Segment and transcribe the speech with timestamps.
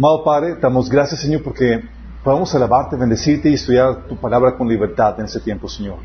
[0.00, 1.84] Amado Padre, damos gracias, Señor, porque
[2.24, 5.98] podemos alabarte, bendecirte y estudiar tu palabra con libertad en este tiempo, Señor.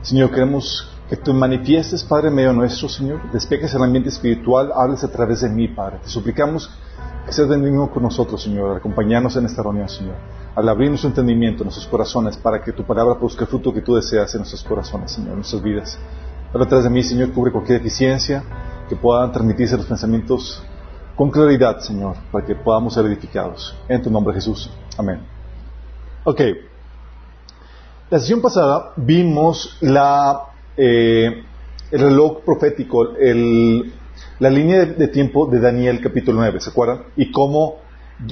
[0.00, 5.04] Señor, queremos que tú manifiestes, Padre, en medio nuestro, Señor, despejes el ambiente espiritual, hables
[5.04, 5.98] a través de mí, Padre.
[6.02, 6.68] Te suplicamos
[7.24, 10.16] que seas benigno con nosotros, Señor, acompañarnos en esta reunión, Señor,
[10.56, 13.94] al abrir nuestro entendimiento, nuestros corazones, para que tu palabra produzca el fruto que tú
[13.94, 15.96] deseas en nuestros corazones, Señor, en nuestras vidas.
[16.52, 18.42] Habla atrás de mí, Señor, cubre cualquier deficiencia,
[18.88, 20.60] que puedan transmitirse los pensamientos
[21.16, 23.76] con claridad, Señor, para que podamos ser edificados.
[23.88, 24.70] En tu nombre, Jesús.
[24.96, 25.20] Amén.
[26.24, 26.40] Ok.
[28.10, 30.42] La sesión pasada vimos la,
[30.76, 31.44] eh,
[31.90, 33.92] el reloj profético, el,
[34.38, 37.04] la línea de, tiempo de Daniel capítulo 9, ¿se acuerdan?
[37.16, 37.76] Y cómo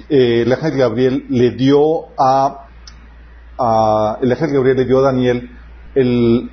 [0.09, 2.67] eh, el ángel Gabriel le dio a,
[3.59, 5.51] a, el ángel Gabriel le dio a Daniel
[5.95, 6.51] el,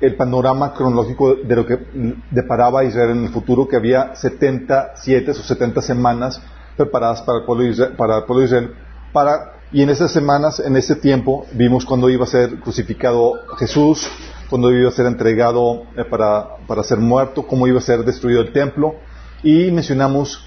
[0.00, 1.78] el panorama cronológico de lo que
[2.30, 6.40] deparaba Israel en el futuro, que había 77 o 70 semanas
[6.76, 8.74] preparadas para el pueblo de Israel, para el pueblo de Israel
[9.12, 14.08] para, y en esas semanas, en ese tiempo, vimos cuando iba a ser crucificado Jesús,
[14.48, 18.40] cuando iba a ser entregado eh, para, para, ser muerto, cómo iba a ser destruido
[18.40, 18.96] el templo,
[19.42, 20.46] y mencionamos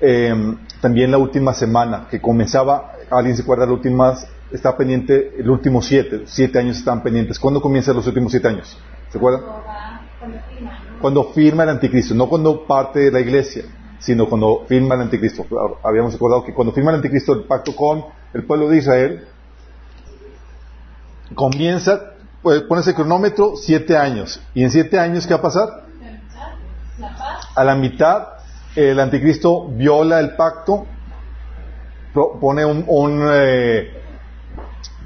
[0.00, 0.34] eh,
[0.80, 4.14] también la última semana, que comenzaba, alguien se acuerda, la última
[4.54, 7.38] está pendiente el último siete, siete años están pendientes.
[7.38, 8.78] ¿Cuándo comienzan los últimos siete años?
[9.10, 9.42] ¿Se acuerdan?
[11.00, 13.64] Cuando firma el anticristo, no cuando parte de la iglesia,
[13.98, 15.44] sino cuando firma el anticristo.
[15.82, 19.28] Habíamos acordado que cuando firma el anticristo el pacto con el pueblo de Israel,
[21.34, 24.40] comienza, pues, pones el cronómetro, siete años.
[24.54, 25.84] ¿Y en siete años qué va a pasar?
[27.56, 28.28] A la mitad,
[28.76, 30.86] el anticristo viola el pacto,
[32.40, 34.03] pone un, un eh,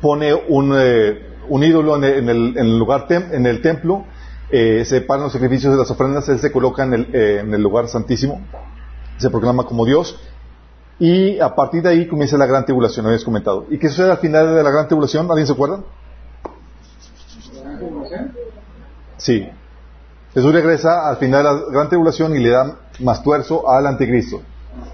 [0.01, 1.21] pone un, eh,
[1.51, 4.05] ídolo en el, lugar en el templo,
[4.51, 7.53] eh, se paran los sacrificios de las ofrendas, él se coloca en el, eh, en
[7.53, 8.41] el lugar santísimo,
[9.19, 10.19] se proclama como Dios,
[10.99, 13.67] y a partir de ahí comienza la gran tribulación, habías comentado.
[13.71, 15.31] ¿Y qué sucede al final de la gran tribulación?
[15.31, 15.81] ¿Alguien se acuerda?
[19.17, 19.49] Sí.
[20.35, 24.43] Jesús regresa al final de la gran tribulación y le da más tuerzo al anticristo.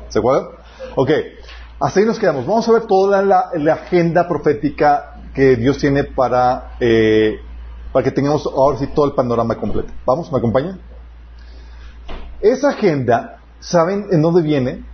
[0.08, 0.48] ¿Se acuerdan?
[0.96, 1.10] Ok.
[1.80, 2.46] Hasta ahí nos quedamos.
[2.46, 7.40] Vamos a ver toda la, agenda profética que Dios tiene para, eh,
[7.92, 9.92] para que tengamos ahora sí todo el panorama completo.
[10.06, 10.30] ¿Vamos?
[10.30, 10.80] ¿Me acompañan?
[12.40, 14.84] Esa agenda, ¿saben en dónde viene?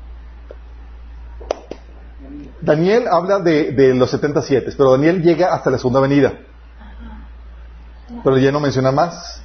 [2.60, 6.32] Daniel habla de, de los 77, pero Daniel llega hasta la segunda venida.
[8.24, 9.42] Pero ya no menciona más.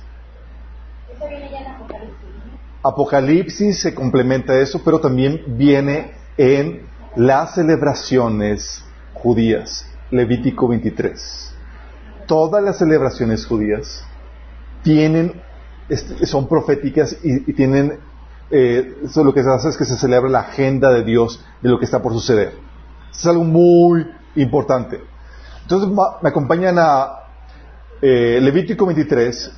[2.84, 8.84] Apocalipsis se complementa eso, pero también viene en las celebraciones
[9.14, 11.54] judías, Levítico 23.
[12.28, 14.04] Todas las celebraciones judías
[14.84, 15.42] tienen,
[16.26, 18.00] son proféticas y, tienen,
[18.52, 21.70] eh, eso lo que se hace es que se celebra la agenda de Dios de
[21.70, 22.54] lo que está por suceder.
[23.12, 24.06] Es algo muy
[24.36, 25.02] importante.
[25.62, 25.90] Entonces
[26.22, 27.20] me acompañan a
[28.02, 29.52] eh, Levítico 23,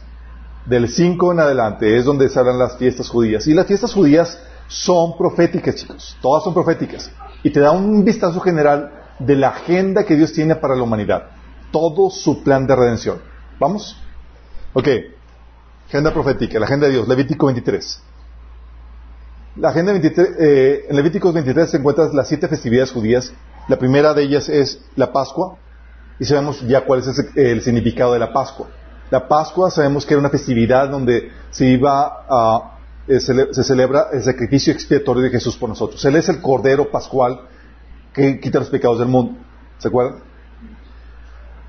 [0.66, 3.48] del 5 en adelante, es donde se hablan las fiestas judías.
[3.48, 6.18] Y las fiestas judías son proféticas, chicos.
[6.22, 7.12] Todas son proféticas
[7.44, 11.28] y te da un vistazo general de la agenda que Dios tiene para la humanidad.
[11.72, 13.20] Todo su plan de redención.
[13.60, 14.02] ¿Vamos?
[14.74, 14.88] Ok.
[15.88, 18.02] Agenda profética, la agenda de Dios, Levítico 23.
[19.56, 23.32] La agenda 23, eh, en Levítico 23 se encuentran las siete festividades judías.
[23.68, 25.58] La primera de ellas es la Pascua,
[26.20, 28.68] y sabemos ya cuál es el significado de la Pascua.
[29.10, 32.77] La Pascua sabemos que era una festividad donde se iba a
[33.08, 36.04] eh, se, celebra el sacrificio expiatorio de Jesús por nosotros.
[36.04, 37.40] Él es el Cordero Pascual
[38.14, 39.38] que quita los pecados del mundo.
[39.78, 40.20] ¿Se acuerdan?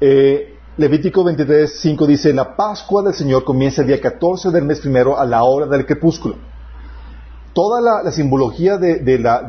[0.01, 4.81] Eh, Levítico 23, 5 dice, la Pascua del Señor comienza el día 14 del mes
[4.81, 6.37] primero a la hora del crepúsculo.
[7.53, 9.45] Toda la, simbología de, la,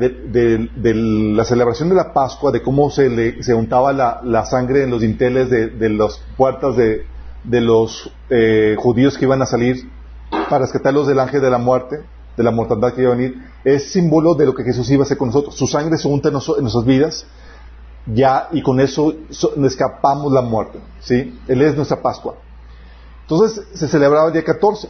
[1.46, 5.52] celebración de la Pascua, de cómo se, le, se untaba la, sangre en los dinteles
[5.52, 7.06] de, las puertas de,
[7.62, 9.88] los eh, judíos que iban a salir
[10.30, 12.04] para rescatarlos del ángel de la muerte,
[12.38, 15.06] de la mortandad que iba a venir, es símbolo de lo que Jesús iba a
[15.06, 15.56] hacer con nosotros.
[15.56, 17.26] Su sangre se unta en, nuestras vidas,
[18.06, 19.14] ya, y con eso
[19.64, 21.38] escapamos la muerte, ¿sí?
[21.48, 22.36] Él es nuestra Pascua.
[23.22, 24.90] Entonces, se celebraba el día 14.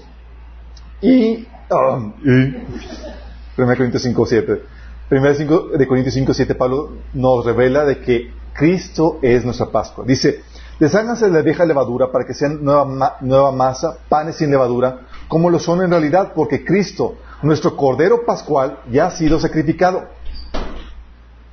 [1.02, 4.64] Y, um, y 1 Corintios 5, 7.
[5.12, 10.06] 1 de Corintios 5, 7, Pablo nos revela de que Cristo es nuestra Pascua.
[10.06, 10.44] Dice,
[10.80, 15.50] Desháganse de la vieja levadura para que sean nueva, nueva masa, panes sin levadura, como
[15.50, 20.06] lo son en realidad, porque Cristo, nuestro Cordero Pascual, ya ha sido sacrificado.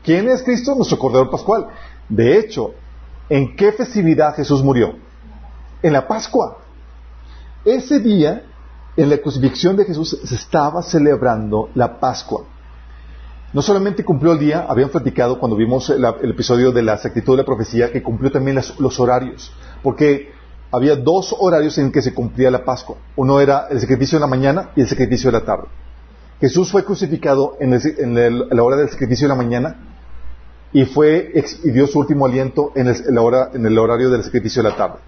[0.04, 0.76] ¿Quién es Cristo?
[0.76, 1.66] Nuestro Cordero Pascual.
[2.08, 2.74] De hecho,
[3.28, 4.94] ¿en qué festividad Jesús murió?
[5.82, 6.58] En la Pascua.
[7.64, 8.44] Ese día,
[8.96, 12.44] en la crucifixión de Jesús, se estaba celebrando la Pascua.
[13.52, 17.38] No solamente cumplió el día, habían platicado cuando vimos el, episodio de la exactitud de
[17.38, 19.52] la profecía, que cumplió también los horarios,
[19.82, 20.30] porque
[20.70, 22.96] había dos horarios en que se cumplía la Pascua.
[23.16, 25.68] Uno era el sacrificio de la mañana y el sacrificio de la tarde.
[26.40, 27.70] Jesús fue crucificado en,
[28.50, 29.76] la hora del sacrificio de la mañana
[30.72, 34.76] y dio su último aliento en el, hora, en el horario del sacrificio de la
[34.76, 34.98] tarde.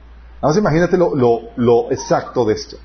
[0.40, 1.14] Nada más imagínate lo,
[1.56, 2.76] lo, exacto de esto.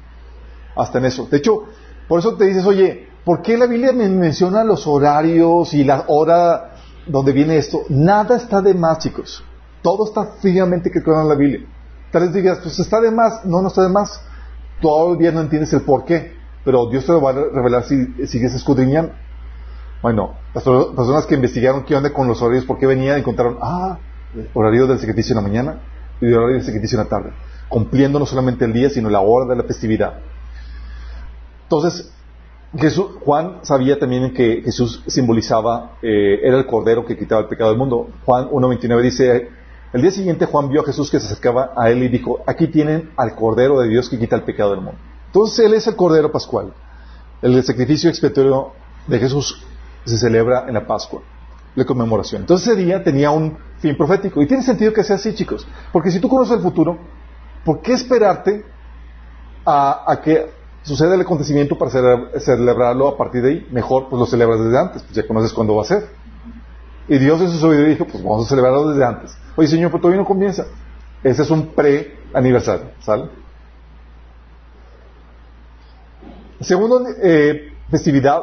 [0.75, 1.27] Hasta en eso.
[1.29, 1.63] De hecho,
[2.07, 6.05] por eso te dices, oye, ¿por qué la Biblia me menciona los horarios y la
[6.07, 6.75] hora
[7.07, 7.83] donde viene esto?
[7.89, 9.43] Nada está de más, chicos.
[9.81, 11.67] Todo está fríamente calculado en la Biblia.
[12.11, 13.43] Tal vez digas, pues está de más.
[13.45, 14.21] No, no está de más.
[14.81, 16.33] Todavía no entiendes el por qué,
[16.63, 19.13] pero Dios te lo va a revelar si sigues escudriñando.
[20.01, 23.97] Bueno, las personas que investigaron qué onda con los horarios, por qué venían, encontraron, ah,
[24.53, 25.79] horario del sacrificio en la mañana
[26.19, 27.31] y el horario del sacrificio en la tarde,
[27.69, 30.19] cumpliendo no solamente el día, sino la hora de la festividad.
[31.63, 32.12] Entonces,
[32.77, 37.69] Jesús, Juan sabía también que Jesús simbolizaba, eh, era el cordero que quitaba el pecado
[37.69, 38.09] del mundo.
[38.25, 39.49] Juan 1.29 dice,
[39.93, 42.67] el día siguiente Juan vio a Jesús que se acercaba a él y dijo, aquí
[42.67, 44.99] tienen al cordero de Dios que quita el pecado del mundo.
[45.27, 46.73] Entonces él es el cordero pascual.
[47.43, 48.71] El sacrificio expiatorio
[49.07, 49.63] de Jesús
[50.05, 51.21] se celebra en la Pascua,
[51.75, 52.41] la conmemoración.
[52.41, 54.41] Entonces ese día tenía un fin profético.
[54.41, 55.67] Y tiene sentido que sea así, chicos.
[55.91, 56.97] Porque si tú conoces el futuro,
[57.63, 58.65] ¿por qué esperarte
[59.65, 60.49] a, que
[60.83, 61.91] suceda el acontecimiento para
[62.39, 63.67] celebrarlo a partir de ahí?
[63.71, 66.07] Mejor, pues lo celebras desde antes, pues ya conoces cuándo va a ser.
[67.07, 69.35] Y Dios en su sabiduría dijo, pues vamos a celebrarlo desde antes.
[69.55, 70.65] Oye, Señor, pero todavía no comienza.
[71.23, 73.29] Ese es un pre-aniversario, ¿sale?
[76.59, 78.41] Segundo eh, festividad,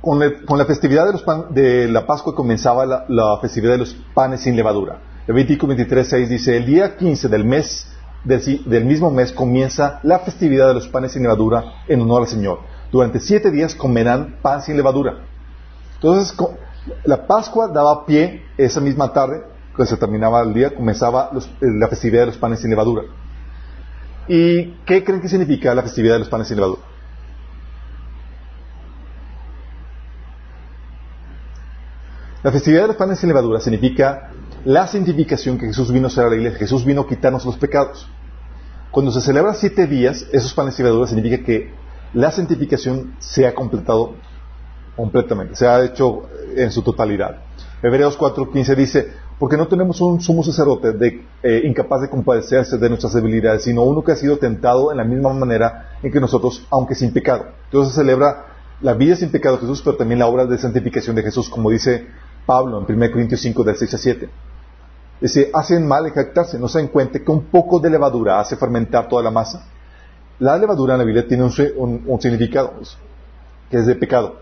[0.00, 0.18] con,
[0.58, 5.00] la festividad de, los de la Pascua comenzaba la, festividad de los panes sin levadura.
[5.26, 7.86] Levítico 23.6 dice, el día 15 del mes,
[8.24, 12.60] del, mismo mes comienza la festividad de los panes sin levadura en honor al Señor.
[12.90, 15.18] Durante siete días comerán pan sin levadura.
[15.94, 16.36] Entonces,
[17.04, 19.42] la Pascua daba pie esa misma tarde,
[19.74, 21.30] cuando se terminaba el día, comenzaba
[21.60, 23.02] la festividad de los panes sin levadura.
[24.26, 26.82] ¿Y qué creen que significa la festividad de los panes sin levadura?
[32.42, 34.30] La festividad de los panes sin levadura significa
[34.64, 36.58] la santificación que Jesús vino a hacer a la iglesia.
[36.58, 38.08] Jesús vino a quitarnos los pecados.
[38.90, 41.70] Cuando se celebra siete días, esos panes sin levadura significa que
[42.14, 44.14] la santificación se ha completado
[44.96, 46.22] completamente, se ha hecho
[46.56, 47.42] en su totalidad.
[47.82, 52.88] Hebreos 4.15 dice, porque no tenemos un sumo sacerdote de, eh, incapaz de compadecerse de
[52.88, 56.66] nuestras debilidades, sino uno que ha sido tentado en la misma manera en que nosotros,
[56.70, 57.46] aunque sin pecado.
[57.66, 58.46] Entonces se celebra
[58.80, 61.70] la vida sin pecado de Jesús, pero también la obra de santificación de Jesús, como
[61.70, 62.06] dice
[62.46, 64.30] Pablo en 1 Corintios 5, del 6 a 7.
[65.20, 68.56] Dice, hacen mal en jactarse, no se dan cuenta que un poco de levadura hace
[68.56, 69.66] fermentar toda la masa.
[70.38, 72.74] La levadura en la Biblia tiene un significado,
[73.68, 74.36] que es de pecado.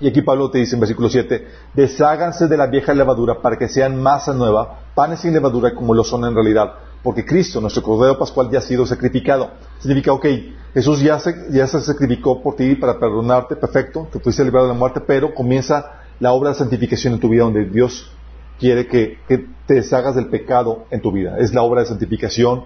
[0.00, 3.68] Y aquí Pablo te dice en versículo 7, desháganse de la vieja levadura para que
[3.68, 8.18] sean masa nueva, panes sin levadura como lo son en realidad, porque Cristo, nuestro Cordero
[8.18, 9.50] Pascual, ya ha sido sacrificado.
[9.80, 10.26] Significa, ok,
[10.74, 14.74] Jesús ya se, ya se sacrificó por ti para perdonarte, perfecto, te fuiste librado de
[14.74, 18.12] la muerte, pero comienza la obra de santificación en tu vida donde Dios
[18.58, 19.18] quiere que,
[19.66, 21.36] te deshagas del pecado en tu vida.
[21.38, 22.64] Es la obra de santificación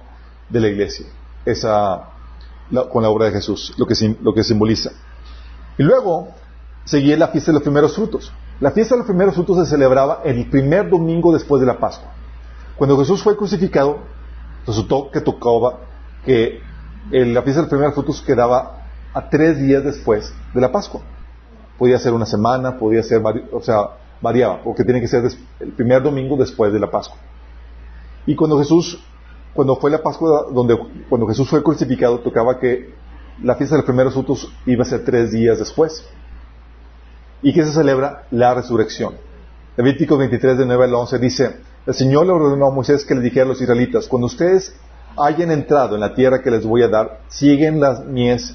[0.48, 1.06] de la iglesia,
[1.44, 2.10] esa,
[2.90, 4.92] con la obra de Jesús, lo que, lo que simboliza.
[5.78, 6.28] Y luego,
[6.84, 8.32] seguía la fiesta de los primeros frutos.
[8.60, 12.12] La fiesta de los primeros frutos se celebraba el primer domingo después de la Pascua.
[12.76, 13.98] Cuando Jesús fue crucificado,
[14.66, 15.80] resultó que tocaba
[16.24, 16.60] que
[17.10, 21.00] la fiesta de los primeros frutos quedaba a tres días después de la Pascua.
[21.78, 23.20] Podía ser una semana, podía ser,
[23.52, 25.24] o sea, variaba, porque tiene que ser
[25.60, 27.18] el primer domingo después de la Pascua.
[28.24, 29.02] Y cuando Jesús,
[29.52, 32.94] cuando fue la Pascua, donde, cuando Jesús fue crucificado, tocaba que
[33.42, 36.06] la fiesta de los primeros frutos iba a ser tres días después
[37.42, 39.14] y que se celebra la resurrección.
[39.76, 43.20] Levítico 23 de 9 al 11 dice, el Señor le ordenó a Moisés que le
[43.20, 44.76] dijera a los israelitas, cuando ustedes
[45.16, 48.54] hayan entrado en la tierra que les voy a dar, siguen las mies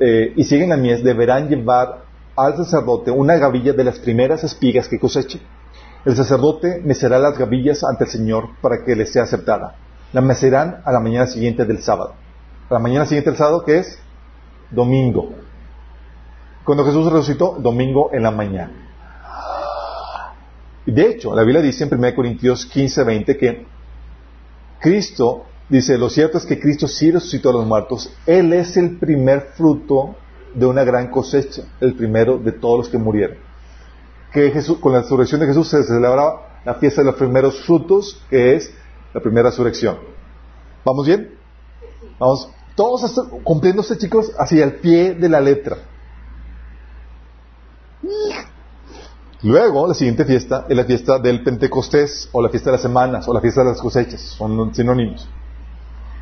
[0.00, 2.07] eh, y siguen la mies, deberán llevar
[2.38, 5.40] al sacerdote una gavilla de las primeras espigas que coseche.
[6.04, 9.74] El sacerdote mecerá las gavillas ante el Señor para que les sea aceptada.
[10.12, 12.14] La mecerán a la mañana siguiente del sábado.
[12.70, 13.98] A la mañana siguiente del sábado, que es
[14.70, 15.30] domingo.
[16.64, 18.72] Cuando Jesús resucitó, domingo en la mañana.
[20.86, 23.66] De hecho, la Biblia dice en 1 Corintios 15, 20 que
[24.80, 28.14] Cristo, dice, lo cierto es que Cristo sí resucitó a los muertos.
[28.24, 30.14] Él es el primer fruto
[30.54, 33.38] de una gran cosecha, el primero de todos los que murieron.
[34.32, 38.54] Que con la resurrección de Jesús se celebraba la fiesta de los primeros frutos, que
[38.54, 38.72] es
[39.14, 39.98] la primera resurrección.
[40.84, 41.34] ¿Vamos bien?
[42.18, 43.12] Vamos, todos
[43.42, 45.78] cumpliéndose, chicos, hacia el pie de la letra.
[49.42, 53.28] Luego, la siguiente fiesta es la fiesta del Pentecostés, o la fiesta de las semanas,
[53.28, 55.28] o la fiesta de las cosechas, son sinónimos,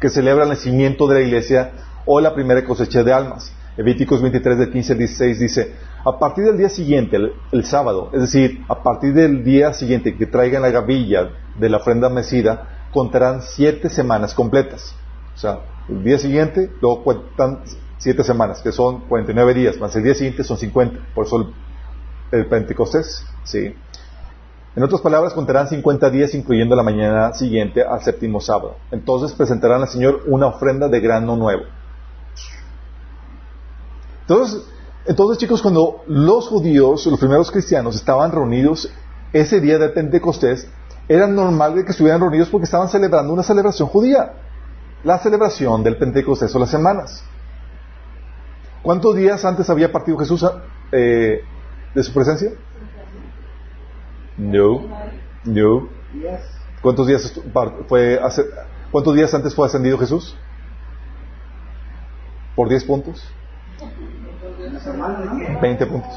[0.01, 1.73] que celebra el nacimiento de la iglesia
[2.05, 3.53] o la primera cosecha de almas.
[3.77, 7.19] Levíticos 23 del 15 al 16 dice, a partir del día siguiente,
[7.53, 11.77] el, sábado, es decir, a partir del día siguiente que traigan la gavilla de la
[11.77, 14.95] ofrenda mecida, contarán siete semanas completas.
[15.35, 17.61] O sea, el día siguiente, luego cuentan
[17.99, 21.53] siete semanas, que son 49 días, más el día siguiente son 50, por eso
[22.31, 23.75] el, Pentecostés, ¿sí?
[24.75, 28.77] En otras palabras, contarán 50 días incluyendo la mañana siguiente al séptimo sábado.
[28.91, 31.63] Entonces presentarán al Señor una ofrenda de grano nuevo.
[34.29, 34.63] Entonces,
[35.07, 38.91] entonces, chicos, cuando los judíos, los primeros cristianos, estaban reunidos
[39.33, 40.69] ese día de Pentecostés,
[41.09, 44.33] era normal que estuvieran reunidos porque estaban celebrando una celebración judía,
[45.05, 47.23] la celebración del Pentecostés o las semanas.
[48.83, 50.45] ¿Cuántos días antes había partido Jesús
[50.91, 51.43] eh,
[51.95, 52.51] de su presencia?
[54.37, 54.87] No,
[55.45, 55.89] no.
[56.83, 57.41] ¿Cuántos días
[57.89, 58.21] fue
[58.91, 60.37] ¿Cuántos días antes fue ascendido Jesús?
[62.55, 63.23] ¿Por 10 puntos?
[65.61, 66.13] 20 puntos.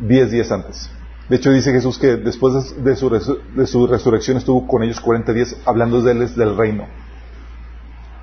[0.00, 0.90] 10 días antes.
[1.28, 3.08] De hecho, dice Jesús que después de su,
[3.54, 6.86] de su resurrección estuvo con ellos 40 días hablando de él del reino.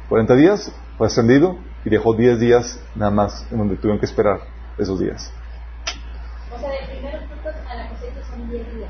[0.09, 4.41] 40 días, fue ascendido y dejó 10 días nada más en donde tuvieron que esperar
[4.77, 5.31] esos días.
[6.53, 8.89] O sea, de primeros frutos a la cosecha son 10 días.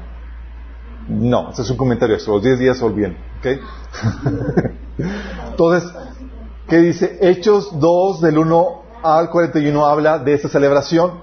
[1.08, 3.18] No, ese es un comentario, los 10 días son bien.
[3.40, 3.48] ¿ok?
[5.52, 5.92] Entonces,
[6.68, 7.18] ¿qué dice?
[7.22, 11.22] Hechos 2 del 1 al 41 habla de esta celebración.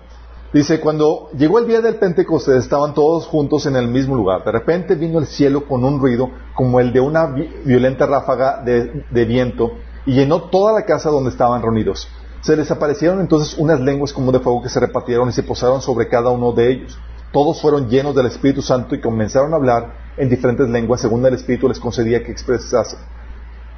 [0.53, 4.45] Dice, cuando llegó el día del Pentecostés estaban todos juntos en el mismo lugar.
[4.45, 9.05] De repente vino el cielo con un ruido como el de una violenta ráfaga de,
[9.11, 9.73] de viento
[10.07, 12.09] y llenó toda la casa donde estaban reunidos.
[12.41, 15.83] Se les aparecieron entonces unas lenguas como de fuego que se repartieron y se posaron
[15.83, 16.99] sobre cada uno de ellos.
[17.33, 21.35] Todos fueron llenos del Espíritu Santo y comenzaron a hablar en diferentes lenguas según el
[21.35, 23.01] Espíritu les concedía que expresasen.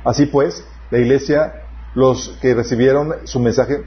[0.05, 3.83] Así pues, la iglesia los que recibieron su mensaje,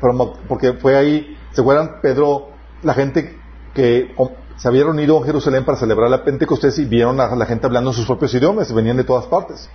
[0.48, 2.50] porque fue ahí, se acuerdan, Pedro,
[2.84, 3.38] la gente
[3.74, 4.14] que
[4.58, 7.94] se había reunido en Jerusalén para celebrar la Pentecostés y vieron a la gente hablando
[7.94, 9.70] sus propios idiomas, venían de todas partes.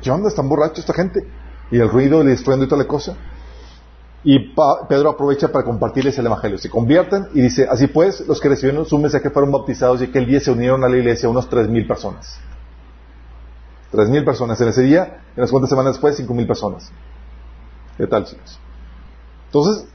[0.00, 0.28] ¿Qué onda?
[0.28, 1.26] ¿Están borrachos esta gente?
[1.70, 3.16] Y el ruido, el estruendo y toda la cosa.
[4.24, 4.54] Y
[4.88, 6.56] Pedro aprovecha para compartirles el Evangelio.
[6.58, 10.26] Se convierten y dice, así pues, los que recibieron su mensaje fueron bautizados y aquel
[10.26, 12.38] día se unieron a la iglesia unos tres mil personas.
[13.90, 14.60] Tres mil personas.
[14.60, 16.92] En ese día, en las cuantas semanas después, cinco mil personas.
[17.96, 18.58] ¿Qué tal, chicos?
[19.46, 19.86] Entonces,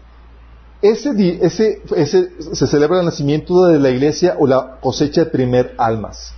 [0.82, 5.74] ese, ese, ese, se celebra el nacimiento de la iglesia o la cosecha de primer
[5.78, 6.34] almas.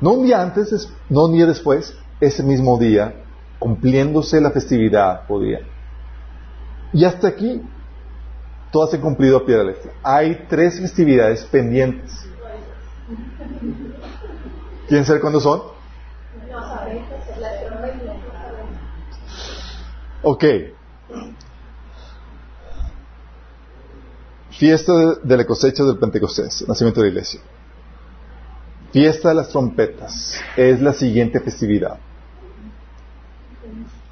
[0.00, 3.14] No un día antes, no un día después, ese mismo día,
[3.58, 5.60] cumpliéndose la festividad podía.
[6.92, 7.62] Y hasta aquí,
[8.70, 9.92] todas se han cumplido a pie de letra.
[10.02, 12.26] Hay tres festividades pendientes.
[14.88, 15.62] ¿Quieren saber cuándo son?
[20.22, 20.44] Ok.
[24.50, 27.40] Fiesta de la cosecha del Pentecostés, nacimiento de la iglesia.
[28.92, 31.98] Fiesta de las trompetas es la siguiente festividad.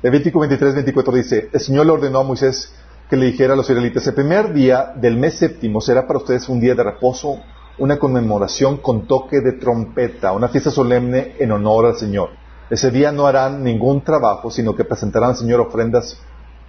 [0.02, 2.72] Levítico 23, 24 dice, el Señor le ordenó a Moisés
[3.08, 6.48] que le dijera a los israelitas, el primer día del mes séptimo será para ustedes
[6.48, 7.38] un día de reposo,
[7.78, 12.39] una conmemoración con toque de trompeta, una fiesta solemne en honor al Señor.
[12.70, 16.16] Ese día no harán ningún trabajo, sino que presentarán al Señor ofrendas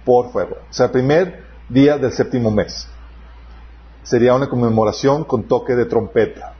[0.04, 0.56] por fuego.
[0.68, 2.88] O sea, el primer día del séptimo mes.
[4.02, 6.54] Sería una conmemoración con toque de trompeta.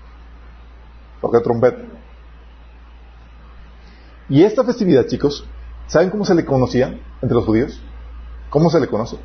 [1.20, 1.82] Toque de trompeta.
[4.28, 5.44] Y esta festividad, chicos,
[5.88, 7.82] ¿saben cómo se le conocía entre los judíos?
[8.48, 9.16] ¿Cómo se le conoce?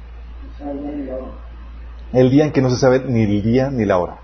[2.11, 4.17] El día en que no se sabe ni el día ni la hora.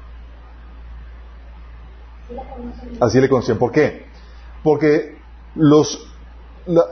[2.99, 3.59] Así le conocían.
[3.59, 4.07] ¿Por qué?
[4.63, 5.22] Porque
[5.55, 6.07] los,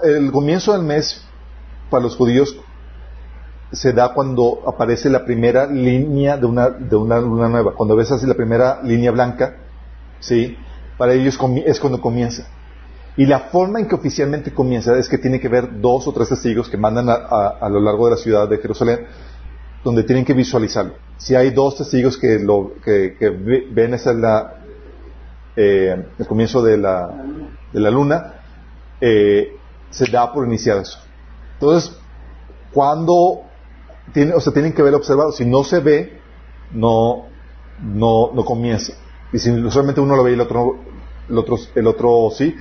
[0.03, 1.25] el comienzo del mes
[1.89, 2.55] para los judíos
[3.71, 7.73] se da cuando aparece la primera línea de una, de una luna nueva.
[7.73, 9.57] Cuando ves así la primera línea blanca,
[10.19, 10.57] ¿sí?
[10.97, 12.47] Para ellos es cuando comienza.
[13.17, 16.29] Y la forma en que oficialmente comienza es que tiene que ver dos o tres
[16.29, 19.05] testigos que mandan a, a, lo largo de la ciudad de Jerusalén,
[19.83, 20.93] donde tienen que visualizarlo.
[21.17, 24.55] Si hay dos testigos que, lo, que, que ven esa la,
[25.55, 27.09] eh, el comienzo de la,
[27.73, 28.40] de la luna,
[29.01, 29.57] eh,
[29.89, 30.99] se da por iniciar eso.
[31.53, 31.97] Entonces,
[32.71, 33.41] cuando
[34.13, 35.31] tiene, o sea, tienen que ver observado.
[35.31, 36.19] Si no se ve,
[36.71, 37.25] no,
[37.81, 38.93] no, no comienza.
[39.33, 40.77] Y si solamente uno lo ve y el otro,
[41.29, 42.55] el otro, el otro sí,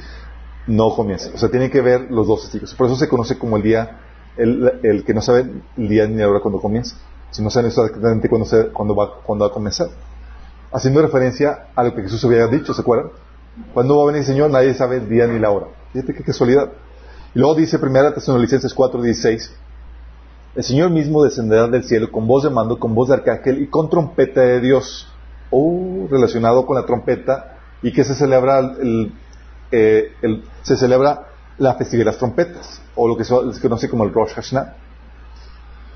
[0.67, 1.31] no comienza.
[1.35, 2.75] O sea, tienen que ver los dos testigos.
[2.75, 4.01] Por eso se conoce como el día,
[4.37, 6.97] el, el que no sabe el día ni la hora cuando comienza.
[7.31, 9.89] Si no saben exactamente cuándo, se, cuándo, va, cuándo va a comenzar.
[10.73, 13.11] haciendo referencia a lo que Jesús había dicho, ¿se acuerdan?
[13.75, 15.67] Cuando va a venir el Señor, nadie sabe el día ni la hora.
[15.93, 16.71] Fíjate qué casualidad.
[17.35, 19.51] Y luego dice 1 Tesalonicenses 4:16,
[20.57, 23.69] el Señor mismo descenderá del cielo con voz de mando, con voz de arcángel y
[23.69, 25.09] con trompeta de Dios.
[25.51, 29.13] Oh, relacionado con la trompeta y que se celebra el,
[29.73, 30.13] eh,
[30.63, 31.27] se celebra
[31.59, 34.77] la festividad de las trompetas, o lo que se conoce como el Rosh Hashanah.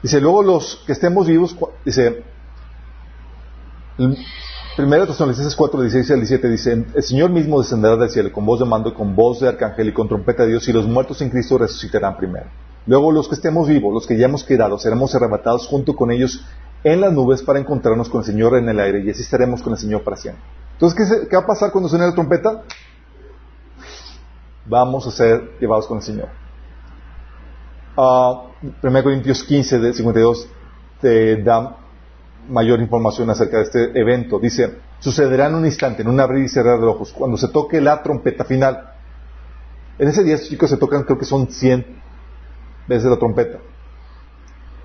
[0.03, 2.23] Dice, luego los que estemos vivos, dice,
[4.77, 8.59] Primero Tesalonicenses 4, 16 al 17 dice, el Señor mismo descenderá del cielo con voz
[8.59, 11.31] de mando, con voz de arcángel y con trompeta de Dios, y los muertos en
[11.31, 12.47] Cristo resucitarán primero.
[12.87, 16.45] Luego los que estemos vivos, los que ya hemos quedado, seremos arrebatados junto con ellos
[16.83, 19.75] en las nubes para encontrarnos con el Señor en el aire, y así estaremos con
[19.75, 20.43] el Señor para siempre.
[20.73, 22.65] Entonces, ¿qué, va a pasar cuando suene la trompeta?
[24.67, 26.31] Vamos a ser llevados con el Señor.
[27.95, 30.49] 1 ah, Corintios 15, de 52,
[31.01, 31.84] te da
[32.49, 34.39] mayor información acerca de este evento.
[34.39, 37.81] Dice, sucederá en un instante, en un abrir y cerrar de ojos, cuando se toque
[37.81, 38.93] la trompeta final.
[39.99, 41.87] En ese día, chicos, se tocan, creo que son 100
[42.89, 43.59] veces la trompeta.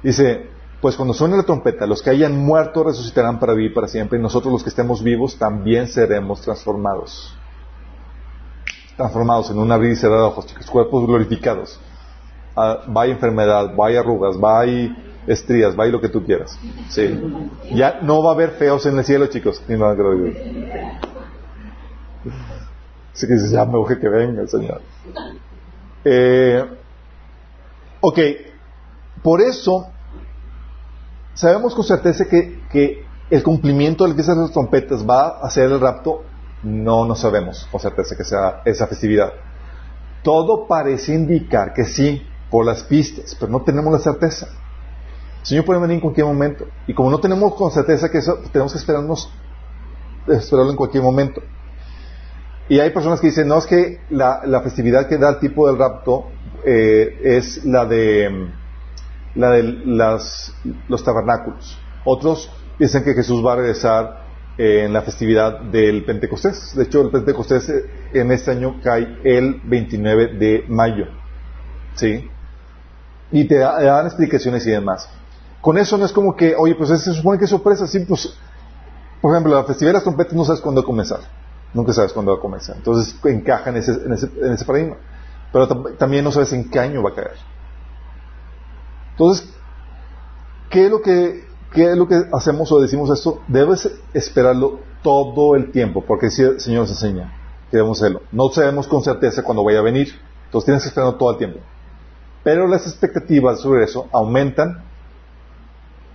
[0.03, 0.47] Dice,
[0.81, 4.21] pues cuando suene la trompeta, los que hayan muerto resucitarán para vivir para siempre, y
[4.21, 7.35] nosotros los que estemos vivos también seremos transformados.
[8.95, 11.79] Transformados en un abrir y cerrar de ojos, chicos, cuerpos glorificados.
[12.55, 14.95] Ah, vaya enfermedad, vaya arrugas, vaya
[15.29, 16.57] estrías, va y lo que tú quieras.
[16.89, 17.19] Sí.
[17.73, 19.61] Ya no va a haber feos en el cielo, chicos.
[19.67, 20.89] Ni nada que
[23.13, 24.81] Así que ya me urge que venga el Señor.
[26.05, 26.65] Eh,
[28.01, 28.19] ok,
[29.21, 29.87] por eso
[31.33, 36.23] sabemos con certeza que, que el cumplimiento se las trompetas va a ser el rapto.
[36.63, 39.31] No, no sabemos con certeza que sea esa festividad.
[40.23, 44.49] Todo parece indicar que sí, por las pistas, pero no tenemos la certeza.
[45.41, 46.67] Señor puede venir en cualquier momento.
[46.87, 49.31] Y como no tenemos con certeza que eso, tenemos que esperarnos,
[50.27, 51.41] esperarlo en cualquier momento.
[52.67, 55.77] Y hay personas que dicen, no, es que la, festividad que da el tipo del
[55.77, 56.27] rapto
[56.63, 58.47] eh, es la de,
[59.33, 60.53] la de las,
[60.87, 61.79] los tabernáculos.
[62.05, 64.23] Otros dicen que Jesús va a regresar
[64.57, 66.75] eh, en la festividad del Pentecostés.
[66.75, 71.07] De hecho, el Pentecostés eh, en este año cae el 29 de mayo.
[71.95, 72.29] ¿Sí?
[73.31, 75.09] Y te dan explicaciones y demás.
[75.61, 78.33] Con eso no es como que, oye, pues se supone que es sorpresa, sí, pues,
[79.21, 81.19] por ejemplo, la festividad de las trompetas no sabes cuándo va a comenzar.
[81.73, 82.77] Nunca sabes cuándo va a comenzar.
[82.77, 84.97] Entonces encaja en ese, en ese, en ese paradigma.
[85.51, 85.67] Pero
[85.97, 87.37] también no sabes en qué año va a caer.
[89.11, 89.49] Entonces,
[90.69, 93.41] ¿qué es lo que, qué es lo que hacemos o decimos esto?
[93.47, 97.33] Debes esperarlo todo el tiempo, porque el Señor nos enseña
[97.69, 98.21] que debemos hacerlo.
[98.31, 100.19] No sabemos con certeza cuándo vaya a venir.
[100.45, 101.59] Entonces tienes que esperarlo todo el tiempo.
[102.43, 104.88] Pero las expectativas sobre eso aumentan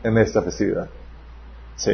[0.04, 0.88] en esta festividad.
[1.76, 1.92] Sí.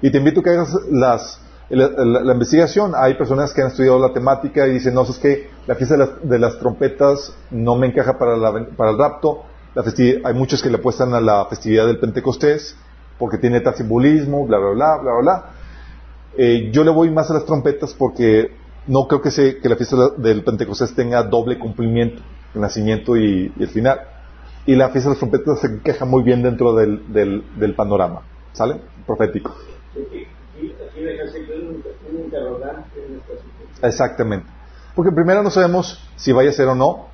[0.00, 2.92] Y te invito a que hagas las, la, investigación.
[2.96, 6.38] Hay personas que han estudiado la temática y dicen, no, es que la fiesta de
[6.38, 8.36] las, trompetas no me encaja para,
[8.76, 9.44] para el rapto.
[9.74, 12.76] La hay muchos que le apuestan a la festividad del Pentecostés
[13.18, 15.44] porque tiene tal simbolismo, bla, bla, bla, bla, bla.
[16.36, 18.52] Eh, yo le voy más a las trompetas porque
[18.86, 22.22] no creo que, se, que la fiesta del Pentecostés tenga doble cumplimiento,
[22.54, 24.00] el nacimiento y el final
[24.66, 28.22] y la fiesta de las trompetas se queja muy bien dentro del, del, panorama,
[28.52, 28.80] ¿sale?
[29.06, 29.54] Profético.
[33.82, 34.46] Exactamente.
[34.94, 37.08] Porque primero no sabemos si vaya a ser o no,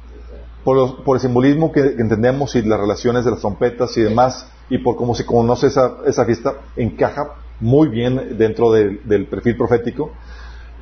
[0.63, 4.79] por, por el simbolismo que, entendemos y las relaciones de las trompetas y demás, y
[4.79, 10.13] por cómo se conoce esa, esa fiesta, encaja muy bien dentro del perfil profético,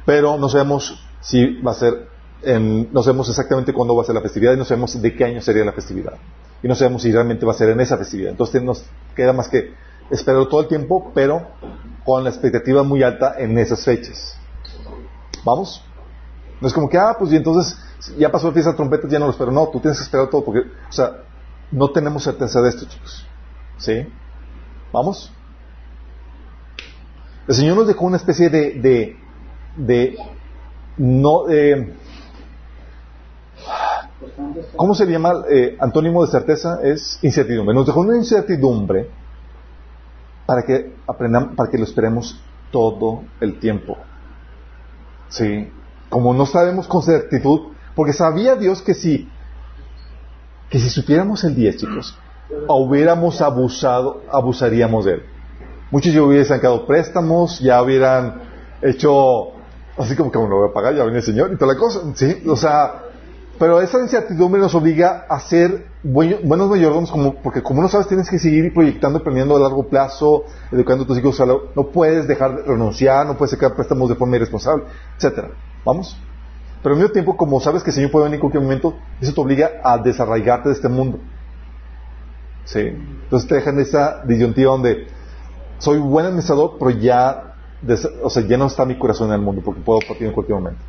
[0.04, 2.08] pero no sabemos si va a ser,
[2.92, 5.40] no sabemos exactamente cuándo va a ser la festividad y no sabemos de qué año
[5.40, 6.14] sería la festividad
[6.62, 8.30] y no sabemos si realmente va a ser en esa festividad.
[8.30, 9.72] Entonces nos queda más que
[10.10, 11.48] esperar todo el tiempo, pero
[12.04, 14.36] con la expectativa muy alta en esas fechas.
[15.44, 15.84] ¿Vamos?
[16.60, 17.78] No es como que, ah, pues y entonces
[18.18, 19.52] ya pasó la fiesta de trompetas, ya no lo espero.
[19.52, 21.22] No, tú tienes que esperar todo porque, o sea,
[21.70, 23.26] no tenemos certeza de esto, chicos.
[23.76, 24.06] ¿Sí?
[24.92, 25.32] ¿Vamos?
[27.46, 29.16] El Señor nos dejó una especie de, de,
[29.76, 30.18] de
[30.96, 31.94] no, eh,
[34.76, 35.44] ¿Cómo se llama?
[35.50, 37.74] Eh, antónimo de certeza es incertidumbre.
[37.74, 39.08] Nos dejó una incertidumbre
[40.46, 43.96] para que aprendamos, para que lo esperemos todo el tiempo.
[45.28, 45.70] Sí.
[46.08, 49.28] Como no sabemos con certitud, porque sabía Dios que si,
[50.70, 52.18] que si supiéramos el día, chicos,
[52.66, 55.22] hubiéramos abusado, abusaríamos de él.
[55.90, 58.42] Muchos ya hubieran sacado préstamos, ya hubieran
[58.82, 59.52] hecho,
[59.96, 61.78] así como que no lo voy a pagar, ya viene el Señor y toda la
[61.78, 62.42] cosa, sí.
[62.48, 63.07] O sea,
[63.58, 68.30] pero esa incertidumbre nos obliga a ser buenos mayordomos, como, porque como no sabes, tienes
[68.30, 71.42] que seguir proyectando, aprendiendo a largo plazo, educando a tus hijos.
[71.74, 74.84] No puedes dejar de renunciar, no puedes sacar préstamos de forma irresponsable,
[75.16, 75.50] etcétera.
[75.84, 76.16] ¿Vamos?
[76.82, 79.34] Pero al mismo tiempo, como sabes que el Señor puede venir en cualquier momento, eso
[79.34, 81.18] te obliga a desarraigarte de este mundo.
[82.64, 82.80] ¿Sí?
[82.80, 85.06] Entonces te dejan esa disyuntiva donde
[85.78, 87.54] soy buen administrador, pero ya,
[88.22, 90.58] o sea, ya no está mi corazón en el mundo, porque puedo partir en cualquier
[90.58, 90.82] momento.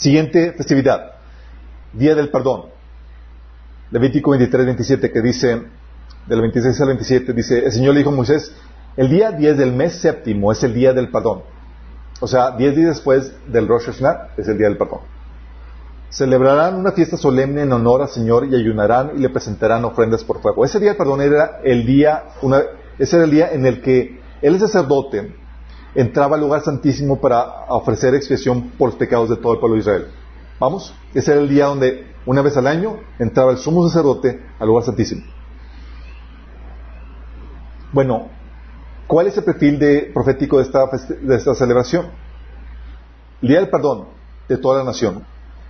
[0.00, 1.12] Siguiente festividad,
[1.92, 2.70] Día del Perdón.
[3.90, 5.62] Levítico 23, 27, que dice,
[6.26, 8.50] del 26 al 27, dice, el Señor le dijo a Moisés,
[8.96, 11.42] el día 10 del mes séptimo es el día del perdón.
[12.20, 15.00] O sea, 10 días después del Rosh Hashanah es el día del perdón.
[16.08, 20.40] Celebrarán una fiesta solemne en honor al Señor y ayunarán y le presentarán ofrendas por
[20.40, 20.64] fuego.
[20.64, 22.62] Ese día del perdón era el día, una,
[22.98, 25.34] ese era el día en el que el sacerdote
[25.94, 29.80] entraba al lugar santísimo para ofrecer expiación por los pecados de todo el pueblo de
[29.80, 30.06] Israel.
[30.58, 30.94] ¿Vamos?
[31.14, 34.84] Ese era el día donde una vez al año entraba el sumo sacerdote al lugar
[34.84, 35.22] santísimo.
[37.92, 38.28] Bueno,
[39.06, 40.86] ¿cuál es el perfil de, profético de esta,
[41.20, 42.06] de esta celebración?
[43.42, 44.06] El día del perdón
[44.48, 45.24] de toda la nación.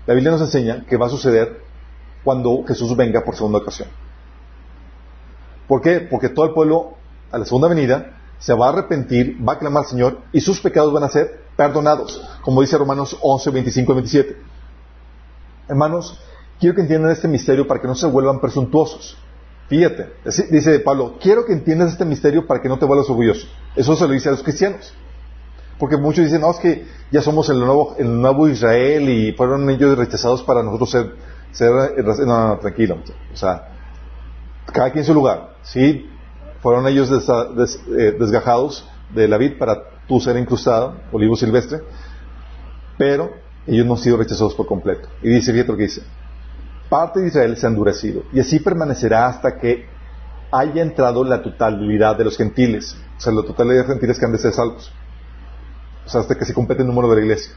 [0.06, 1.62] La Biblia nos enseña que va a suceder
[2.24, 3.88] cuando Jesús venga por segunda ocasión.
[5.68, 6.00] ¿Por qué?
[6.00, 6.94] Porque todo el pueblo
[7.30, 10.60] a la segunda venida se va a arrepentir, va a clamar al Señor y sus
[10.60, 14.36] pecados van a ser perdonados, como dice Romanos 11, 25 y 27.
[15.68, 16.18] Hermanos,
[16.58, 19.16] quiero que entiendan este misterio para que no se vuelvan presuntuosos.
[19.68, 20.14] Fíjate,
[20.50, 23.46] dice Pablo, quiero que entiendas este misterio para que no te vuelvas orgulloso.
[23.76, 24.92] Eso se lo dice a los cristianos.
[25.78, 29.68] Porque muchos dicen, no, es que ya somos el nuevo, el nuevo Israel y fueron
[29.70, 31.14] ellos rechazados para nosotros ser,
[31.52, 31.70] ser
[32.26, 32.98] no, no, tranquilo.
[33.32, 33.68] O sea,
[34.72, 35.56] cada quien en su lugar.
[35.62, 36.10] Sí,
[36.62, 41.80] fueron ellos eh, desgajados de la vid para tú ser incrustado, olivo silvestre,
[42.98, 43.30] pero
[43.66, 45.08] ellos no han sido rechazados por completo.
[45.22, 46.02] Y dice, fíjate lo que dice,
[46.88, 49.86] parte de Israel se ha endurecido y así permanecerá hasta que
[50.52, 54.24] haya entrado la totalidad de los gentiles, o sea, la totalidad de los gentiles que
[54.24, 54.92] han de ser salvos,
[56.04, 57.54] o sea, hasta que se complete el número de la iglesia.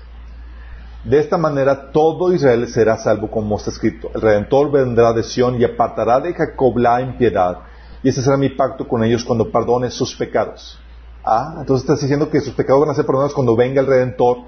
[1.03, 4.09] De esta manera todo Israel será salvo como está escrito.
[4.15, 7.57] El Redentor vendrá de Sión y apartará de Jacob la impiedad
[8.03, 10.77] y ese será mi pacto con ellos cuando perdone sus pecados.
[11.23, 14.39] Ah, entonces estás diciendo que sus pecados van a ser perdonados cuando venga el Redentor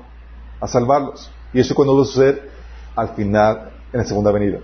[0.60, 1.32] a salvarlos.
[1.54, 2.50] Y eso cuando va a suceder
[2.96, 4.60] al final, en la segunda venida.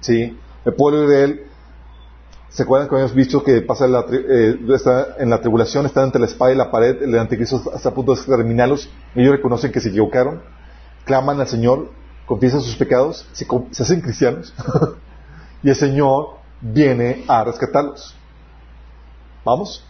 [0.00, 0.38] ¿Sí?
[0.64, 1.46] El pueblo de Israel,
[2.48, 6.20] ¿se acuerdan que habíamos visto que pasa la, eh, está en la tribulación, están entre
[6.20, 9.80] la espada y la pared, el anticristo está a punto de exterminarlos, ellos reconocen que
[9.80, 10.40] se equivocaron,
[11.04, 11.90] claman al Señor,
[12.26, 14.54] confiesan sus pecados, se hacen cristianos,
[15.62, 18.14] y el Señor viene a rescatarlos.
[19.44, 19.84] ¿Vamos?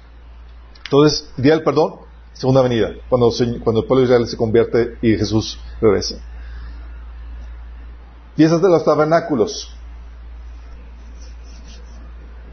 [0.85, 1.97] Entonces, día del perdón,
[2.33, 3.31] segunda venida, cuando,
[3.63, 6.17] cuando el pueblo de Israel se convierte y Jesús regresa.
[8.35, 9.77] Fiestas de los tabernáculos.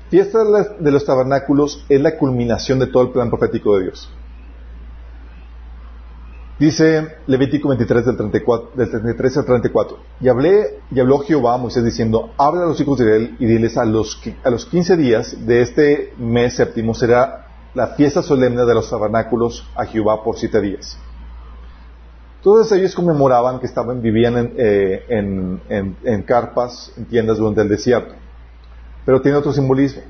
[0.09, 0.39] Fiesta
[0.79, 4.09] de los tabernáculos es la culminación de todo el plan profético de Dios.
[6.59, 9.97] Dice Levítico 23 del, 34, del 33 al 34.
[10.19, 13.45] Y hablé, y habló Jehová a Moisés diciendo, habla a los hijos de Israel y
[13.45, 18.65] diles a los, a los 15 días de este mes séptimo será la fiesta solemne
[18.65, 20.97] de los tabernáculos a Jehová por siete días.
[22.43, 25.59] Todos ellos conmemoraban que estaban, vivían en, eh,
[26.03, 28.15] en, carpas, en tiendas durante el desierto.
[29.05, 30.01] Pero tiene otro simbolismo.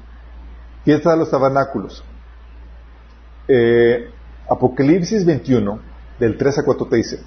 [0.84, 2.04] Fiesta de los tabernáculos.
[3.48, 4.10] Eh,
[4.50, 5.89] Apocalipsis 21
[6.20, 7.20] del 3 a 4 te dice,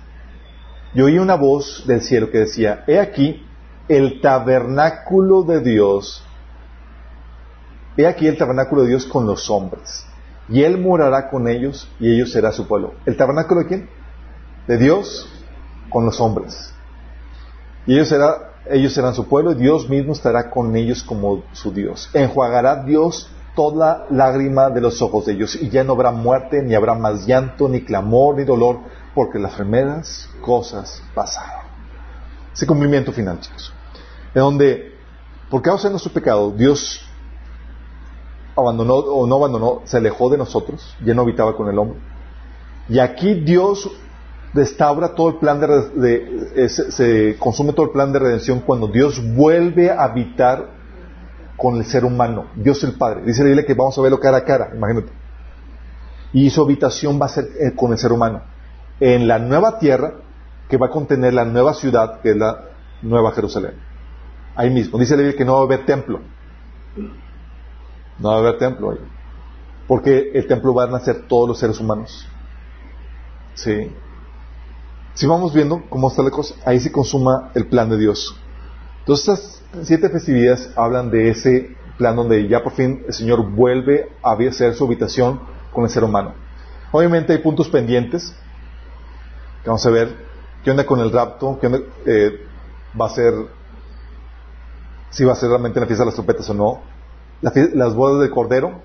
[0.94, 3.46] yo oí una voz del cielo que decía, he aquí
[3.88, 6.24] el tabernáculo de Dios,
[7.96, 10.07] he aquí el tabernáculo de Dios con los hombres,
[10.48, 12.94] y Él morará con ellos y ellos será su pueblo.
[13.07, 13.88] ¿El tabernáculo de quién?
[14.66, 15.28] De Dios
[15.88, 16.74] con los hombres.
[17.87, 21.72] Y ellos, será, ellos serán su pueblo y Dios mismo estará con ellos como su
[21.72, 22.11] Dios.
[22.12, 26.75] Enjuagará Dios toda lágrima de los ojos de ellos, y ya no habrá muerte, ni
[26.75, 28.79] habrá más llanto, ni clamor, ni dolor,
[29.15, 31.62] porque las primeras cosas pasaron.
[32.53, 33.73] Ese cumplimiento final, chicos.
[34.35, 34.95] En donde,
[35.51, 37.01] por causa de nuestro pecado, Dios
[38.57, 41.99] abandonó o no abandonó, se alejó de nosotros, ya no habitaba con el hombre.
[42.88, 43.91] Y aquí Dios
[44.55, 49.91] restaura todo el plan de, se consume todo el plan de redención cuando Dios vuelve
[49.91, 50.82] a habitar
[51.62, 53.22] con el ser humano, Dios el Padre.
[53.22, 55.12] Dice la Biblia que vamos a verlo cara a cara, imagínate.
[56.33, 58.42] Y su habitación va a ser eh, con el ser humano.
[58.98, 60.14] En la nueva tierra,
[60.68, 62.64] que va a contener la nueva ciudad, que es la
[63.03, 63.75] nueva Jerusalén.
[64.57, 64.98] Ahí mismo.
[64.98, 66.18] Dice la Biblia que no va a haber templo.
[68.18, 68.98] No va a haber templo ahí.
[69.87, 72.27] Porque el templo va a nacer todos los seres humanos.
[73.55, 73.92] Sí.
[75.14, 78.37] si vamos viendo cómo está la cosa, ahí se consuma el plan de Dios.
[79.03, 84.12] Entonces, estas siete festividades hablan de ese plan donde ya por fin el Señor vuelve
[84.23, 85.41] a hacer su habitación
[85.73, 86.35] con el ser humano.
[86.93, 88.33] Obviamente hay puntos pendientes
[89.62, 90.33] que vamos a ver.
[90.62, 91.59] ¿Qué onda con el rapto?
[91.61, 92.47] ¿Qué onda, eh,
[93.01, 93.35] va a ser,
[95.11, 96.93] si va a ser realmente la fiesta de las trompetas o no?
[97.41, 98.81] las bodas del Cordero,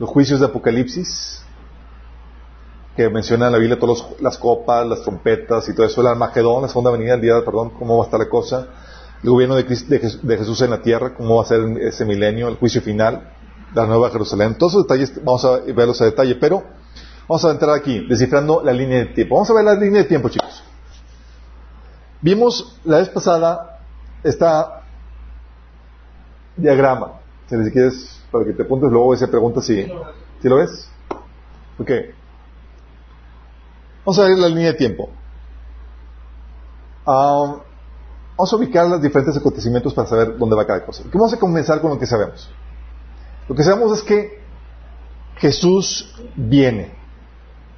[0.00, 1.44] los juicios de Apocalipsis,
[2.98, 6.62] que menciona en la Biblia todas las copas, las trompetas y todo eso, el Armagedón,
[6.62, 8.66] la segunda venida, el día, perdón, cómo va a estar la cosa,
[9.22, 12.82] el gobierno de, Jesús en la tierra, cómo va a ser ese milenio, el juicio
[12.82, 13.32] final,
[13.72, 14.56] la nueva Jerusalén.
[14.58, 16.64] Todos esos detalles vamos a verlos a detalle, pero
[17.28, 19.36] vamos a entrar aquí, descifrando la línea de tiempo.
[19.36, 20.64] Vamos a ver la línea de tiempo, chicos.
[22.20, 23.78] Vimos la vez pasada
[24.24, 24.82] esta
[26.56, 27.12] diagrama.
[27.46, 29.86] Si quieres, para que te apuntes luego esa pregunta si,
[30.42, 30.90] si lo ves.
[31.78, 32.17] Ok.
[34.08, 35.10] Vamos a ver la línea de tiempo.
[37.06, 37.58] Um,
[38.38, 41.04] vamos a ubicar los diferentes acontecimientos para saber dónde va cada cosa.
[41.12, 42.48] Vamos a comenzar con lo que sabemos.
[43.50, 44.40] Lo que sabemos es que
[45.36, 46.90] Jesús viene.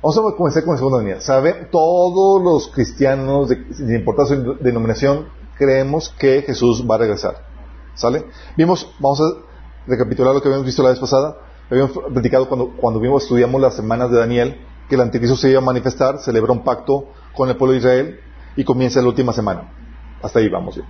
[0.01, 1.21] Vamos a comenzar con la segunda venida.
[1.21, 1.67] ¿Sabe?
[1.69, 5.27] Todos los cristianos, de, sin importar su denominación,
[5.59, 7.45] creemos que Jesús va a regresar.
[7.97, 8.27] ¿Sale?
[8.57, 9.25] Vimos, vamos a
[9.89, 11.39] recapitular lo que habíamos visto la vez pasada.
[11.69, 15.61] Habíamos platicado cuando, cuando vimos, estudiamos las semanas de Daniel, que el anticristo se iba
[15.61, 18.21] a manifestar, celebra un pacto con el pueblo de Israel
[18.57, 19.73] y comienza la última semana.
[20.21, 20.81] Hasta ahí vamos.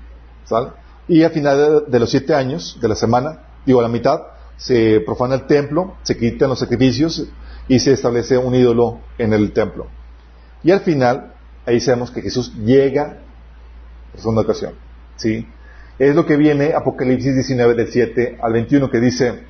[1.06, 4.22] Y al final de, los siete años de la semana, digo a la mitad,
[4.56, 7.26] se profana el templo, se quitan los sacrificios
[7.68, 9.86] y se establece un ídolo en el templo.
[10.62, 11.34] Y al final,
[11.66, 13.18] ahí sabemos que Jesús llega
[14.12, 14.72] por segunda ocasión.
[15.16, 15.46] ¿sí?
[15.98, 19.44] Es lo que viene Apocalipsis 19 del 7 al 21 que dice,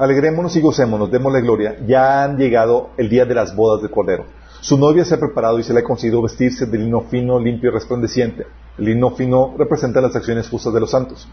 [0.00, 4.24] alegrémonos y gocémonos, démosle gloria, ya han llegado el día de las bodas del Cordero.
[4.60, 7.70] Su novia se ha preparado y se le ha conseguido vestirse de lino fino, limpio
[7.70, 8.46] y resplandeciente.
[8.78, 11.28] El lino fino representa las acciones justas de los santos.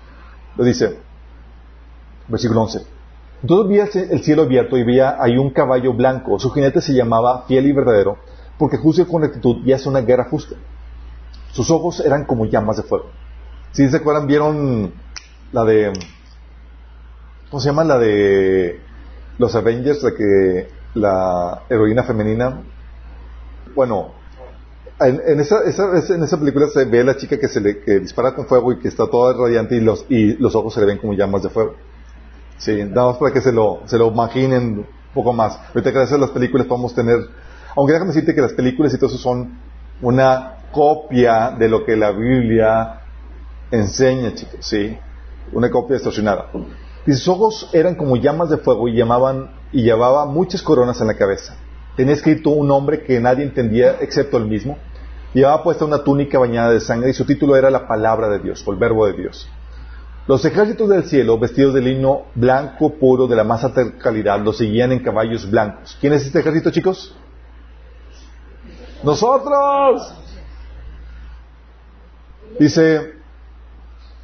[0.56, 0.98] Lo dice,
[2.28, 2.86] versículo 11.
[3.42, 6.40] Entonces vi el cielo abierto y veía ahí un caballo blanco.
[6.40, 8.18] Su jinete se llamaba fiel y verdadero,
[8.58, 10.56] porque juzga con rectitud y hace una guerra justa.
[11.52, 13.08] Sus ojos eran como llamas de fuego.
[13.72, 14.94] Si se acuerdan, vieron
[15.52, 15.94] la de.
[17.50, 17.84] ¿Cómo se llama?
[17.84, 18.80] La de
[19.38, 22.62] los Avengers, la que la heroína femenina.
[23.74, 24.12] Bueno,
[25.00, 28.34] en, esa, en esa película se ve a la chica que se le que dispara
[28.34, 30.98] con fuego y que está toda radiante y los, y los ojos se le ven
[30.98, 31.76] como llamas de fuego.
[32.58, 35.58] Sí, damos para que se lo, se lo imaginen un poco más.
[35.70, 37.20] Ahorita gracias a las películas podemos tener,
[37.76, 39.60] aunque déjame decirte que las películas y todo eso son
[40.02, 43.02] una copia de lo que la Biblia
[43.72, 44.98] enseña, chicos, sí,
[45.54, 46.50] una copia distorsionada.
[47.08, 51.08] Y sus ojos eran como llamas de fuego y llamaban y llevaba muchas coronas en
[51.08, 51.56] la cabeza.
[51.96, 54.78] Tenía escrito un nombre que nadie entendía excepto él mismo.
[55.34, 58.62] Llevaba puesta una túnica bañada de sangre y su título era la palabra de Dios
[58.68, 59.50] o el verbo de Dios.
[60.28, 64.58] Los ejércitos del cielo, vestidos de lino blanco puro de la más alta calidad, los
[64.58, 65.98] seguían en caballos blancos.
[66.02, 67.16] ¿Quién es este ejército, chicos?
[69.02, 70.14] Nosotros.
[72.60, 73.17] Dice,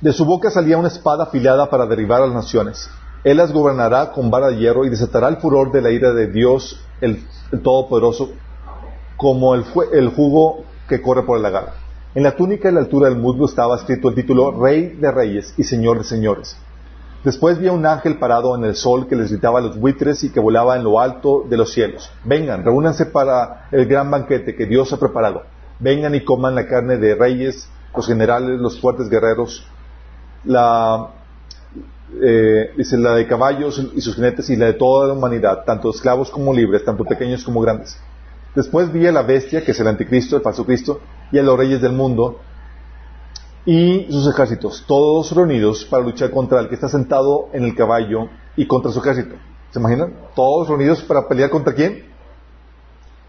[0.04, 2.90] de su boca salía una espada afilada para derribar a las naciones.
[3.24, 6.28] Él las gobernará con vara de hierro y desatará el furor de la ira de
[6.28, 7.24] Dios, el,
[7.64, 8.32] Todopoderoso,
[9.16, 9.64] como el,
[9.94, 11.76] el jugo que corre por el lagar.
[12.16, 15.54] En la túnica y la altura del muslo estaba escrito el título Rey de Reyes
[15.58, 16.58] y Señor de Señores.
[17.24, 20.26] Después vi a un ángel parado en el sol que les gritaba a los buitres
[20.26, 22.12] y que volaba en lo alto de los cielos.
[22.26, 25.44] Vengan, reúnanse para el gran banquete que Dios ha preparado.
[25.80, 29.66] Vengan y coman la carne de reyes, los generales, los fuertes guerreros,
[30.44, 31.10] la,
[32.22, 35.90] eh, dice, la de caballos y sus jinetes y la de toda la humanidad, tanto
[35.90, 37.98] esclavos como libres, tanto pequeños como grandes.
[38.56, 41.00] Después vi a la bestia, que es el anticristo, el falso Cristo,
[41.32, 42.40] y a los reyes del mundo
[43.66, 48.30] y sus ejércitos, todos reunidos para luchar contra el que está sentado en el caballo
[48.56, 49.36] y contra su ejército.
[49.72, 50.14] ¿Se imaginan?
[50.36, 52.06] Todos reunidos para pelear contra quién?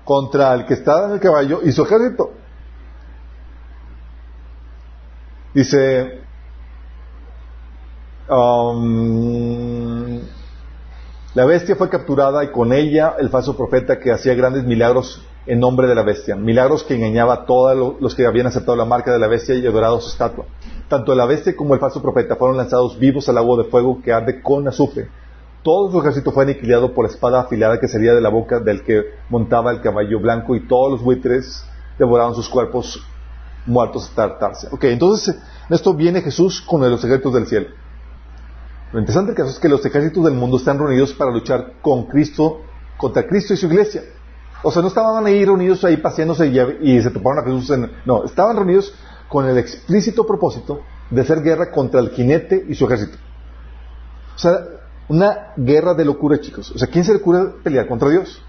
[0.04, 2.32] Contra el que está en el caballo y su ejército.
[5.54, 6.20] Dice,
[8.28, 10.20] um,
[11.34, 15.60] la bestia fue capturada y con ella el falso profeta que hacía grandes milagros en
[15.60, 16.36] nombre de la bestia.
[16.36, 19.66] Milagros que engañaba a todos los que habían aceptado la marca de la bestia y
[19.66, 20.44] adorado su estatua.
[20.88, 24.12] Tanto la bestia como el falso profeta fueron lanzados vivos al agua de fuego que
[24.12, 25.08] arde con azufre.
[25.62, 28.84] Todo su ejército fue aniquilado por la espada afilada que salía de la boca del
[28.84, 31.64] que montaba el caballo blanco y todos los buitres
[31.98, 33.02] devoraron sus cuerpos
[33.66, 34.68] muertos hasta hartarse.
[34.70, 35.34] Ok, entonces
[35.68, 37.68] en esto viene Jesús con los ejércitos del cielo.
[38.94, 42.04] Lo interesante del caso es que los ejércitos del mundo están reunidos para luchar con
[42.04, 42.60] Cristo,
[42.96, 44.04] contra Cristo y su iglesia.
[44.62, 46.46] O sea, no estaban ahí reunidos ahí paseándose
[46.80, 47.90] y, se toparon a Jesús en...
[48.06, 48.94] No, estaban reunidos
[49.28, 53.18] con el explícito propósito de hacer guerra contra el jinete y su ejército.
[54.36, 54.60] O sea,
[55.08, 56.70] una guerra de locura, chicos.
[56.70, 58.40] O sea, ¿quién se le cura pelear contra Dios?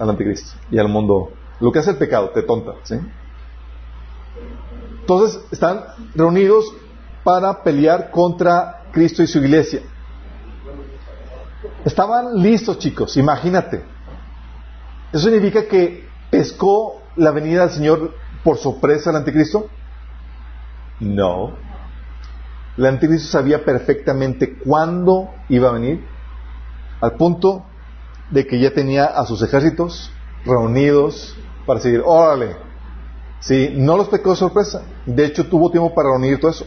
[0.00, 1.30] Al anticristo y al mundo.
[1.60, 2.96] Lo que hace el pecado, te tonta, ¿sí?
[5.02, 5.84] Entonces, están
[6.16, 6.74] reunidos
[7.22, 9.80] para pelear contra Cristo y su iglesia.
[11.84, 13.82] Estaban listos, chicos, imagínate.
[15.12, 19.68] ¿Eso significa que pescó la venida del Señor por sorpresa al anticristo?
[21.00, 21.56] No.
[22.76, 26.04] El anticristo sabía perfectamente cuándo iba a venir,
[27.00, 27.64] al punto
[28.30, 30.12] de que ya tenía a sus ejércitos
[30.44, 32.02] reunidos para seguir.
[32.04, 32.56] Órale.
[33.40, 34.82] Sí, no los pecó de sorpresa.
[35.06, 36.66] De hecho, tuvo tiempo para reunir todo eso.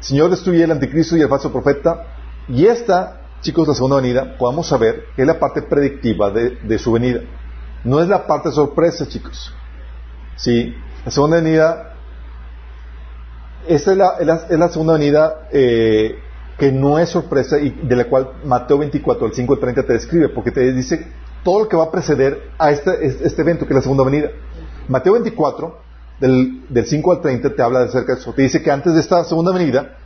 [0.00, 2.06] Señor destruye el anticristo y el falso profeta.
[2.48, 7.20] Y esta chicos, la segunda venida, podamos saber es la parte predictiva de, su venida.
[7.84, 9.54] No es la parte sorpresa, chicos.
[10.36, 11.94] Sí, la segunda venida,
[13.66, 16.18] esta es la, segunda venida eh,
[16.58, 19.92] que no es sorpresa y de la cual Mateo 24, el 5 al 30 te
[19.92, 21.12] describe, porque te dice
[21.44, 24.30] todo lo que va a preceder a este, este evento, que es la segunda venida.
[24.88, 25.87] Mateo 24,
[26.20, 28.32] del, del 5 al 30, te habla acerca de eso.
[28.32, 29.96] Te dice que antes de esta segunda venida,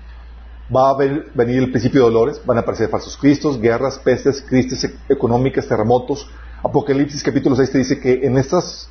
[0.74, 4.90] va a venir el principio de dolores, van a aparecer falsos cristos, guerras, pestes, crisis
[5.08, 6.28] económicas, terremotos.
[6.62, 8.88] Apocalipsis capítulo 6 te dice que en estas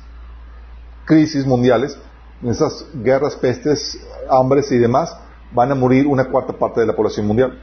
[1.04, 1.98] crisis mundiales,
[2.42, 5.16] en estas guerras, pestes, hambres y demás,
[5.52, 7.58] van a morir una cuarta parte de la población mundial.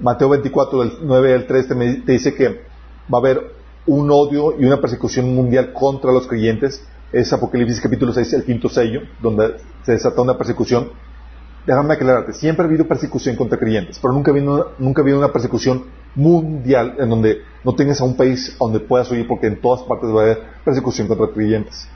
[0.00, 2.48] Mateo 24, del 9 al 3 te, dice que
[3.12, 3.54] va a haber
[3.86, 6.84] un odio y una persecución mundial contra los creyentes.
[7.12, 10.90] Es Apocalipsis capítulo 6, el quinto sello, donde se desata una persecución
[11.66, 15.18] déjame aclararte, siempre ha habido persecución contra creyentes, pero nunca ha habido, nunca ha habido
[15.18, 19.60] una persecución mundial en donde no tengas a un país donde puedas huir porque en
[19.60, 21.88] todas partes va a haber persecución contra creyentes.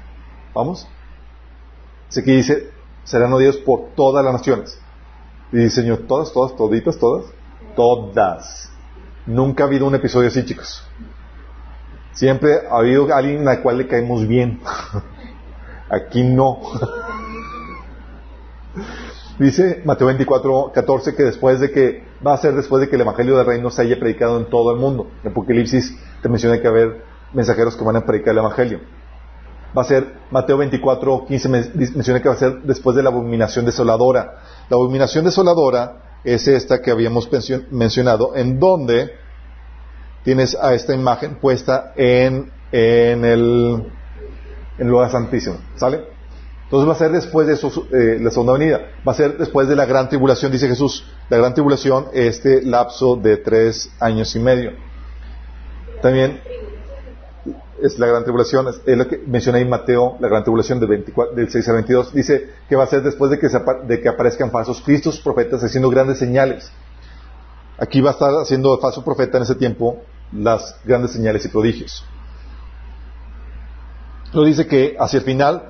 [0.52, 0.86] ¿Vamos?
[2.08, 2.70] Así que dice,
[3.04, 4.78] serán odiados por todas las naciones.
[5.52, 7.26] Y dice, Señor, todas, todas, toditas, todas,
[7.76, 8.70] todas.
[9.26, 10.84] Nunca ha habido un episodio así, chicos.
[12.12, 14.60] Siempre ha habido alguien al cual le caemos bien.
[15.90, 16.58] Aquí no.
[19.38, 23.02] Dice Mateo 24, 14 que después de que, va a ser después de que el
[23.02, 25.06] Evangelio del Reino se haya predicado en todo el mundo.
[25.24, 28.80] En Apocalipsis te menciona que va a haber mensajeros que van a predicar el Evangelio.
[29.76, 33.64] Va a ser, Mateo 24, 15 menciona que va a ser después de la abominación
[33.64, 34.42] desoladora.
[34.68, 37.30] La abominación desoladora es esta que habíamos
[37.70, 39.12] mencionado, en donde
[40.24, 43.84] tienes a esta imagen puesta en, en el
[44.78, 45.56] lugar santísimo.
[45.76, 46.04] ¿Sale?
[46.70, 48.80] Entonces va a ser después de eso, eh, la segunda venida.
[49.06, 51.04] Va a ser después de la gran tribulación, dice Jesús.
[51.28, 54.70] La gran tribulación, este lapso de tres años y medio.
[56.00, 56.40] También
[57.82, 61.34] es la gran tribulación, es, lo que menciona ahí Mateo, la gran tribulación del, 24,
[61.34, 62.14] del 6 al 22.
[62.14, 65.90] Dice que va a ser después de que, de que aparezcan falsos cristos, profetas, haciendo
[65.90, 66.70] grandes señales.
[67.78, 72.04] Aquí va a estar haciendo falso profeta en ese tiempo las grandes señales y prodigios.
[74.32, 75.66] Lo dice que hacia el final,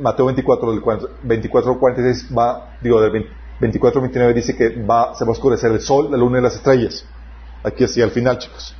[0.00, 0.82] Mateo 24, del
[1.22, 3.26] 24 46 va, digo, del
[3.60, 6.54] 24 29 dice que va, se va a oscurecer el sol, la luna y las
[6.54, 7.04] estrellas.
[7.62, 8.74] Aquí hacia el final, chicos.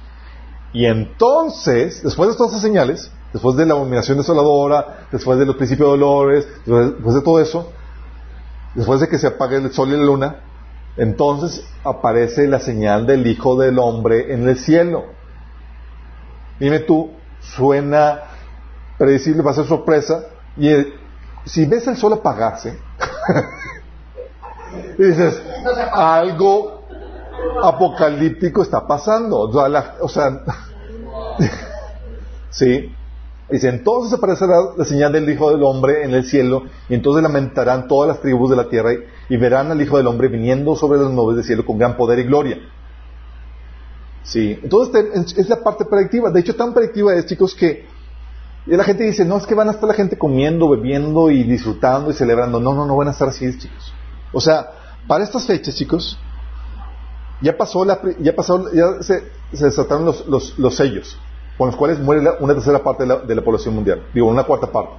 [0.73, 5.57] Y entonces, después de todas esas señales, después de la abominación desoladora, después de los
[5.57, 7.71] principios de dolores, después de todo eso,
[8.75, 10.37] después de que se apague el sol y la luna,
[10.97, 15.05] entonces aparece la señal del Hijo del Hombre en el cielo.
[16.59, 18.21] Dime tú, suena
[18.99, 20.25] predecible, va a ser sorpresa.
[20.57, 20.71] Y
[21.45, 22.79] si ves el sol apagarse,
[24.99, 25.43] dices,
[25.93, 26.85] algo
[27.63, 29.41] apocalíptico está pasando.
[29.41, 30.45] O sea,
[32.51, 32.95] sí.
[33.51, 37.89] Dice, entonces aparecerá la señal del Hijo del Hombre en el cielo, y entonces lamentarán
[37.89, 38.91] todas las tribus de la tierra
[39.29, 42.19] y, verán al Hijo del Hombre viniendo sobre las nubes del cielo con gran poder
[42.21, 42.59] y gloria.
[44.23, 46.31] Sí, entonces es la parte predictiva.
[46.31, 47.87] De hecho, tan predictiva es, chicos, que
[48.67, 52.11] la gente dice, no, es que van a estar la gente comiendo, bebiendo y disfrutando
[52.11, 52.61] y celebrando.
[52.61, 53.93] No, no, no van a estar así, chicos.
[54.33, 54.71] O sea,
[55.09, 56.19] para estas fechas, chicos,
[57.41, 61.19] ya pasó la, ya pasó, ya se, se desataron los, los, los, sellos,
[61.61, 64.07] con los cuales muere una tercera parte de la, población mundial.
[64.15, 64.95] Digo, una cuarta parte.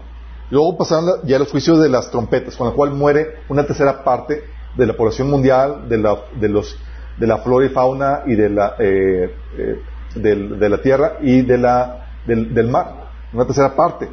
[0.51, 4.43] Luego pasaron ya los juicios de las trompetas, con la cual muere una tercera parte
[4.78, 6.78] de la población mundial, de la, de los,
[7.18, 9.82] de la flora y fauna y de la, eh, eh,
[10.14, 14.07] de la tierra y de la, del, del mar una tercera parte.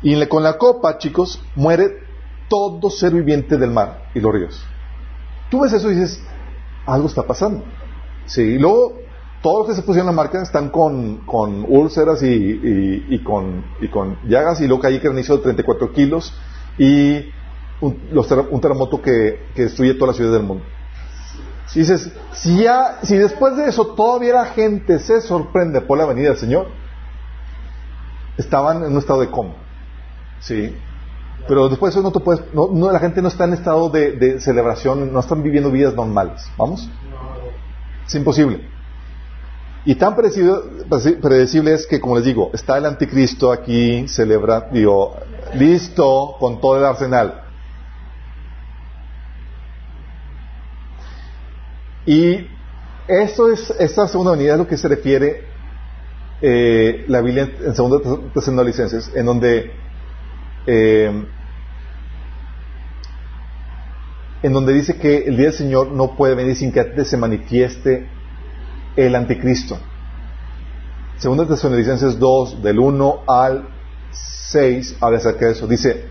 [0.00, 1.98] Y con la copa, chicos, muere
[2.48, 4.64] todo ser viviente del mar y los ríos.
[5.50, 6.22] Tú ves eso y dices,
[6.86, 7.62] algo está pasando.
[8.24, 9.07] Sí, y luego
[9.42, 14.18] todos los que se pusieron la marca están con, con úlceras y, con, y con
[14.28, 16.34] llagas y luego hay granizo de 34 kilos
[16.76, 17.24] y
[17.80, 18.00] un,
[18.50, 20.64] un terremoto que, que, destruye todas las ciudades del mundo.
[21.66, 26.06] Si dices, si, ya, si después de eso todavía la gente se sorprende por la
[26.06, 26.68] venida del Señor,
[28.36, 29.54] estaban en un estado de coma.
[30.40, 30.74] ¿Sí?
[31.46, 34.12] Pero después de eso no te puedes, no, la gente no está en estado de,
[34.12, 36.50] de celebración, no están viviendo vidas normales.
[36.56, 36.88] ¿Vamos?
[38.06, 38.77] Es imposible.
[39.84, 45.16] Y tan predecible, es que, como les digo, está el anticristo aquí, celebra, digo,
[45.54, 47.42] listo con todo el arsenal.
[52.04, 52.46] Y
[53.06, 55.44] esto es, esta segunda venida es lo que se refiere
[56.40, 57.98] eh, la Biblia en segunda
[58.34, 59.72] Tesalonicenses, en donde
[60.66, 61.26] eh,
[64.42, 67.16] en donde dice que el día del Señor no puede venir sin que antes se
[67.16, 68.06] manifieste
[69.06, 69.78] el anticristo.
[71.18, 73.68] Segunda Tesalonicenses 2, del 1 al
[74.10, 75.68] 6, habla acerca de eso.
[75.68, 76.06] Dice,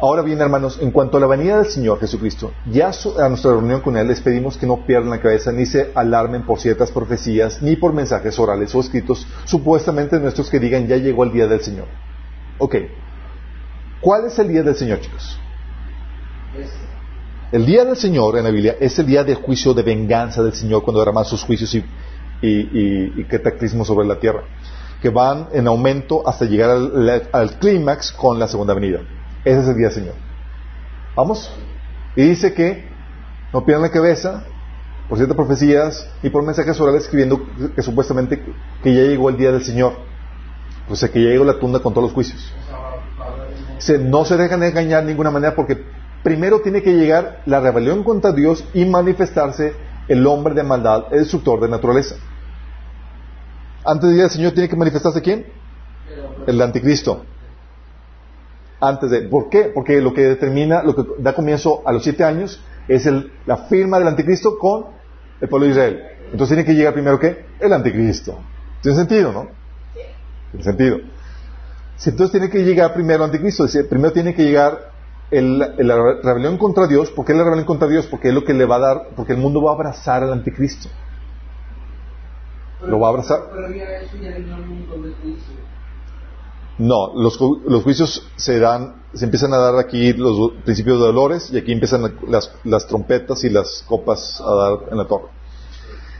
[0.00, 3.80] ahora bien, hermanos, en cuanto a la venida del Señor Jesucristo, ya a nuestra reunión
[3.80, 7.62] con Él les pedimos que no pierdan la cabeza ni se alarmen por ciertas profecías,
[7.62, 11.60] ni por mensajes orales o escritos, supuestamente nuestros que digan, ya llegó el día del
[11.60, 11.86] Señor.
[12.58, 12.74] Ok.
[14.00, 15.38] ¿Cuál es el día del Señor, chicos?
[17.52, 20.54] El día del Señor en la Biblia es el día de juicio, de venganza del
[20.54, 21.84] Señor cuando derrama sus juicios y,
[22.42, 24.42] y, cataclismos sobre la tierra,
[25.02, 26.70] que van en aumento hasta llegar
[27.32, 29.00] al, clímax con la segunda venida.
[29.44, 30.14] Ese es el día Señor.
[31.16, 31.50] ¿Vamos?
[32.16, 32.88] Y dice que
[33.52, 34.44] no pierdan la cabeza
[35.08, 37.40] por ciertas profecías y por mensajes orales escribiendo
[37.74, 38.42] que supuestamente
[38.82, 39.94] que ya llegó el día del Señor.
[40.88, 42.52] O sea, que ya llegó la tunda con todos los juicios.
[44.00, 45.82] No se dejan engañar de ninguna manera porque
[46.22, 49.74] primero tiene que llegar la rebelión contra Dios y manifestarse
[50.08, 52.16] el hombre de maldad, el destructor de naturaleza.
[53.84, 55.46] Antes de llegar el Señor tiene que manifestarse quién?
[56.46, 57.24] El anticristo.
[58.80, 59.70] Antes de, ¿por qué?
[59.74, 63.56] Porque lo que determina, lo que da comienzo a los siete años es el, la
[63.68, 64.86] firma del anticristo con
[65.40, 66.02] el pueblo de Israel.
[66.32, 67.46] Entonces tiene que llegar primero qué?
[67.58, 68.38] El anticristo.
[68.82, 69.48] Tiene sentido, ¿no?
[70.50, 70.98] Tiene sentido.
[72.04, 73.66] Entonces tiene que llegar primero el anticristo.
[73.88, 74.90] Primero tiene que llegar
[75.30, 78.06] el, la rebelión contra Dios, ¿por qué la rebelión contra Dios?
[78.06, 80.32] Porque es lo que le va a dar, porque el mundo va a abrazar al
[80.32, 80.88] anticristo.
[82.86, 83.40] Lo va a abrazar.
[86.78, 91.50] No, los, los, juicios se dan, se empiezan a dar aquí los principios de dolores
[91.52, 95.28] y aquí empiezan las, las trompetas y las copas a dar en la torre.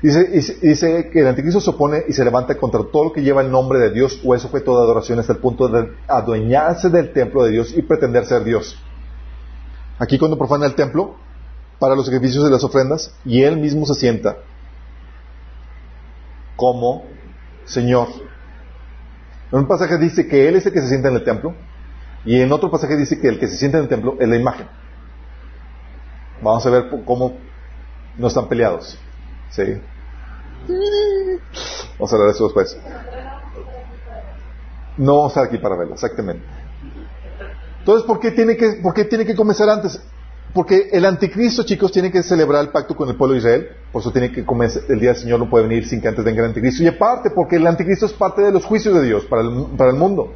[0.03, 3.43] Dice, dice, que el anticristo se opone y se levanta contra todo lo que lleva
[3.43, 7.13] el nombre de Dios o es objeto de adoración hasta el punto de adueñarse del
[7.13, 8.77] templo de Dios y pretender ser Dios
[10.01, 11.15] aquí cuando profana el templo,
[11.79, 14.39] para los sacrificios de las ofrendas, y él mismo se sienta
[16.61, 17.07] como
[17.65, 18.09] Señor.
[19.51, 21.55] En un pasaje dice que él es el que se sienta en el templo,
[22.27, 24.37] y en otro pasaje dice que el que se sienta en el templo es la
[24.37, 24.69] imagen.
[26.43, 27.39] Vamos a ver cómo
[28.19, 28.99] no están peleados.
[29.49, 29.81] ¿Sí?
[31.99, 32.77] Vamos a hablar de eso después.
[34.99, 36.45] No vamos a estar aquí para verlo, exactamente.
[37.79, 39.99] Entonces, ¿por qué tiene que, por qué tiene que comenzar antes?
[40.53, 43.69] Porque el anticristo, chicos, tiene que celebrar el pacto con el pueblo de Israel.
[43.93, 46.25] Por eso tiene que comenzar, el día del Señor no puede venir sin que antes
[46.25, 46.83] venga el anticristo.
[46.83, 49.91] Y aparte, porque el anticristo es parte de los juicios de Dios para el, para
[49.91, 50.33] el mundo.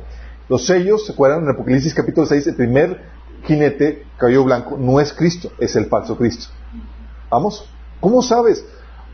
[0.48, 1.42] Los sellos, ¿se acuerdan?
[1.42, 3.02] En Apocalipsis capítulo 6, el primer
[3.44, 6.46] jinete, cabello blanco, no es Cristo, es el falso Cristo.
[7.30, 7.68] ¿Vamos?
[8.00, 8.64] ¿Cómo sabes?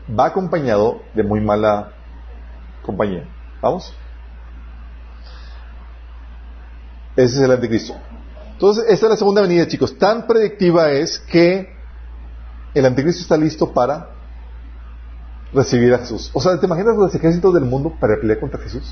[0.07, 1.93] Va acompañado de muy mala
[2.83, 3.27] compañía.
[3.61, 3.93] ¿Vamos?
[7.15, 7.95] Ese es el anticristo.
[8.61, 9.97] Entonces, esta es la segunda venida, chicos.
[9.97, 11.67] Tan predictiva es que
[12.75, 14.09] el anticristo está listo para
[15.51, 16.29] recibir a Jesús.
[16.31, 18.83] O sea, ¿te imaginas los ejércitos del mundo para pelear contra Jesús?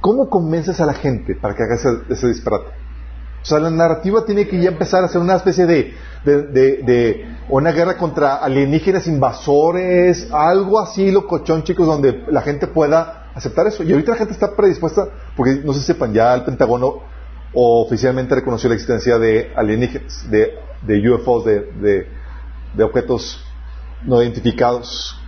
[0.00, 1.74] ¿Cómo convences a la gente para que haga
[2.08, 2.68] ese, disparate?
[3.42, 5.92] O sea, la narrativa tiene que ya empezar a ser una especie de,
[6.24, 13.66] de, una guerra contra alienígenas invasores, algo así locochón, chicos, donde la gente pueda aceptar
[13.66, 13.82] eso.
[13.82, 15.06] Y ahorita la gente está predispuesta,
[15.36, 17.12] porque no se sepan, ya el Pentágono
[17.54, 22.06] oficialmente reconoció la existencia de alienígenas, de, de UFOs, de,
[22.74, 23.44] de, objetos
[24.02, 25.18] no identificados.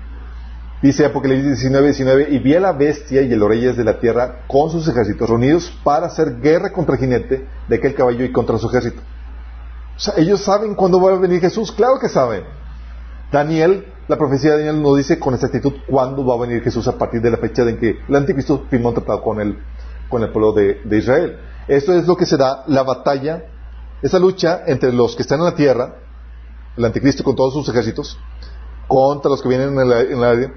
[0.83, 4.45] Dice Apocalipsis 19, 19, y vi a la bestia y el reyes de la tierra
[4.47, 8.59] con sus ejércitos reunidos para hacer guerra contra el jinete de aquel caballo y contra
[8.59, 9.01] su ejército.
[9.97, 12.45] O sea, ellos saben cuándo va a venir Jesús, claro que saben.
[13.33, 16.99] Daniel, la profecía de Daniel nos dice con exactitud cuándo va a venir Jesús a
[16.99, 19.59] partir de la fecha en que el anticristo firmó un tratado con el,
[20.09, 21.39] con el pueblo de, de Israel.
[21.68, 23.44] Esto es lo que será la batalla,
[24.02, 25.96] esa lucha entre los que están en la tierra,
[26.76, 28.18] el anticristo con todos sus ejércitos,
[28.86, 29.90] contra los que vienen en
[30.22, 30.52] el,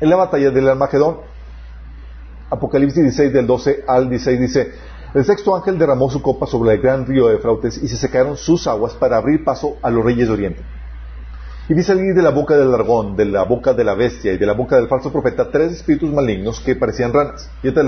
[0.00, 1.18] en la batalla del Armagedón.
[2.48, 4.72] Apocalipsis 16 del 12 al 16 dice,
[5.14, 8.36] el sexto ángel derramó su copa sobre el gran río de Frautes y se secaron
[8.36, 10.62] sus aguas para abrir paso a los reyes de Oriente.
[11.68, 14.38] Y vi salir de la boca del dragón, de la boca de la bestia y
[14.38, 17.50] de la boca del falso profeta tres espíritus malignos que parecían ranas.
[17.64, 17.86] Y este es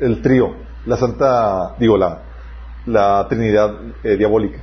[0.00, 0.54] el trío,
[0.86, 2.22] la santa, digo, la,
[2.86, 4.58] la trinidad eh, diabólica.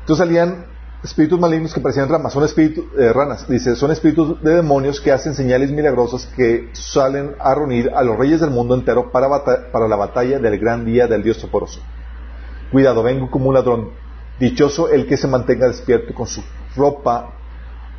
[0.00, 0.66] Entonces salían
[1.02, 5.10] espíritus malignos que parecían ramas, son espíritus, eh, ranas, dice, son espíritus de demonios que
[5.10, 9.28] hacen señales milagrosas que salen a reunir a los reyes del mundo entero para,
[9.72, 11.80] para la batalla del gran día del Dios Toporoso.
[12.70, 13.90] Cuidado, vengo como un ladrón.
[14.38, 16.42] Dichoso el que se mantenga despierto con su
[16.74, 17.34] ropa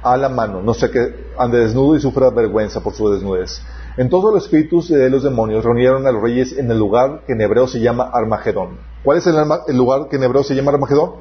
[0.03, 3.61] a la mano, no sé que ande desnudo y sufra vergüenza por su desnudez.
[3.95, 7.33] En todos los espíritus de los demonios reunieron a los reyes en el lugar que
[7.33, 8.77] en hebreo se llama Armagedón.
[9.03, 9.35] ¿Cuál es el,
[9.67, 11.11] el lugar que en hebreo se llama Armagedón?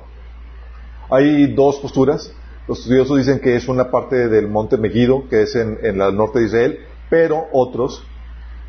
[1.11, 2.33] Hay dos posturas.
[2.67, 6.39] Los estudiosos dicen que es una parte del monte Megiddo, que es en, el norte
[6.39, 6.79] de Israel,
[7.11, 8.03] pero otros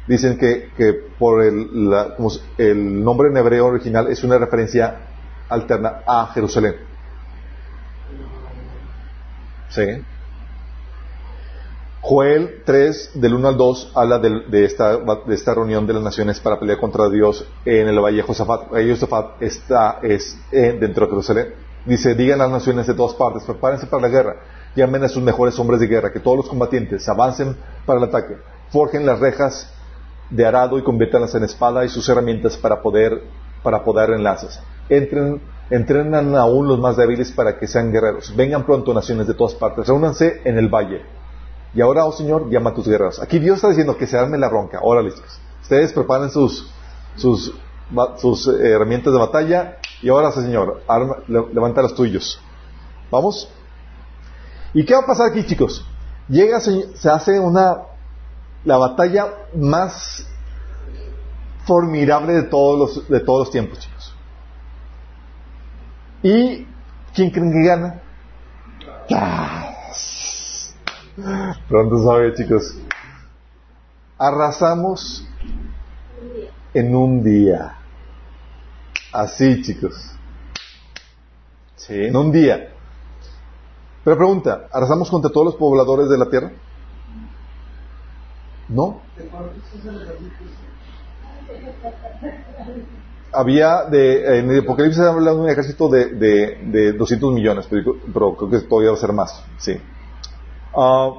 [0.07, 0.69] dicen que,
[1.17, 1.69] por el,
[2.57, 4.97] el nombre en hebreo original es una referencia
[5.47, 6.92] alterna a Jerusalén.
[9.73, 9.81] ¿Sí?
[12.01, 16.39] Joel 3, del 1 al 2, habla de, esta, de, esta, reunión de las naciones
[16.41, 18.67] para pelear contra Dios en el Valle Josafat.
[18.69, 21.53] Josafat está es, eh, dentro de Jerusalén.
[21.85, 24.35] Dice, digan las naciones de todas partes, prepárense para la guerra,
[24.75, 27.55] llamen a sus mejores hombres de guerra, que todos los combatientes avancen
[27.85, 28.35] para el ataque,
[28.69, 29.73] forjen las rejas
[30.29, 33.23] de arado y conviértanlas en espada y sus herramientas para poder,
[33.63, 34.59] para poder enlaces.
[34.89, 38.35] Entren, entrenan aún los más débiles para que sean guerreros.
[38.35, 41.01] Vengan pronto naciones de todas partes, reúnanse en el valle.
[41.73, 43.19] Y ahora, oh Señor, llama a tus guerreros.
[43.19, 44.79] Aquí Dios está diciendo que se arme la ronca.
[44.79, 45.39] Ahora listos.
[45.61, 46.71] Ustedes preparen sus,
[47.15, 47.53] sus,
[48.17, 50.83] sus eh, herramientas de batalla y ahora, Señor,
[51.27, 52.39] levanta los tuyos.
[53.09, 53.49] ¿Vamos?
[54.73, 55.85] ¿Y qué va a pasar aquí, chicos?
[56.27, 57.83] Llega, se hace una,
[58.65, 60.27] la batalla más
[61.65, 63.89] formidable de todos los, de todos los tiempos.
[66.23, 66.65] ¿Y
[67.13, 68.01] quién creen que gana?
[71.67, 72.77] Pronto sabe, chicos.
[74.17, 75.27] Arrasamos
[76.73, 77.75] en un día.
[79.11, 80.15] Así, chicos.
[81.75, 82.05] Sí.
[82.05, 82.69] En un día.
[84.05, 86.51] Pero pregunta, ¿arrasamos contra todos los pobladores de la tierra?
[88.69, 89.01] ¿No?
[93.33, 98.35] Había, de, en el Apocalipsis habla de un ejército de, de, de 200 millones, pero,
[98.35, 99.43] creo que todavía va a ser más.
[99.57, 99.77] Sí.
[100.75, 101.09] Ah,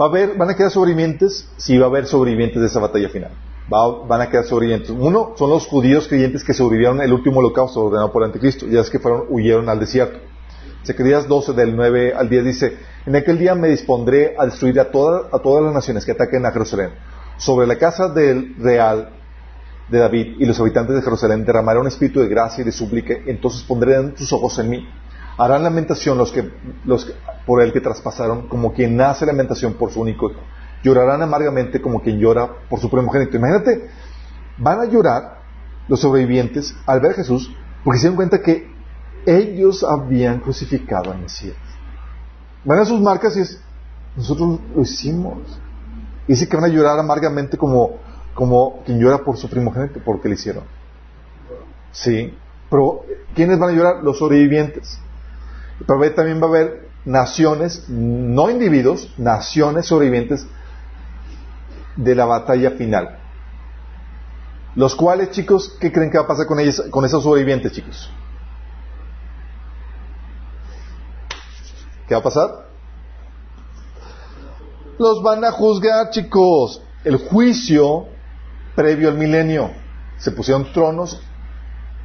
[0.00, 1.48] ¿va a haber, ¿Van a quedar sobrevivientes?
[1.56, 3.30] Sí, va a haber sobrevivientes de esa batalla final
[3.68, 4.90] van a quedar sobrevivientes.
[4.90, 8.80] Uno son los judíos creyentes que sobrevivieron el último holocausto ordenado por el anticristo, ya
[8.80, 10.18] es que fueron, huyeron al desierto.
[10.84, 14.90] Zacarías 12 del 9 al 10 dice, en aquel día me dispondré a destruir a,
[14.90, 16.90] todas a todas las naciones que ataquen a Jerusalén.
[17.36, 19.10] Sobre la casa del real
[19.90, 23.14] de David y los habitantes de Jerusalén derramaré un espíritu de gracia y de súplica,
[23.26, 24.88] entonces pondré tus ojos en mí.
[25.38, 26.50] Harán lamentación los que,
[26.84, 27.14] los
[27.46, 30.40] por el que traspasaron, como quien hace lamentación por su único hijo
[30.82, 33.36] llorarán amargamente como quien llora por su primogénito.
[33.36, 33.88] Imagínate,
[34.58, 35.38] van a llorar
[35.88, 38.70] los sobrevivientes al ver a Jesús porque se dan cuenta que
[39.26, 41.56] ellos habían crucificado al Mesías.
[42.64, 43.60] Van a sus marcas y es,
[44.16, 45.38] nosotros lo hicimos.
[46.26, 47.98] dice que van a llorar amargamente como,
[48.38, 50.62] como quien llora por su primogénito, porque lo hicieron.
[51.90, 52.32] Sí,
[52.70, 53.02] pero
[53.34, 54.04] ¿quiénes van a llorar?
[54.04, 55.00] Los sobrevivientes.
[55.84, 60.46] Pero también va a haber naciones, no individuos, naciones sobrevivientes
[61.96, 63.18] de la batalla final.
[64.76, 68.08] Los cuales, chicos, ¿qué creen que va a pasar con ellos, con esos sobrevivientes, chicos?
[72.06, 72.68] ¿Qué va a pasar?
[74.96, 76.80] Los van a juzgar, chicos.
[77.02, 78.16] El juicio
[78.78, 79.72] previo al milenio.
[80.18, 81.20] Se pusieron tronos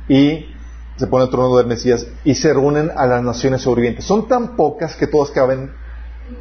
[0.10, 0.48] y
[0.96, 4.06] se pone el trono del Mesías y se reúnen a las naciones sobrevivientes.
[4.06, 5.72] Son tan pocas que todas caben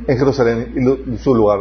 [0.06, 1.60] en Jerusalén y su lugar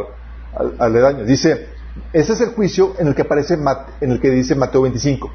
[0.78, 1.24] aledaño.
[1.26, 1.68] Dice
[2.14, 3.58] ese es el juicio en el que aparece,
[4.00, 5.30] en el que dice Mateo 25.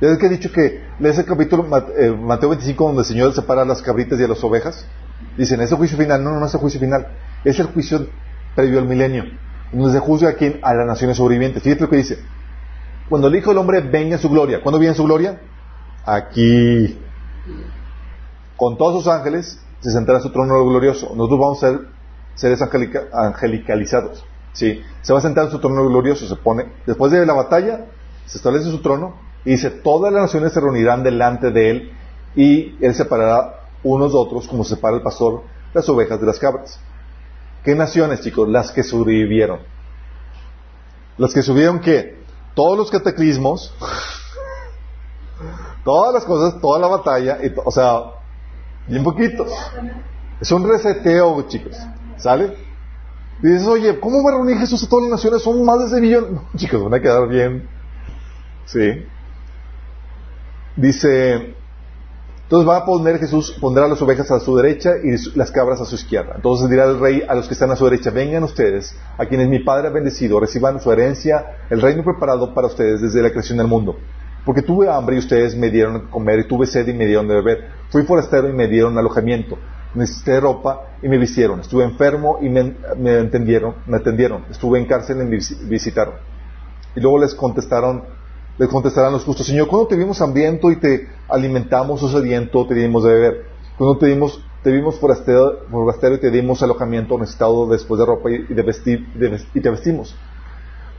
[0.00, 3.62] Ya que he dicho que lees el capítulo eh, Mateo 25 donde el Señor separa
[3.62, 4.86] a las cabritas y a las ovejas.
[5.36, 6.22] Dicen, ¿es el juicio final?
[6.22, 7.08] No, no, no es el juicio final.
[7.44, 8.06] Es el juicio
[8.54, 9.24] previo al milenio.
[9.72, 10.60] Donde se juzga a quién?
[10.62, 11.62] A las naciones sobrevivientes.
[11.62, 12.18] Fíjate lo que dice.
[13.08, 14.62] Cuando el Hijo del Hombre venga en su gloria.
[14.62, 15.40] ¿Cuándo viene en su gloria?
[16.04, 16.98] Aquí.
[18.56, 21.12] Con todos sus ángeles se sentará en su trono glorioso.
[21.14, 21.80] Nosotros vamos a ser
[22.34, 22.62] seres
[23.12, 24.24] angelicalizados.
[24.52, 27.86] Sí, se va a sentar en su trono glorioso, se pone, después de la batalla,
[28.24, 31.92] se establece su trono y dice, todas las naciones se reunirán delante de él
[32.34, 35.42] y él separará unos de otros como separa el pastor
[35.74, 36.80] las ovejas de las cabras.
[37.66, 38.48] ¿Qué naciones, chicos?
[38.48, 39.58] Las que sobrevivieron.
[41.18, 42.16] Las que sobrevivieron qué?
[42.54, 43.74] Todos los cataclismos,
[45.84, 48.02] todas las cosas, toda la batalla, y o sea,
[48.86, 49.50] bien poquitos.
[50.40, 51.76] Es un reseteo, chicos.
[52.18, 52.56] ¿Sale?
[53.42, 55.42] Y dices, oye, ¿cómo va a reunir Jesús a todas las naciones?
[55.42, 56.34] Son más de ese millón.
[56.34, 57.68] No, chicos, van a quedar bien.
[58.66, 59.04] Sí.
[60.76, 61.56] Dice,
[62.46, 65.84] entonces va a poner Jesús, pondrá las ovejas a su derecha y las cabras a
[65.84, 66.34] su izquierda.
[66.36, 69.48] Entonces dirá el rey a los que están a su derecha, vengan ustedes, a quienes
[69.48, 73.58] mi Padre ha bendecido, reciban su herencia, el reino preparado para ustedes desde la creación
[73.58, 73.96] del mundo.
[74.44, 77.26] Porque tuve hambre y ustedes me dieron a comer, y tuve sed y me dieron
[77.26, 77.68] de beber.
[77.90, 79.58] Fui forastero y me dieron alojamiento.
[79.96, 81.58] Necesité ropa y me vistieron.
[81.58, 82.76] Estuve enfermo y me,
[83.18, 84.44] entendieron, me atendieron.
[84.48, 85.38] Estuve en cárcel y me
[85.68, 86.14] visitaron.
[86.94, 88.04] Y luego les contestaron,
[88.58, 92.74] les contestarán los justos, Señor, ¿cuándo te vimos hambriento y te alimentamos o sediento, te
[92.74, 93.46] dimos de beber?
[93.76, 95.66] Cuando te vimos, te vimos forastero,
[96.14, 97.18] y te dimos alojamiento
[97.68, 99.06] después de ropa y, de vestir,
[99.54, 100.16] y te vestimos?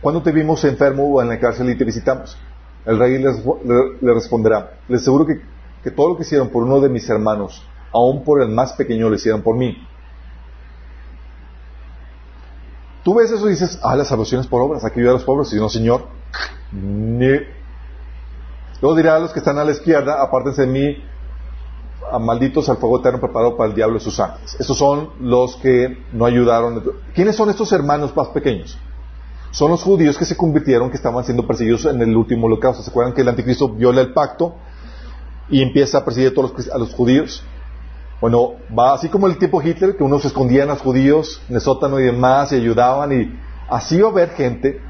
[0.01, 2.37] ¿Cuándo te vimos enfermo o en la cárcel y te visitamos?
[2.85, 5.41] El rey le, responderá, les aseguro que,
[5.83, 9.09] que todo lo que hicieron por uno de mis hermanos, aún por el más pequeño,
[9.09, 9.75] lo hicieron por mí.
[13.03, 15.51] Tú ves eso y dices, ah, las salvaciones por obras, aquí ayudar a los pobres.
[15.53, 16.16] Y no, Señor,
[16.71, 17.39] ni.
[18.81, 20.97] Luego dirá a los que están a la izquierda, apártense de mí,
[22.19, 24.55] malditos al fuego eterno preparado para el diablo y sus ángeles.
[24.59, 26.83] Estos son los que no ayudaron.
[27.13, 28.77] ¿Quiénes son estos hermanos más pequeños?
[29.51, 32.83] Son los judíos que se convirtieron, que estaban siendo perseguidos en el último holocausto.
[32.83, 34.55] ¿Se acuerdan que el anticristo viola el pacto
[35.49, 37.43] y empieza a perseguir a todos los, judíos?
[38.21, 41.61] Bueno, va así como el tiempo Hitler, que unos escondían a los judíos en el
[41.61, 44.81] sótano y demás y ayudaban, y así va a haber gente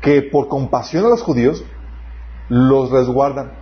[0.00, 1.64] que por compasión a los judíos
[2.48, 3.52] los resguardan.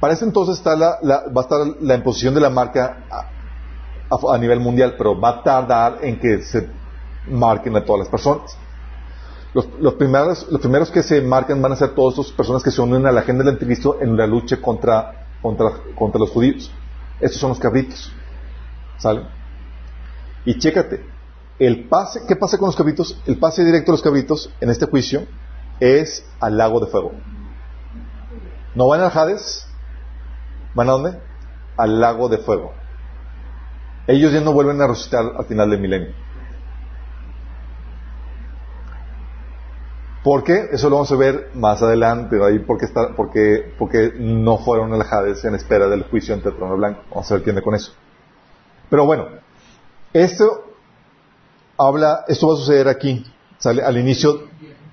[0.00, 3.04] Para ese entonces está la, va a estar la imposición de la marca
[4.10, 6.68] a, nivel mundial, pero va a tardar en que se
[7.28, 8.56] marquen a todas las personas.
[9.54, 12.80] Los, primeros, los primeros que se marcan van a ser todas estas personas que se
[12.80, 16.72] unen a la agenda del anticristo en la lucha contra, contra, contra los judíos.
[17.20, 18.10] Estos son los cabritos.
[18.98, 19.22] ¿Sale?
[20.44, 21.04] Y chécate,
[21.66, 23.20] el pase, ¿qué pasa con los cabritos?
[23.24, 25.26] El pase directo de los cabritos en este juicio
[25.78, 27.12] es al lago de fuego.
[28.74, 29.68] No van al Hades,
[30.74, 31.20] van a dónde?
[31.76, 32.72] Al lago de fuego.
[34.08, 36.12] Ellos ya no vuelven a resucitar al final del milenio.
[40.24, 40.68] ¿Por qué?
[40.72, 45.02] Eso lo vamos a ver más adelante, ahí porque, está, porque, porque no fueron al
[45.02, 47.02] Hades en espera del juicio ante el trono blanco.
[47.10, 47.92] Vamos a ver quién con eso.
[48.90, 49.28] Pero bueno,
[50.12, 50.71] esto
[51.86, 53.24] habla, esto va a suceder aquí,
[53.58, 54.48] sale al inicio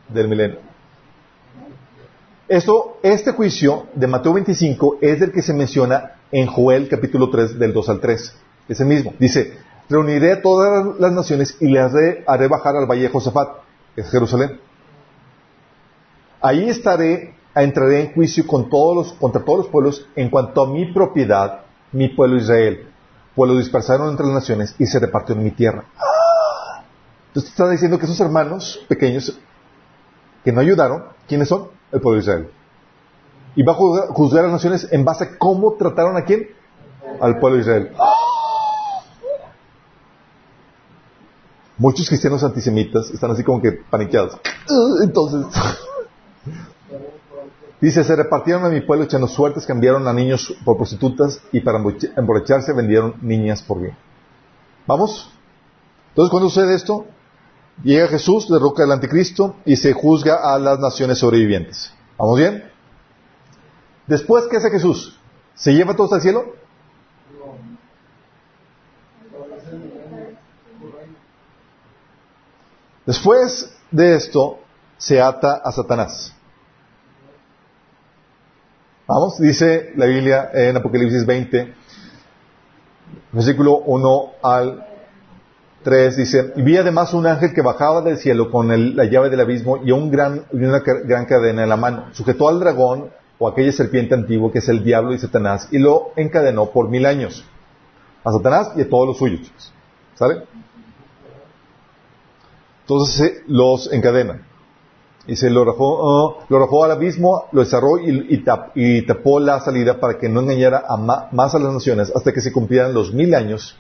[0.10, 0.60] del milenio.
[2.48, 7.60] Esto, este juicio de Mateo 25 es el que se menciona en Joel capítulo 3
[7.60, 8.36] del 2 al 3.
[8.68, 9.14] Ese mismo.
[9.20, 11.84] Dice, reuniré a todas las naciones y les
[12.28, 13.50] haré, bajar al valle de Josafat,
[13.94, 14.60] que es Jerusalén.
[16.42, 20.70] Ahí estaré, entraré en juicio con todos los, contra todos los pueblos en cuanto a
[20.72, 21.62] mi propiedad,
[21.92, 22.88] mi pueblo Israel.
[23.36, 25.86] Pues lo dispersaron entre las naciones y se repartió en mi tierra.
[27.30, 29.38] Entonces está diciendo que esos hermanos pequeños
[30.44, 31.70] que no ayudaron, ¿quiénes son?
[31.92, 32.50] El pueblo de Israel.
[33.56, 36.50] Y va a juzgar, a las naciones en base a cómo trataron a quién?
[37.22, 37.92] Al pueblo de Israel.
[41.78, 44.40] Muchos cristianos antisemitas están así como que paniqueados.
[45.04, 45.46] Entonces,
[47.82, 51.80] dice, se repartieron a mi pueblo echando suertes, cambiaron a niños por prostitutas y para
[52.18, 53.96] emborracharse vendieron niñas por bien.
[54.88, 55.32] ¿Vamos?
[56.10, 57.06] Entonces, ¿cuándo sucede esto?
[57.84, 61.94] Llega Jesús, derroca el anticristo y se juzga a las naciones sobrevivientes.
[62.18, 62.70] ¿Vamos bien?
[64.06, 65.18] Después, ¿qué hace Jesús?
[65.56, 66.56] ¿Se lleva todos al cielo?
[73.06, 74.60] Después de esto,
[74.98, 76.34] se ata a Satanás.
[79.08, 81.74] Vamos, dice la Biblia en Apocalipsis 20,
[83.32, 84.86] versículo 1 al
[85.90, 89.40] 3 dice, y vi además un ángel que bajaba del cielo con la llave del
[89.40, 92.06] abismo y, una gran cadena en la mano.
[92.12, 93.10] Sujetó al dragón
[93.40, 97.08] o aquella serpiente antigua que es el diablo y Satanás y lo encadenó por mil
[97.08, 97.44] años.
[98.24, 99.52] A Satanás y a todos los suyos.
[100.14, 100.44] ¿Sale?
[102.82, 104.46] Entonces los encadena.
[105.26, 108.44] Y se lo lo arrojó al abismo, lo cerró y,
[109.08, 110.84] tapó la salida para que no engañara
[111.32, 113.76] más a las naciones hasta que se cumplieran los mil años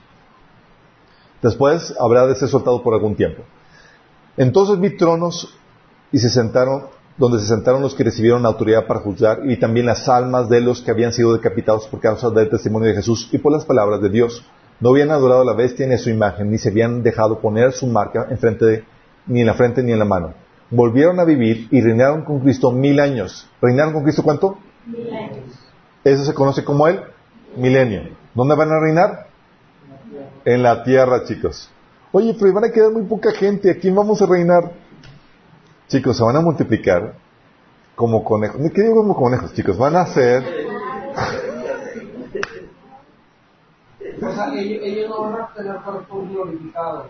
[1.41, 3.43] Después habrá de ser soltado por algún tiempo.
[4.37, 5.53] Entonces vi tronos
[6.11, 6.85] y se sentaron,
[7.17, 10.81] donde se sentaron los que recibieron autoridad para juzgar y también las almas de los
[10.81, 14.09] que habían sido decapitados por causa del testimonio de Jesús y por las palabras de
[14.09, 14.45] Dios.
[14.79, 17.73] No habían adorado a la bestia ni a su imagen, ni se habían dejado poner
[17.73, 18.83] su marca en frente de,
[19.27, 20.33] ni en la frente ni en la mano.
[20.71, 23.49] Volvieron a vivir y reinaron con Cristo mil años.
[23.61, 24.57] ¿Reinaron con Cristo cuánto?
[24.85, 25.43] Mil años.
[26.03, 27.01] Eso se conoce como el
[27.57, 28.03] milenio.
[28.33, 29.28] ¿Dónde van a reinar?
[30.49, 31.69] En la tierra, chicos.
[32.11, 33.69] Oye, pero van a quedar muy poca gente.
[33.69, 34.71] ¿A quién vamos a reinar?
[35.87, 37.13] Chicos, se van a multiplicar
[37.93, 38.59] como conejos.
[38.73, 39.77] ¿Qué digo como conejos, chicos?
[39.77, 40.43] Van a ser...
[44.21, 47.05] O sea, ellos, no van a tener cuerpos glorificados.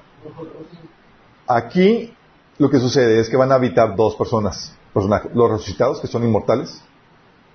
[1.47, 2.13] Aquí
[2.59, 6.23] lo que sucede es que van a habitar dos personas, personajes, los resucitados, que son
[6.23, 6.83] inmortales,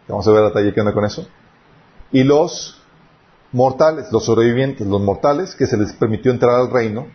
[0.08, 1.28] vamos a ver la talla que anda con eso,
[2.10, 2.83] y los
[3.54, 7.06] mortales, los sobrevivientes, los mortales, que se les permitió entrar al reino,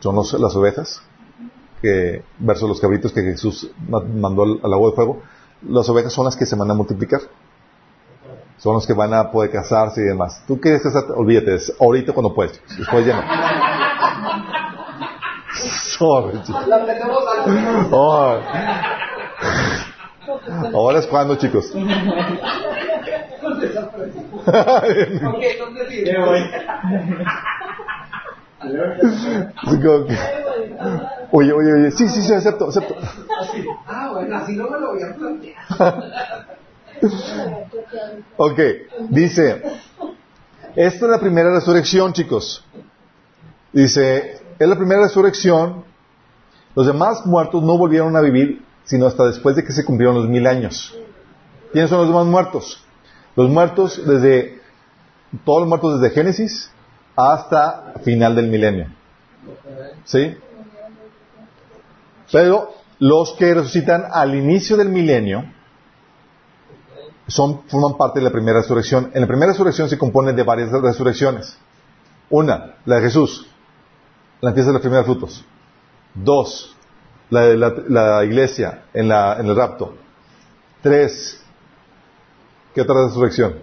[0.00, 1.02] son las ovejas,
[1.80, 5.22] que, versus los cabritos que Jesús mandó al, al agua de fuego,
[5.62, 7.20] las ovejas son las que se van a multiplicar.
[8.58, 10.42] Son los que van a poder casarse y demás.
[10.46, 11.12] ¿Tú quieres casarte?
[11.12, 12.60] Olvídate, ahorita cuando puedes.
[12.76, 13.22] Después ya no.
[15.98, 16.38] Sorry,
[17.92, 18.40] oh.
[20.74, 21.72] Ahora es cuando, chicos.
[31.30, 32.96] Oye, oye, oye, sí, sí, sí, acepto, acepto.
[33.86, 35.56] Ah, bueno, así no me lo voy a plantear.
[38.36, 38.60] ok,
[39.10, 39.62] dice,
[40.74, 42.64] esta es la primera resurrección, chicos.
[43.72, 45.84] Dice, es la primera resurrección.
[46.74, 50.28] Los demás muertos no volvieron a vivir sino hasta después de que se cumplieron los
[50.28, 50.98] mil años.
[51.72, 52.82] ¿Quiénes son los demás muertos?
[53.38, 54.60] Los muertos desde,
[55.44, 56.72] todos los muertos desde Génesis
[57.14, 58.88] hasta final del milenio.
[60.04, 60.36] ¿Sí?
[62.32, 65.44] Pero los que resucitan al inicio del milenio
[67.28, 69.12] son, forman parte de la primera resurrección.
[69.14, 71.56] En la primera resurrección se compone de varias resurrecciones.
[72.30, 73.46] Una, la de Jesús,
[74.40, 75.44] la empieza de los primeros frutos.
[76.12, 76.74] Dos,
[77.30, 79.94] la de la, iglesia en, la, en el rapto.
[80.82, 81.40] Tres,
[82.74, 83.56] ¿qué otra resurrección?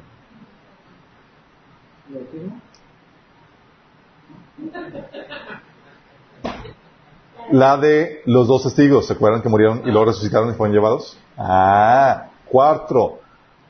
[7.52, 11.18] La de los dos testigos, ¿se acuerdan que murieron y luego resucitaron y fueron llevados?
[11.38, 13.20] Ah, cuatro,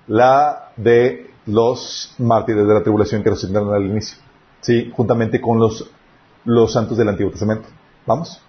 [0.07, 4.17] la de los mártires de la tribulación que resucitaron al inicio.
[4.61, 5.89] Sí, juntamente con los,
[6.45, 7.67] los santos del Antiguo Testamento.
[8.05, 8.41] ¿Vamos?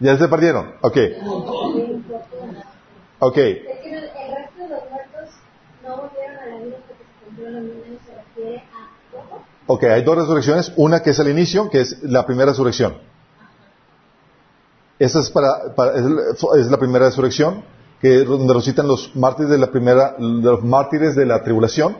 [0.00, 0.72] ¿Ya se perdieron?
[0.80, 0.96] Ok.
[3.18, 3.38] Ok.
[9.72, 10.72] Ok, hay dos resurrecciones.
[10.74, 12.96] Una que es al inicio, que es la primera resurrección.
[14.98, 15.48] Esa es, para,
[15.94, 17.62] es, la primera resurrección,
[18.00, 21.98] que donde resucitan los mártires de la primera, los mártires de la tribulación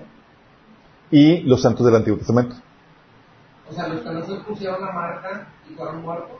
[1.12, 2.56] y los santos del Antiguo Testamento.
[3.70, 6.38] O sea, los que no se pusieron la marca y fueron muertos,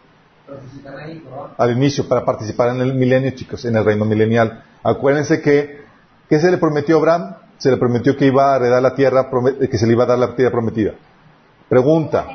[0.98, 1.24] ahí,
[1.58, 4.64] Al inicio, para participar en el milenio, chicos, en el reino milenial.
[4.82, 5.84] Acuérdense que,
[6.28, 7.36] ¿qué se le prometió a Abraham?
[7.58, 9.30] Se le prometió que iba a heredar la tierra,
[9.70, 10.94] que se le iba a dar la tierra prometida.
[11.70, 12.26] Pregunta.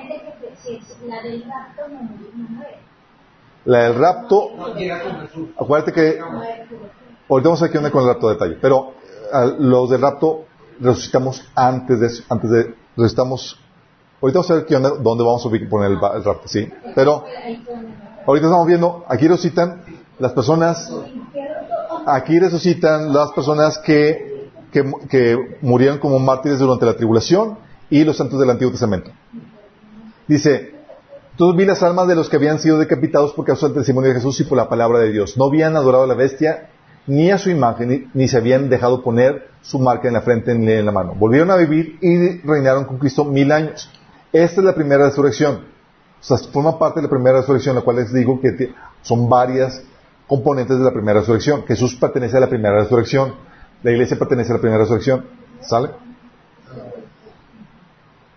[3.65, 4.51] La del rapto.
[5.59, 6.19] Acuérdate que.
[7.27, 8.57] Ahorita vamos a ver qué onda con el rapto de detalle.
[8.61, 8.93] Pero
[9.59, 10.45] los del rapto
[10.79, 12.75] resucitamos antes de Antes de.
[12.95, 13.59] Resucitamos.
[14.21, 16.71] Ahorita vamos a ver qué onda, dónde vamos a poner el, rapto, ¿sí?
[16.95, 17.25] Pero.
[18.25, 19.03] Ahorita estamos viendo.
[19.09, 19.81] Aquí resucitan
[20.17, 20.93] las personas.
[22.05, 27.57] Aquí resucitan las personas que, que, que murieron como mártires durante la tribulación
[27.89, 29.11] y los santos del Antiguo Testamento.
[30.27, 30.73] Dice,
[31.37, 34.15] todos vi las almas de los que habían sido decapitados por causa del testimonio de
[34.15, 35.37] Jesús y por la palabra de Dios.
[35.37, 36.69] No habían adorado a la bestia
[37.07, 40.71] ni a su imagen, ni, se habían dejado poner su marca en la frente ni
[40.71, 41.13] en la mano.
[41.15, 43.89] Volvieron a vivir y reinaron con Cristo mil años.
[44.31, 45.65] Esta es la primera resurrección.
[46.19, 49.83] O sea, forma parte de la primera resurrección, la cual les digo que son varias
[50.27, 51.65] componentes de la primera resurrección.
[51.67, 53.35] Jesús pertenece a la primera resurrección.
[53.83, 55.25] La iglesia pertenece a la primera resurrección.
[55.61, 55.89] ¿Sale?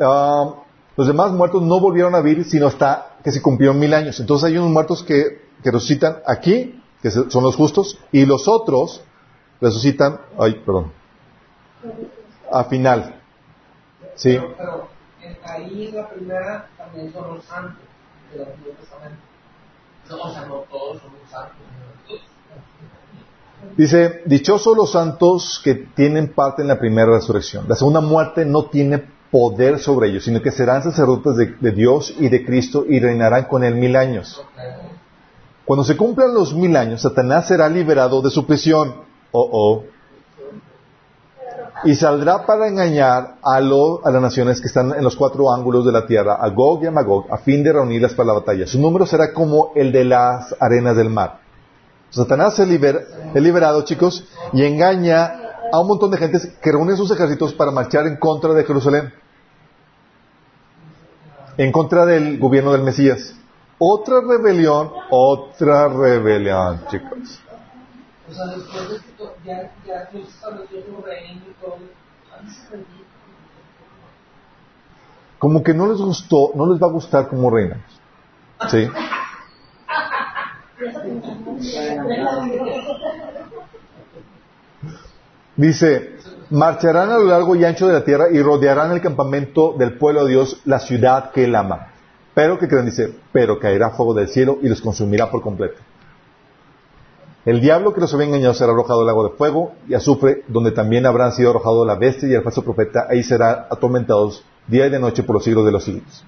[0.00, 0.54] Ah,
[0.98, 4.18] los demás muertos no volvieron a vivir sino hasta que se cumplieron mil años.
[4.18, 9.04] Entonces hay unos muertos que, resucitan aquí, que son los justos, y los otros
[9.60, 10.90] resucitan, ay, perdón,
[12.50, 13.14] a final.
[14.16, 14.40] ¿Sí?
[14.56, 14.88] Pero,
[15.44, 17.78] ahí la primera también son los santos
[18.32, 19.20] del Antiguo Testamento.
[20.10, 21.56] O sea, no todos son los santos.
[23.76, 27.66] Dice, dichosos los santos que tienen parte en la primera resurrección.
[27.68, 32.28] La segunda muerte no tiene poder sobre ellos, sino que serán sacerdotes de, Dios y
[32.28, 34.42] de Cristo y reinarán con él mil años.
[35.64, 38.94] Cuando se cumplan los mil años, Satanás será liberado de su prisión.
[39.32, 39.84] Oh, oh.
[41.84, 45.84] y saldrá para engañar a, lo- a las naciones que están en los cuatro ángulos
[45.84, 48.66] de la tierra, a Gog y a Magog, a fin de reunirlas para la batalla.
[48.66, 51.40] Su número será como el de las arenas del mar.
[52.10, 53.04] Satanás es, liber-
[53.34, 54.24] es liberado, chicos,
[54.54, 55.37] y engaña
[55.72, 59.12] a un montón de gente que reúne sus ejércitos para marchar en contra de Jerusalén,
[61.56, 63.34] en contra del gobierno del Mesías.
[63.78, 67.40] Otra rebelión, otra rebelión, chicos.
[68.28, 71.76] O sea, después de que to- ya, ya Dios estableció su reino y todo,
[72.38, 73.04] antes se rendía.
[75.38, 77.78] Como que no les gustó, no les va a gustar como reinas.
[78.68, 78.88] ¿Sí?
[85.58, 86.14] Dice,
[86.50, 90.24] marcharán a lo largo y ancho de la tierra y rodearán el campamento del pueblo
[90.24, 91.88] de Dios, la ciudad que él ama.
[92.32, 92.86] Pero, ¿qué creen?
[92.86, 95.78] Dice, pero caerá fuego del cielo y los consumirá por completo.
[97.44, 100.70] El diablo que los había engañado será arrojado al lago de fuego y azufre, donde
[100.70, 104.90] también habrán sido arrojados la bestia y el falso profeta, ahí serán atormentados día y
[104.90, 106.24] de noche por los siglos de los siglos.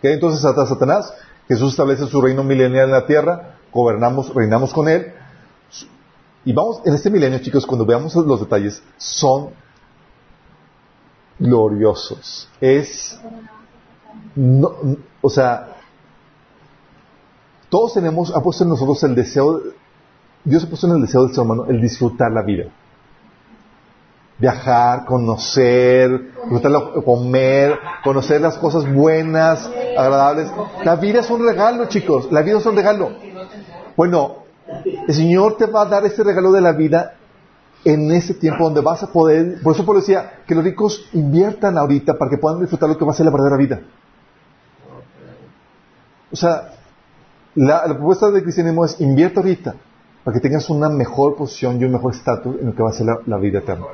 [0.00, 1.12] ¿Qué entonces hasta Satanás?
[1.48, 5.12] Jesús establece su reino milenial en la tierra, gobernamos, reinamos con él.
[6.48, 9.50] Y vamos, en este milenio, chicos, cuando veamos los detalles, son
[11.38, 12.48] gloriosos.
[12.58, 13.20] Es,
[14.34, 14.72] no,
[15.20, 15.76] o sea,
[17.68, 19.60] todos tenemos, ha puesto en nosotros el deseo,
[20.42, 22.70] Dios ha puesto en el deseo del ser humano el disfrutar la vida.
[24.38, 26.72] Viajar, conocer, disfrutar,
[27.04, 30.50] comer, conocer las cosas buenas, agradables.
[30.82, 32.32] La vida es un regalo, chicos.
[32.32, 33.10] La vida es un regalo.
[33.98, 34.47] Bueno,
[34.84, 37.14] el Señor te va a dar este regalo de la vida
[37.84, 41.78] en ese tiempo donde vas a poder, por eso Pablo decía, que los ricos inviertan
[41.78, 43.80] ahorita para que puedan disfrutar lo que va a ser la verdadera vida.
[46.30, 46.72] O sea,
[47.54, 49.74] la, la propuesta del cristianismo es invierte ahorita
[50.24, 52.92] para que tengas una mejor posición y un mejor estatus en lo que va a
[52.92, 53.86] ser la, la vida eterna.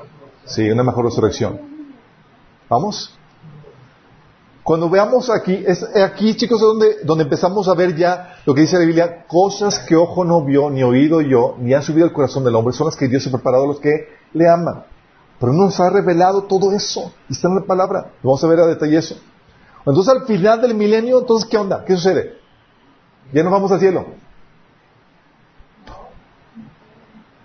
[0.45, 1.61] Sí, una mejor resurrección.
[2.68, 3.16] ¿Vamos?
[4.64, 8.78] Cuando veamos aquí, es aquí chicos donde, donde empezamos a ver ya lo que dice
[8.78, 12.44] la Biblia, cosas que ojo no vio, ni oído yo, ni han subido al corazón
[12.44, 14.84] del hombre, son las que Dios ha preparado a los que le aman.
[15.38, 18.12] Pero no nos ha revelado todo eso, está en la palabra.
[18.22, 19.16] Vamos a ver a detalle eso.
[19.84, 21.84] Entonces al final del milenio, entonces ¿qué onda?
[21.84, 22.38] ¿Qué sucede?
[23.34, 24.06] Ya nos vamos al cielo.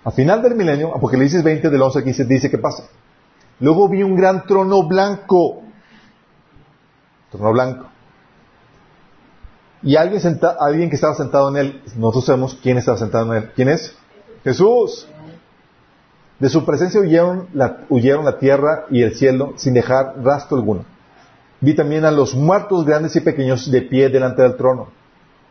[0.04, 2.84] Al final del milenio, Apocalipsis 20 del 11 al 15 dice qué pasa.
[3.58, 5.64] Luego vi un gran trono blanco
[7.30, 7.86] trono blanco.
[9.82, 13.42] Y alguien, senta, alguien que estaba sentado en él, nosotros sabemos quién estaba sentado en
[13.42, 13.50] él.
[13.54, 13.96] ¿Quién es?
[14.44, 15.08] Jesús.
[16.38, 20.84] De su presencia huyeron la, huyeron la tierra y el cielo sin dejar rastro alguno.
[21.60, 24.88] Vi también a los muertos grandes y pequeños de pie delante del trono.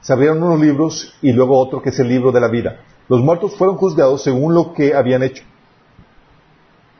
[0.01, 2.77] Se abrieron unos libros y luego otro que es el libro de la vida.
[3.07, 5.43] Los muertos fueron juzgados según lo que habían hecho,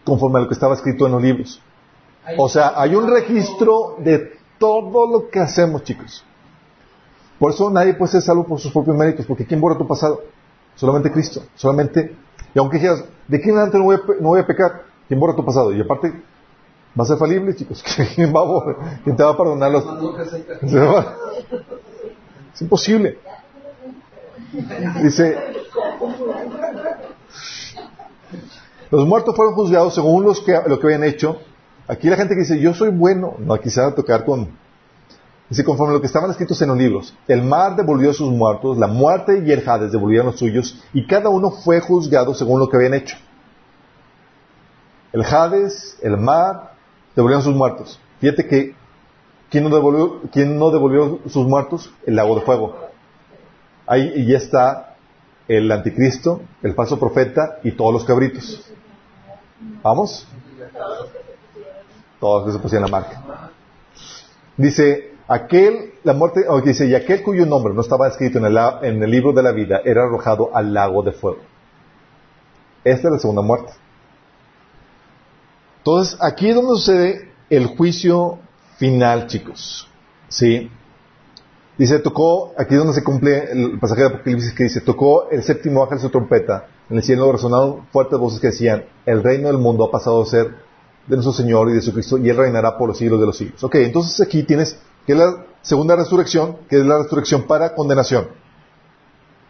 [0.04, 1.62] conforme a lo que estaba escrito en los libros.
[2.38, 6.24] O sea, hay un registro de todo lo que hacemos, chicos.
[7.39, 10.22] Por eso nadie puede ser salvo por sus propios méritos, porque ¿quién borra tu pasado?
[10.76, 11.41] Solamente Cristo.
[11.55, 12.16] Solamente,
[12.53, 14.84] y aunque dijeras, ¿de quién adelante no voy, a, no voy a pecar?
[15.07, 15.74] ¿Quién borra tu pasado?
[15.74, 16.12] Y aparte,
[16.99, 17.84] va a ser falible, chicos.
[18.16, 19.01] ¿Quién, va a borrar?
[19.03, 19.86] ¿Quién te va a perdonar los...
[22.53, 23.20] Es imposible.
[25.01, 25.38] Dice,
[28.89, 31.39] los muertos fueron juzgados según los que, lo que habían hecho
[31.90, 34.48] Aquí la gente que dice, yo soy bueno, no, aquí se va a tocar con...
[35.50, 38.78] Dice, conforme lo que estaban escritos en los libros, el mar devolvió a sus muertos,
[38.78, 42.70] la muerte y el Hades devolvieron los suyos, y cada uno fue juzgado según lo
[42.70, 43.18] que habían hecho.
[45.12, 46.74] El Hades, el mar,
[47.16, 48.00] devolvieron sus muertos.
[48.20, 48.76] Fíjate que,
[49.50, 51.92] ¿quién no devolvió, quién no devolvió sus muertos?
[52.06, 52.76] El lago de fuego.
[53.88, 54.96] Ahí ya está
[55.48, 58.64] el anticristo, el falso profeta y todos los cabritos.
[59.82, 60.28] ¿Vamos?
[62.20, 63.51] Todos que se pusieron la marca.
[64.57, 68.57] Dice, aquel, la muerte, oh, dice, y aquel cuyo nombre no estaba escrito en el,
[68.82, 71.39] en el, libro de la vida era arrojado al lago de fuego.
[72.84, 73.74] Esta es la segunda muerte.
[75.78, 78.39] Entonces, aquí es donde sucede el juicio
[78.78, 79.88] final, chicos.
[80.28, 80.70] ¿Sí?
[81.78, 85.43] Dice, tocó, aquí es donde se cumple el pasaje de Apocalipsis que dice, tocó el
[85.43, 89.59] séptimo ángel su trompeta, en el cielo resonaron fuertes voces que decían, el reino del
[89.59, 90.55] mundo ha pasado a ser
[91.10, 93.36] de nuestro Señor y de su Cristo, y Él reinará por los siglos de los
[93.36, 93.64] siglos.
[93.64, 98.28] Ok, entonces aquí tienes que la segunda resurrección, que es la resurrección para condenación.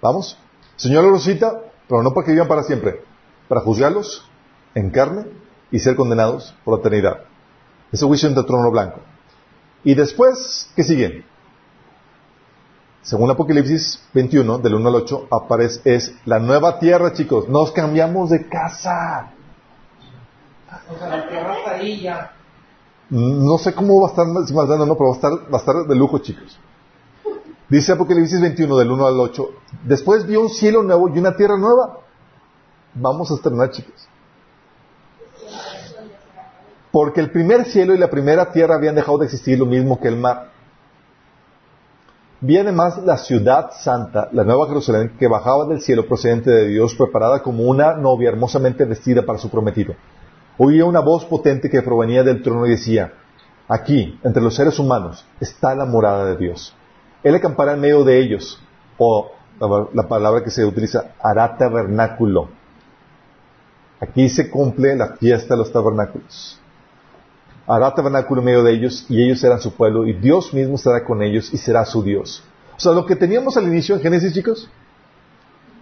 [0.02, 0.38] ¿Vamos?
[0.78, 3.04] Señor lo resucita, pero no para que vivan para siempre,
[3.50, 4.26] para juzgarlos
[4.74, 5.26] en carne
[5.70, 7.26] y ser condenados por la eternidad.
[7.92, 9.02] Ese juicio entre el trono blanco.
[9.84, 11.26] Y después, ¿qué sigue?
[13.02, 17.50] Según Apocalipsis 21, del 1 al 8, aparece, es la nueva tierra, chicos.
[17.50, 19.34] Nos cambiamos de casa.
[23.10, 25.60] No sé cómo va a estar más grande, no, pero va a estar, va a
[25.60, 26.60] estar de lujo, chicos.
[27.68, 29.50] Dice Apocalipsis 21, del 1 al 8.
[29.84, 32.00] Después vio un cielo nuevo y una tierra nueva.
[32.96, 34.08] Vamos a estrenar, chicos.
[36.92, 40.08] Porque el primer cielo y la primera tierra habían dejado de existir lo mismo que
[40.08, 40.50] el mar.
[42.42, 46.96] Viene más la ciudad santa, la nueva Jerusalén, que bajaba del cielo procedente de Dios,
[46.96, 49.94] preparada como una novia hermosamente vestida para su prometido.
[50.62, 53.14] Oía una voz potente que provenía del trono y decía,
[53.70, 56.76] aquí, entre los seres humanos, está la morada de Dios.
[57.24, 58.62] Él acampará en medio de ellos,
[58.98, 59.32] o
[59.94, 62.50] la, palabra que se utiliza, hará tabernáculo.
[64.02, 66.60] Aquí se cumple la fiesta de los tabernáculos.
[67.66, 71.06] Hará tabernáculo en medio de ellos y ellos serán su pueblo y Dios mismo estará
[71.06, 72.44] con ellos y será su Dios.
[72.76, 74.70] O sea, lo que teníamos al inicio en Génesis, chicos,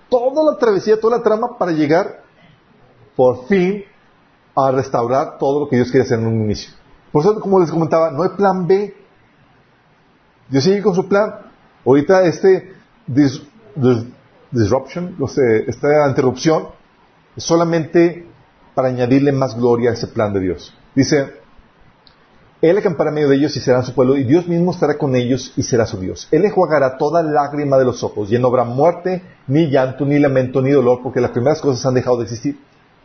[0.07, 2.21] toda la travesía, toda la trama para llegar
[3.15, 3.83] por fin
[4.57, 6.71] a restaurar todo lo que Dios quiere hacer en un inicio.
[7.11, 8.95] Por eso, como les comentaba, no hay plan B.
[10.49, 11.35] Dios sigue con su plan.
[11.85, 12.73] Ahorita este
[14.51, 15.15] disruption,
[15.67, 16.69] esta interrupción,
[17.35, 18.27] es solamente
[18.73, 20.73] para añadirle más gloria a ese plan de Dios.
[20.95, 21.33] Dice,
[22.61, 25.15] Él acampará en medio de ellos y será su pueblo, y Dios mismo estará con
[25.15, 26.27] ellos y será su Dios.
[26.31, 30.61] Él enjuagará toda lágrima de los ojos, y no habrá muerte, ni llanto, ni lamento,
[30.61, 32.59] ni dolor, porque las primeras cosas han dejado de existir.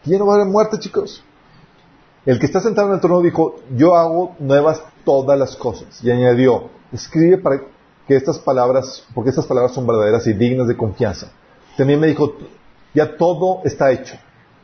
[0.04, 1.22] Y ya no va a haber muerte, chicos.
[2.24, 6.02] El que está sentado en el trono dijo, yo hago nuevas todas las cosas.
[6.04, 7.62] Y añadió, escribe para
[8.06, 11.32] que estas palabras, porque estas palabras son verdaderas y dignas de confianza.
[11.76, 12.34] También me dijo,
[12.94, 14.14] ya todo está hecho.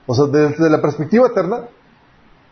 [0.06, 1.62] O sea, desde la perspectiva eterna,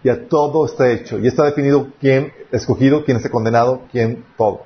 [0.03, 1.19] ya todo está hecho.
[1.21, 4.63] Y está definido quién escogido, quién está condenado, quién todo.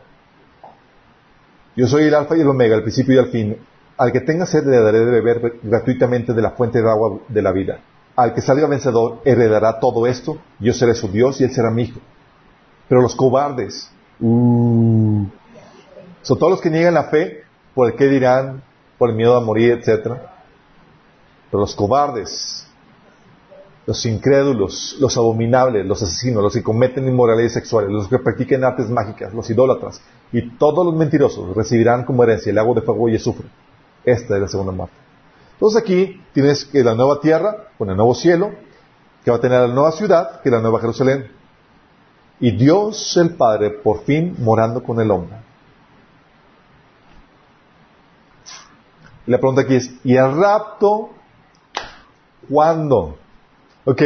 [1.76, 3.56] Yo soy el alfa y el omega, el principio y el fin.
[3.98, 7.42] Al que tenga sed le daré de beber gratuitamente de la fuente de agua de
[7.42, 7.80] la vida
[8.22, 11.82] al que salga vencedor heredará todo esto, yo seré su Dios y él será mi
[11.82, 12.00] hijo.
[12.88, 13.90] Pero los cobardes,
[14.20, 15.24] uh,
[16.22, 17.44] son todos los que niegan la fe,
[17.74, 18.62] por el que dirán,
[18.98, 20.04] por el miedo a morir, etc.
[21.50, 22.66] Pero los cobardes,
[23.86, 28.90] los incrédulos, los abominables, los asesinos, los que cometen inmoralidades sexuales, los que practiquen artes
[28.90, 30.00] mágicas, los idólatras
[30.32, 33.48] y todos los mentirosos recibirán como herencia el agua de fuego y el azufre.
[34.04, 34.94] Esta es la segunda muerte.
[35.60, 38.50] Entonces aquí tienes que la nueva tierra, con el nuevo cielo,
[39.22, 41.30] que va a tener la nueva ciudad, que es la nueva Jerusalén.
[42.40, 45.36] Y Dios el Padre por fin morando con el hombre.
[49.26, 51.10] la pregunta aquí es, ¿y el rapto
[52.48, 53.18] cuándo?
[53.84, 54.00] Ok.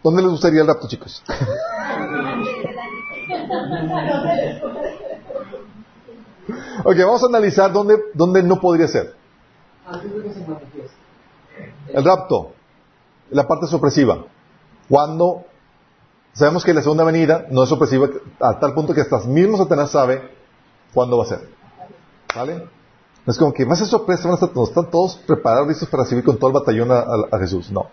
[0.00, 1.24] ¿Dónde les gustaría el rapto, chicos?
[6.84, 9.23] ok, vamos a analizar dónde, dónde no podría ser.
[11.88, 12.52] El rapto,
[13.30, 14.24] la parte sorpresiva.
[14.88, 15.44] Cuando
[16.32, 18.08] sabemos que la segunda venida no es sorpresiva
[18.40, 20.30] a tal punto que hasta mismo Satanás sabe
[20.92, 21.48] cuándo va a ser.
[22.34, 22.68] ¿Vale?
[23.26, 26.02] es como que va a ser sorpresa, van a estar, están todos preparados, listos para
[26.02, 27.70] recibir con todo el batallón a, Jesús.
[27.70, 27.88] No.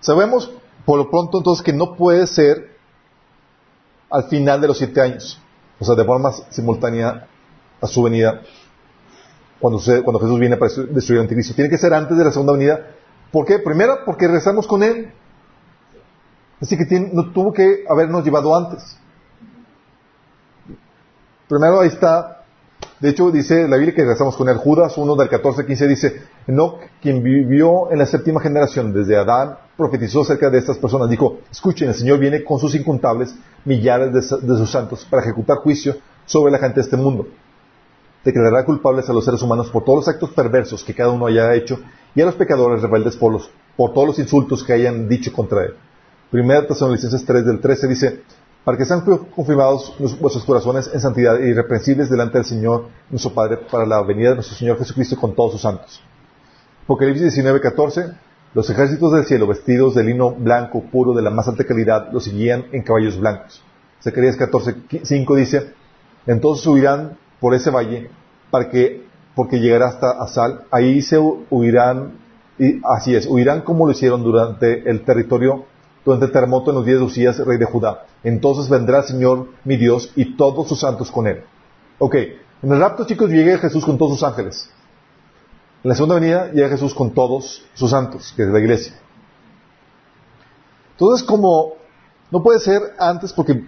[0.00, 0.50] Sabemos
[0.84, 2.76] por lo pronto entonces que no puede ser
[4.10, 5.40] al final de los siete años.
[5.78, 7.28] O sea, de forma simultánea
[7.80, 8.42] a su venida
[9.64, 11.54] cuando, Jesús viene para destruir el anticristo.
[11.54, 12.86] Tiene que ser antes de la segunda venida.
[13.32, 13.58] ¿Por qué?
[13.58, 15.10] Primero, porque rezamos con Él.
[16.60, 18.98] Así que no tuvo que habernos llevado antes.
[21.48, 22.42] Primero ahí está.
[23.00, 24.56] De hecho, dice la Biblia que rezamos con él.
[24.56, 29.58] Judas 1 del 14 15 dice, no, quien vivió en la séptima generación desde Adán,
[29.76, 31.10] profetizó acerca de estas personas.
[31.10, 33.34] Dijo, escuchen, el Señor viene con sus incontables
[33.64, 37.26] millares de sus santos para ejecutar juicio sobre la gente de este mundo
[38.24, 41.54] declarará culpables a los seres humanos por todos los actos perversos que cada uno haya
[41.54, 41.78] hecho
[42.14, 45.64] y a los pecadores rebeldes por, los, por todos los insultos que hayan dicho contra
[45.64, 45.74] él.
[46.30, 48.22] Primera Tesalonicenses 3 del 13 dice,
[48.64, 53.58] para que sean confirmados vuestros corazones en santidad e irreprensibles delante del Señor, nuestro Padre,
[53.70, 56.02] para la venida de nuestro Señor Jesucristo con todos sus santos.
[56.84, 58.12] Apocalipsis 19, 14,
[58.54, 62.24] los ejércitos del cielo, vestidos de lino blanco, puro, de la más alta calidad, los
[62.24, 63.62] seguían en caballos blancos.
[64.02, 65.72] Zacarías 14, 5 dice,
[66.26, 68.08] entonces subirán por ese valle,
[68.50, 72.12] para que, porque llegará hasta Asal, ahí se huirán,
[72.58, 75.66] y así es, huirán como lo hicieron durante el territorio,
[76.06, 78.06] durante el terremoto en los días de Usías, rey de Judá.
[78.22, 81.44] Entonces vendrá el Señor, mi Dios, y todos sus santos con él.
[81.98, 84.70] Ok, en el rapto, chicos, llega Jesús con todos sus ángeles.
[85.82, 88.94] En la segunda venida llega Jesús con todos sus santos, que es la iglesia.
[90.92, 91.74] Entonces, como
[92.30, 93.64] no puede ser antes, porque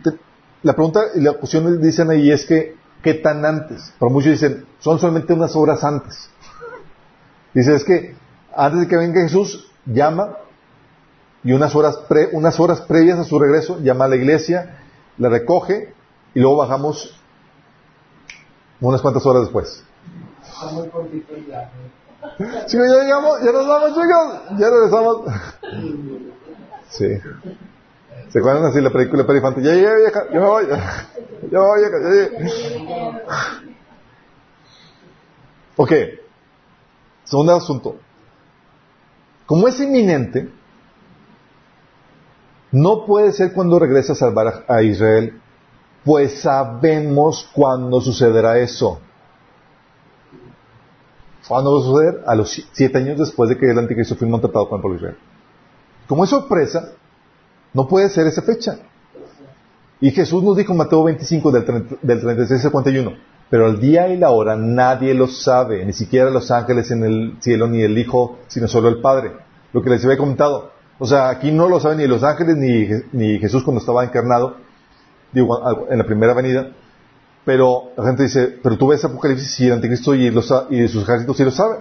[0.63, 3.95] la pregunta y la cuestión dicen ahí es que ¿qué tan antes?
[4.01, 6.29] Pero muchos dicen, son solamente unas horas antes.
[7.55, 8.17] Dice, es que
[8.53, 10.39] antes de que venga Jesús, llama
[11.45, 12.01] y unas horas,
[12.33, 14.81] unas horas previas a su regreso llama a la iglesia,
[15.19, 15.95] la recoge
[16.35, 17.17] y luego bajamos
[18.81, 19.85] unas cuantas horas después.
[22.41, 22.83] Ya
[23.45, 25.21] ya chicos, ya regresamos.
[26.89, 27.09] Sí.
[28.29, 29.63] ¿Se acuerdan así la película de?
[29.63, 29.89] Ya llegué,
[30.33, 30.67] ya me voy,
[31.51, 31.81] ya, voy,
[35.77, 35.97] ya.
[37.25, 37.97] Segundo asunto.
[39.47, 40.51] Como es inminente,
[42.73, 45.41] no puede ser cuando regresa a salvar a Israel,
[46.05, 49.01] pues sabemos cuándo sucederá eso.
[51.47, 52.25] ¿Cuándo va a suceder?
[52.27, 55.19] A los siete años después de que el anticristo fue maltratado por el pueblo Israel.
[56.09, 56.93] Como es sorpresa,
[57.77, 58.79] no puede ser esa fecha.
[60.01, 63.13] Y Jesús nos dijo en Mateo 25 del, 36 al 51,
[63.51, 67.37] pero el día y la hora nadie lo sabe, ni siquiera los ángeles en el
[67.41, 69.33] cielo, ni el Hijo, sino solo el Padre.
[69.75, 70.73] Lo que les había comentado.
[70.99, 72.57] O sea, aquí no lo saben ni los ángeles
[73.13, 74.57] ni, Jesús cuando estaba encarnado,
[75.33, 75.61] digo,
[75.91, 76.71] en la primera venida.
[77.45, 81.37] Pero la gente dice, pero tú ves Apocalipsis y el anticristo y, los, sus ejércitos
[81.37, 81.81] sí lo saben.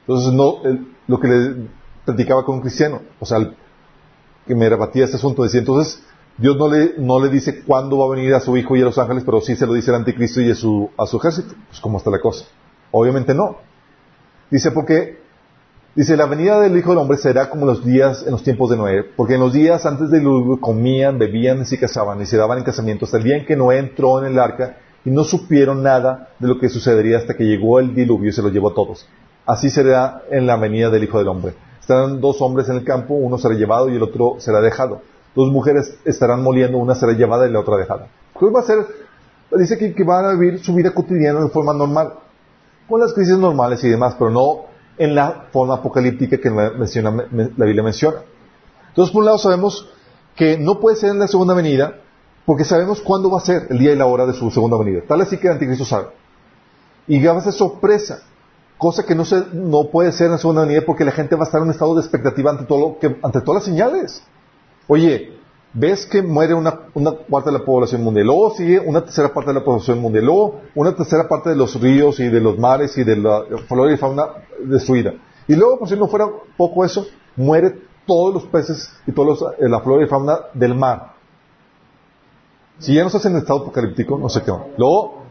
[0.00, 0.62] Entonces, no,
[1.06, 1.68] lo que le
[2.06, 3.38] platicaba con un cristiano, o sea,
[4.46, 6.02] que me rebatía este asunto, decía, entonces,
[6.38, 8.84] Dios no le, no le dice cuándo va a venir a su hijo y a
[8.84, 11.54] los ángeles, pero sí se lo dice el anticristo y a su, a su ejército.
[11.68, 12.44] Pues, ¿cómo está la cosa?
[12.90, 13.56] Obviamente no.
[14.50, 15.26] Dice, porque
[15.96, 18.76] Dice, la venida del Hijo del Hombre será como los días en los tiempos de
[18.76, 22.36] Noé, porque en los días antes del diluvio comían, bebían y se casaban y se
[22.36, 24.76] daban en casamiento hasta el día en que Noé entró en el arca
[25.06, 28.42] y no supieron nada de lo que sucedería hasta que llegó el diluvio y se
[28.42, 29.08] los llevó a todos.
[29.46, 31.54] Así será en la venida del Hijo del Hombre.
[31.86, 35.02] Estarán dos hombres en el campo, uno será llevado y el otro será dejado.
[35.36, 38.08] Dos mujeres estarán moliendo, una será llevada y la otra dejada.
[38.36, 38.84] ¿Qué va a ser?
[39.52, 42.14] Dice que, van a vivir su vida cotidiana de forma normal,
[42.88, 44.64] con las crisis normales y demás, pero no
[44.98, 48.16] en la forma apocalíptica que la, Biblia menciona.
[48.88, 49.88] Entonces, por un lado sabemos
[50.34, 52.00] que no puede ser en la segunda venida,
[52.46, 55.02] porque sabemos cuándo va a ser el día y la hora de su segunda venida.
[55.06, 56.08] Tal así que el anticristo sabe.
[57.06, 58.24] Y va a ser sorpresa,
[58.78, 61.42] cosa que no, se, no puede ser en la segunda venida porque la gente va
[61.42, 64.22] a estar en un estado de expectativa ante, todo que, ante todas las señales.
[64.88, 65.36] Oye,
[65.72, 69.50] ves que muere una, una, parte de la población mundial, luego sigue una tercera parte
[69.50, 72.96] de la población mundial, luego una tercera parte de los ríos y de los mares
[72.98, 74.26] y de la flora y fauna
[74.64, 75.14] destruida.
[75.48, 77.06] Y luego, por si no fuera poco eso,
[77.36, 81.14] muere todos los peces y toda eh, la flora y fauna del mar.
[82.78, 84.52] Si ya no estás en estado apocalíptico, no sé qué.
[84.76, 85.25] Luego,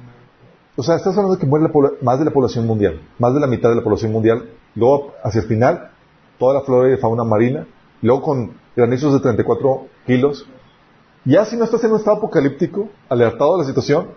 [0.78, 1.71] o sea, estás hablando de que muere
[2.01, 4.49] más de la población mundial, más de la mitad de la población mundial.
[4.76, 5.91] Luego, hacia el final,
[6.38, 7.65] toda la flora y fauna marina.
[8.01, 10.45] Luego, con granizos de 34 kilos.
[11.23, 14.07] Ya si no estás en un estado apocalíptico, alertado de la situación,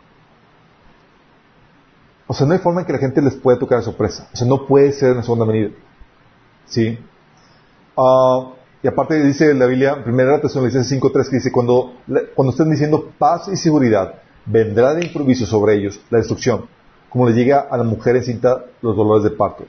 [2.27, 4.29] o sea, no hay forma en que la gente les pueda tocar de sorpresa.
[4.33, 5.71] O sea, no puede ser en la segunda venida.
[6.67, 6.99] ¿Sí?
[7.95, 8.53] Uh,
[8.83, 11.95] y aparte dice la Biblia, primera Tesalonicenses 5.3, que dice, cuando,
[12.35, 16.67] cuando estén diciendo paz y seguridad, vendrá de improviso sobre ellos la destrucción,
[17.09, 19.65] como le llega a la mujer encinta los dolores de parto.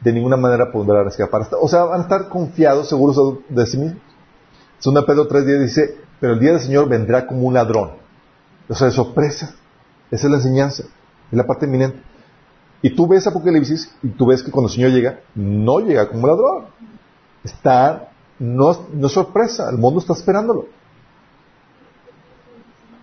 [0.00, 1.46] De ninguna manera podrán escapar.
[1.60, 4.02] O sea, van a estar confiados, seguros de sí mismos.
[4.78, 7.92] Segunda Pedro 3.10 dice, pero el día del Señor vendrá como un ladrón.
[8.68, 9.54] O sea, de sorpresa.
[10.10, 10.84] Esa es la enseñanza.
[11.30, 12.00] Es la parte eminente.
[12.82, 16.26] Y tú ves Apocalipsis y tú ves que cuando el Señor llega, no llega como
[16.26, 16.64] ladrón.
[17.44, 18.08] Está,
[18.38, 20.66] no, no es sorpresa, el mundo está esperándolo.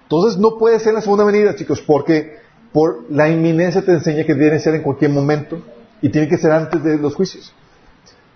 [0.08, 2.38] Entonces no puede ser en la segunda venida, chicos, porque
[2.72, 5.60] por la inminencia te enseña que tiene que ser en cualquier momento
[6.02, 7.54] y tiene que ser antes de los juicios.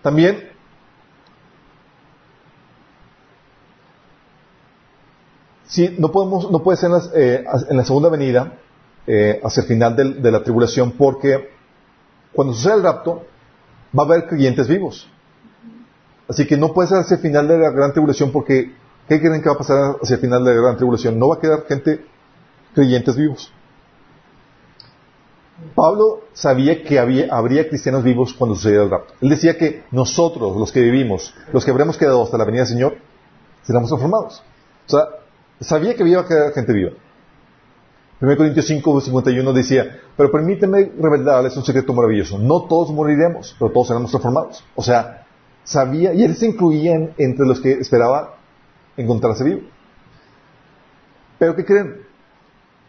[0.02, 0.52] También
[5.72, 8.57] Sí, no, podemos, no puede ser en, eh, la segunda venida,
[9.07, 11.49] eh, hacia el final de la tribulación, porque
[12.34, 13.26] cuando suceda el rapto,
[13.98, 15.07] va a haber creyentes vivos.
[16.27, 18.76] Así que no puede ser hacia el final de la gran tribulación, porque
[19.07, 21.19] ¿qué creen que va a pasar hacia el final de la gran tribulación?
[21.19, 22.05] No va a quedar gente,
[22.73, 23.51] creyentes vivos.
[25.75, 29.13] Pablo sabía que habría cristianos vivos cuando sucediera el rapto.
[29.21, 32.73] Él decía que nosotros, los que vivimos, los que habremos quedado hasta la venida del
[32.73, 32.97] Señor,
[33.61, 34.43] seremos transformados.
[34.87, 35.07] O sea,
[35.61, 36.23] Sabía que había
[36.55, 36.91] gente viva.
[38.19, 42.37] 1 Corintios 5, 51 decía, pero permíteme revelarles un secreto maravilloso.
[42.39, 44.63] No todos moriremos, pero todos seremos transformados.
[44.75, 45.25] O sea,
[45.63, 48.37] sabía, y él se incluía entre los que esperaba
[48.97, 49.61] encontrarse vivo.
[51.39, 52.01] Pero ¿qué creen?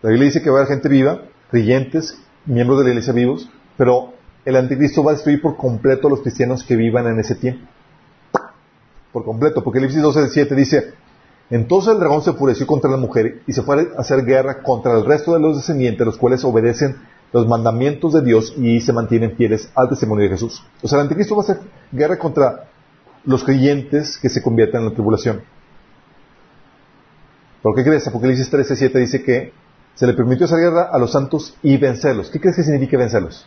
[0.03, 3.49] La Biblia dice que va a haber gente viva, creyentes, miembros de la iglesia vivos,
[3.77, 4.15] pero
[4.45, 7.67] el anticristo va a destruir por completo a los cristianos que vivan en ese tiempo.
[9.13, 10.95] Por completo, porque Apocalipsis 12, 7 dice,
[11.51, 14.99] entonces el dragón se enfureció contra la mujer y se fue a hacer guerra contra
[14.99, 16.97] el resto de los descendientes, los cuales obedecen
[17.33, 20.63] los mandamientos de Dios y se mantienen fieles al testimonio de Jesús.
[20.83, 21.61] O sea, el anticristo va a hacer
[21.91, 22.69] guerra contra
[23.25, 25.43] los creyentes que se convierten en la tribulación.
[27.63, 28.07] ¿Por qué crees?
[28.07, 29.53] Apocalipsis 13, 7 dice que
[29.95, 32.31] se le permitió hacer guerra a los santos y vencerlos.
[32.31, 33.47] ¿Qué crees que significa vencerlos?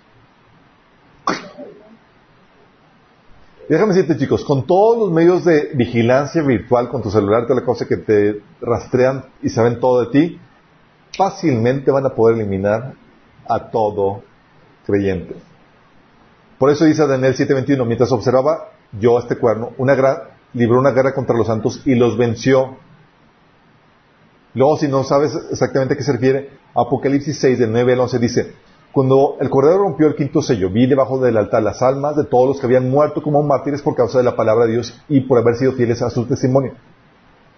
[3.67, 7.65] Déjame decirte, chicos, con todos los medios de vigilancia virtual, con tu celular, toda la
[7.65, 10.39] cosa que te rastrean y saben todo de ti,
[11.17, 12.93] fácilmente van a poder eliminar
[13.47, 14.21] a todo
[14.85, 15.35] creyente.
[16.59, 20.17] Por eso dice Daniel 7:21, mientras observaba yo este cuerno, una gran,
[20.53, 22.77] libró una guerra contra los santos y los venció.
[24.55, 28.19] Luego, si no sabes exactamente a qué se refiere, Apocalipsis 6, del 9 al 11
[28.19, 28.53] dice,
[28.93, 32.47] cuando el Cordero rompió el quinto sello, vi debajo del altar las almas de todos
[32.47, 35.37] los que habían muerto como mártires por causa de la palabra de Dios y por
[35.37, 36.71] haber sido fieles a su testimonio.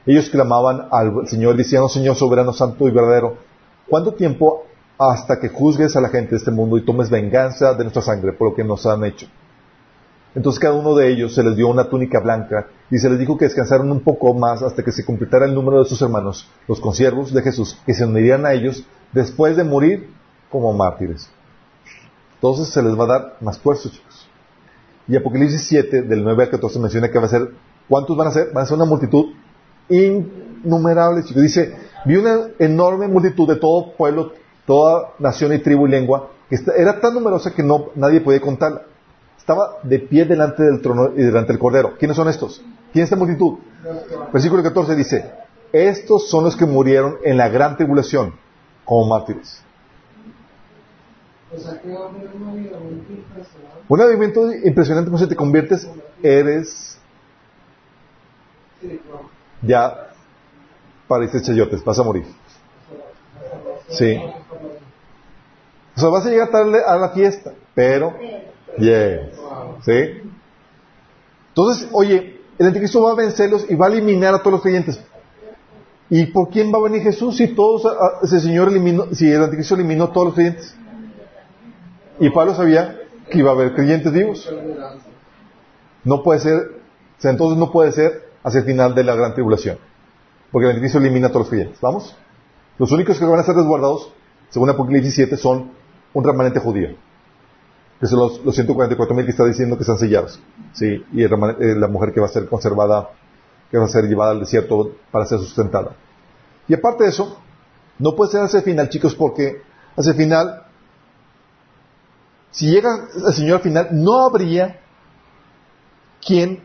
[0.07, 3.37] Ellos clamaban al Señor diciendo, Señor soberano, santo y verdadero,
[3.87, 4.63] ¿cuánto tiempo
[4.97, 8.33] hasta que juzgues a la gente de este mundo y tomes venganza de nuestra sangre
[8.33, 9.27] por lo que nos han hecho?
[10.33, 13.37] Entonces cada uno de ellos se les dio una túnica blanca y se les dijo
[13.37, 16.79] que descansaran un poco más hasta que se completara el número de sus hermanos, los
[16.79, 20.09] consiervos de Jesús, que se unirían a ellos después de morir
[20.49, 21.29] como mártires.
[22.35, 24.29] Entonces se les va a dar más fuerza, chicos.
[25.07, 27.51] Y Apocalipsis 7, del 9 al 14, menciona que va a ser,
[27.89, 28.51] ¿cuántos van a ser?
[28.53, 29.33] Van a ser una multitud
[29.89, 31.43] innumerable, chicos.
[31.43, 34.33] Dice, vi una enorme multitud de todo pueblo,
[34.65, 38.83] toda nación y tribu y lengua, que era tan numerosa que no, nadie podía contarla.
[39.37, 41.93] Estaba de pie delante del trono y delante del cordero.
[41.97, 42.61] ¿Quiénes son estos?
[42.97, 43.59] ¿Quién es esta multitud?
[44.33, 45.31] Versículo 14 dice,
[45.71, 48.33] estos son los que murieron en la gran tribulación
[48.85, 49.61] como mártires.
[53.87, 55.87] Un avivamiento impresionante, cuando te conviertes,
[56.23, 56.97] eres
[59.61, 60.09] ya
[61.07, 62.25] pareces chayotes, vas a morir.
[63.89, 64.19] Sí.
[65.95, 68.17] O sea, vas a llegar tarde a la fiesta, pero,
[68.79, 69.29] yeah.
[69.85, 70.23] ¿Sí?
[71.49, 74.99] Entonces, oye, el anticristo va a vencerlos y va a eliminar a todos los creyentes.
[76.09, 77.83] ¿Y por quién va a venir Jesús si todos,
[78.23, 80.75] ese Señor eliminó, si el anticristo eliminó a todos los creyentes?
[82.19, 84.49] Y Pablo sabía que iba a haber creyentes vivos.
[86.03, 89.33] No puede ser, o sea, entonces no puede ser hacia el final de la gran
[89.33, 89.77] tribulación.
[90.51, 91.81] Porque el anticristo elimina a todos los creyentes.
[91.81, 92.15] ¿Vamos?
[92.79, 94.13] Los únicos que van a ser resguardados,
[94.49, 95.71] según Apocalipsis 7, son
[96.13, 96.95] un remanente judío.
[97.99, 100.39] Que son los, los 144 mil que está diciendo que están sellados.
[100.73, 103.09] Sí, y la mujer que va a ser conservada,
[103.71, 105.95] que va a ser llevada al desierto para ser sustentada.
[106.67, 107.39] Y aparte de eso,
[107.99, 109.61] no puede ser hacia el final, chicos, porque
[109.95, 110.67] hacia el final
[112.57, 114.79] si llega el Señor al final, no habría
[116.25, 116.63] quien,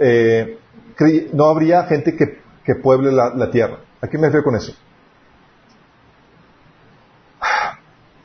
[0.00, 0.58] eh,
[1.34, 3.78] no habría gente que, pueble la, tierra.
[4.00, 4.72] ¿A qué me refiero con eso?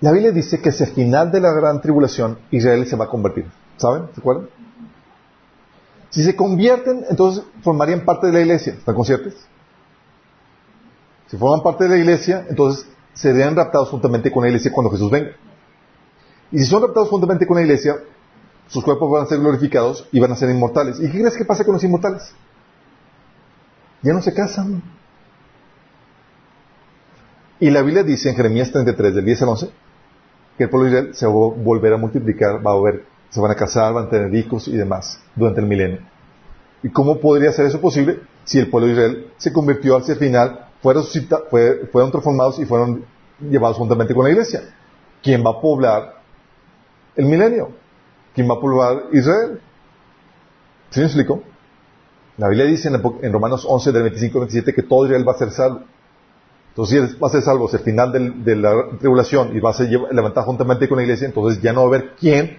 [0.03, 3.07] La Biblia dice que hacia el final de la gran tribulación Israel se va a
[3.07, 3.45] convertir.
[3.77, 4.09] ¿Saben?
[4.13, 4.49] ¿Se acuerdan?
[6.09, 8.73] Si se convierten, entonces formarían parte de la iglesia.
[8.73, 9.33] ¿Están conscientes?
[11.27, 15.09] Si forman parte de la iglesia, entonces serían raptados juntamente con la iglesia cuando Jesús
[15.09, 15.31] venga.
[16.51, 17.95] Y si son raptados juntamente con la iglesia,
[18.67, 20.99] sus cuerpos van a ser glorificados y van a ser inmortales.
[20.99, 22.35] ¿Y qué crees que pasa con los inmortales?
[24.01, 24.83] Ya no se casan.
[27.61, 29.82] Y la Biblia dice en Jeremías 33, del 10 al 11,
[30.57, 33.39] que el pueblo de Israel se va a volver a multiplicar, va a ver, se
[33.39, 35.99] van a casar, van a tener hijos y demás durante el milenio.
[36.83, 40.19] ¿Y cómo podría ser eso posible si el pueblo de Israel se convirtió hacia el
[40.19, 41.03] final, fueron,
[41.91, 43.05] fueron transformados y fueron
[43.39, 44.61] llevados juntamente con la iglesia?
[45.21, 46.23] ¿Quién va a poblar
[47.15, 47.71] el milenio.
[48.33, 49.61] ¿Quién va a poblar Israel?
[50.89, 51.43] ¿Sí me explico?
[52.37, 55.37] La Biblia dice en, Romanos 11, del 25 al 27, que todo Israel va a
[55.37, 55.81] ser salvo.
[56.73, 59.73] Entonces, si va a ser salvo hacia el final de la tribulación y va a
[59.73, 62.57] ser levantado juntamente con la iglesia, entonces ya no va a haber quién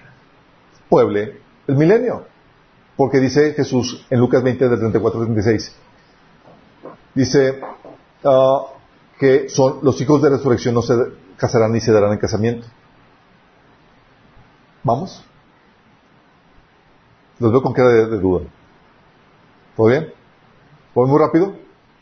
[0.89, 2.25] pueble el milenio.
[2.97, 5.77] Porque dice Jesús en Lucas 20, del 34 al 36,
[7.13, 7.61] dice
[8.25, 8.67] ah,
[9.19, 10.95] que son los hijos de resurrección no se
[11.37, 12.69] casarán ni se darán en casamiento.
[14.85, 15.25] ¿Vamos?
[17.41, 18.45] Los veo con cara de, duda.
[19.77, 20.13] ¿Todo bien?
[20.95, 21.53] ¿Voy muy rápido?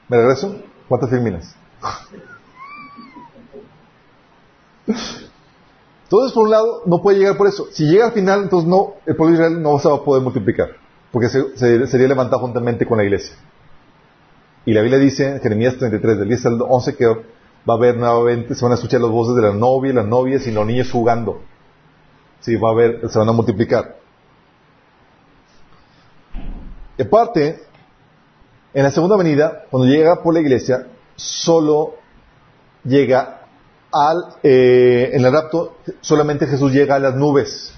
[0.08, 0.60] ¿Me regreso?
[0.88, 1.56] ¿Cuántas filminas?
[6.04, 7.68] Entonces, por un lado, no puede llegar por eso.
[7.72, 10.22] Si llega al final, entonces no, el pueblo de Israel no se va a poder
[10.22, 10.76] multiplicar,
[11.10, 13.34] porque sería levantado juntamente con la iglesia.
[14.64, 17.14] Y la Biblia dice Jeremías 33, del 10 al 11, que va
[17.66, 20.52] a haber nuevamente, se van a escuchar las voces de la novia, las novias y
[20.52, 21.40] los niños jugando.
[22.40, 23.96] Sí, va a haber, se van a multiplicar.
[26.98, 27.62] Y aparte,
[28.74, 30.88] en la segunda venida, cuando llega por la iglesia,
[31.22, 31.94] solo
[32.84, 33.46] llega
[33.92, 37.72] al, eh, en el rapto, solamente Jesús llega a las nubes.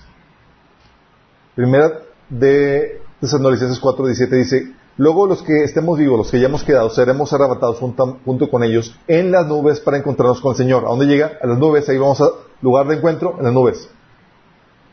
[1.54, 6.88] Primera de Tesalonicenses 4, 17 dice, luego los que estemos vivos, los que hayamos quedado,
[6.90, 10.84] seremos arrebatados junto, con ellos en las nubes para encontrarnos con el Señor.
[10.84, 11.32] ¿A dónde llega?
[11.42, 12.28] A las nubes, ahí vamos a
[12.62, 13.88] lugar de encuentro, en las nubes.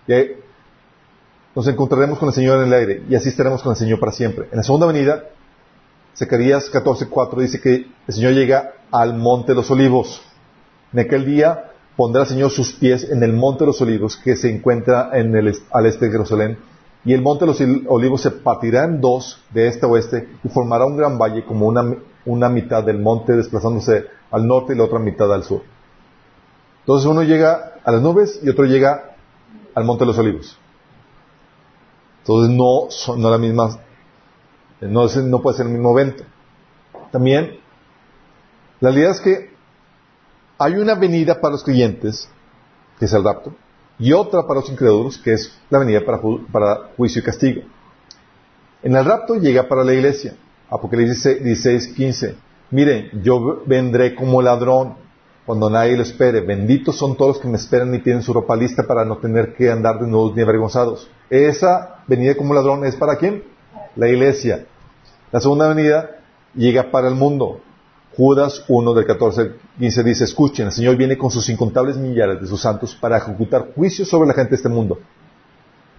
[0.07, 0.35] Ahí
[1.55, 4.11] nos encontraremos con el Señor en el aire y así estaremos con el Señor para
[4.11, 4.47] siempre.
[4.51, 5.23] En la segunda venida,
[6.15, 10.21] Zacarías 14, 4 dice que el Señor llega al monte de los olivos.
[10.93, 14.35] En aquel día pondrá el Señor sus pies en el monte de los olivos que
[14.35, 16.57] se encuentra en el, al este de Jerusalén
[17.03, 20.49] y el monte de los olivos se partirá en dos de este a oeste y
[20.49, 24.83] formará un gran valle como una, una mitad del monte desplazándose al norte y la
[24.83, 25.63] otra mitad al sur.
[26.81, 29.15] Entonces uno llega a las nubes y otro llega
[29.73, 30.57] al monte de los olivos.
[32.19, 33.79] Entonces no son no la misma,
[34.81, 36.23] no, puede ser el mismo evento.
[37.11, 37.59] También,
[38.79, 39.51] la realidad es que
[40.57, 42.29] hay una venida para los creyentes,
[42.99, 43.53] que es el rapto,
[43.99, 46.19] y otra para los incrédulos, que es la venida para,
[46.51, 47.61] para juicio y castigo.
[48.81, 50.35] En el rapto llega para la iglesia.
[50.69, 52.35] Apocalipsis 16, 15.
[52.71, 54.95] Miren, yo vendré como ladrón
[55.45, 56.41] cuando nadie lo espere.
[56.41, 59.53] Benditos son todos los que me esperan y tienen su ropa lista para no tener
[59.53, 61.11] que andar desnudos ni avergonzados.
[61.29, 63.43] Esa venida como ladrón es para quién?
[63.95, 64.65] La iglesia.
[65.31, 66.21] La segunda venida
[66.55, 67.61] llega para el mundo.
[68.15, 72.41] Judas 1 del 14 al 15 dice, escuchen, el Señor viene con sus incontables millares
[72.41, 74.99] de sus santos para ejecutar juicios sobre la gente de este mundo.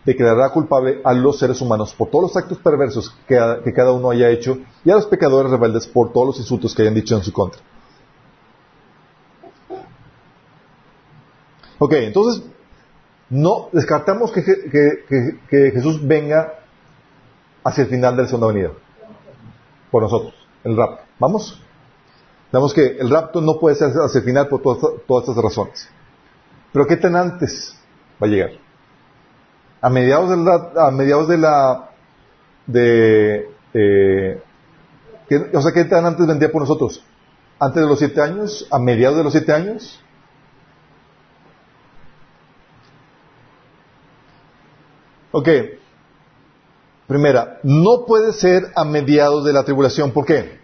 [0.05, 4.29] Declarará culpable a los seres humanos por todos los actos perversos que, cada uno haya
[4.29, 7.33] hecho y a los pecadores rebeldes por todos los insultos que hayan dicho en su
[7.33, 7.61] contra.
[11.79, 12.45] Ok, entonces,
[13.31, 16.62] no descartamos que, que, que, Jesús venga
[17.65, 18.71] hacia el final de la segunda venida.
[19.91, 20.35] Por nosotros,
[20.65, 21.03] el rapto.
[21.19, 21.63] ¿Vamos?
[22.53, 25.89] Vemos que el rapto no puede ser hacia el final por todas, estas razones.
[26.73, 27.75] Pero ¿qué tan antes
[28.23, 28.51] va a llegar?
[29.81, 31.91] A mediados, del, a mediados de la...
[32.67, 34.43] De, eh,
[35.55, 37.03] o sea, ¿qué tan antes vendría por nosotros?
[37.59, 38.67] ¿Antes de los siete años?
[38.71, 40.01] ¿A mediados de los siete años?
[45.33, 45.49] Ok.
[47.13, 50.13] Primera, no puede ser a mediados de la tribulación.
[50.13, 50.59] ¿Por qué?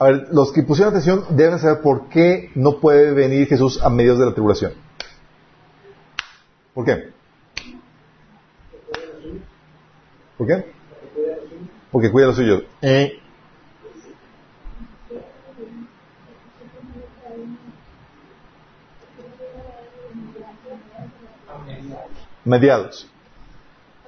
[0.00, 3.88] A ver, los que pusieron atención deben saber por qué no puede venir Jesús a
[3.88, 4.72] mediados de la tribulación.
[6.74, 7.12] ¿Por qué?
[10.36, 10.72] ¿Por qué?
[11.92, 12.64] Porque cuida los suyos.
[12.82, 13.20] Eh.
[22.44, 23.08] Mediados.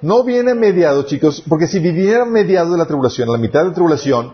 [0.01, 3.73] No viene mediado, chicos, porque si viviera mediado de la tribulación, la mitad de la
[3.73, 4.33] tribulación,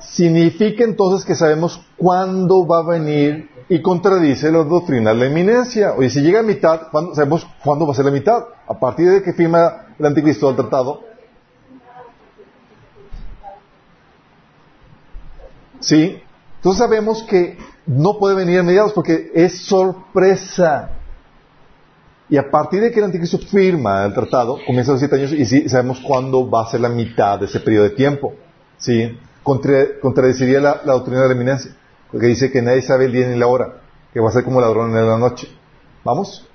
[0.00, 5.92] significa entonces que sabemos cuándo va a venir y contradice la doctrina de la eminencia.
[5.92, 6.82] Oye, si llega a mitad,
[7.14, 8.44] sabemos cuándo va a ser la mitad.
[8.66, 11.02] A partir de que firma el anticristo el tratado.
[15.80, 16.20] ¿Sí?
[16.56, 17.56] Entonces sabemos que
[17.86, 20.97] no puede venir a mediados porque es sorpresa.
[22.30, 25.46] Y a partir de que el anticristo firma el tratado, comienza los siete años y
[25.46, 28.34] sí, sabemos cuándo va a ser la mitad de ese periodo de tiempo.
[28.76, 29.18] ¿Sí?
[29.42, 31.74] contradeciría la, doctrina de la eminencia,
[32.10, 33.80] porque dice que nadie sabe el día ni la hora,
[34.12, 35.48] que va a ser como ladrón en la noche.
[36.04, 36.46] ¿Vamos?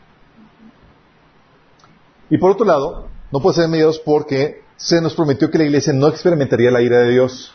[2.29, 5.91] Y por otro lado, no puede ser mediados porque se nos prometió que la iglesia
[5.91, 7.53] no experimentaría la ira de Dios.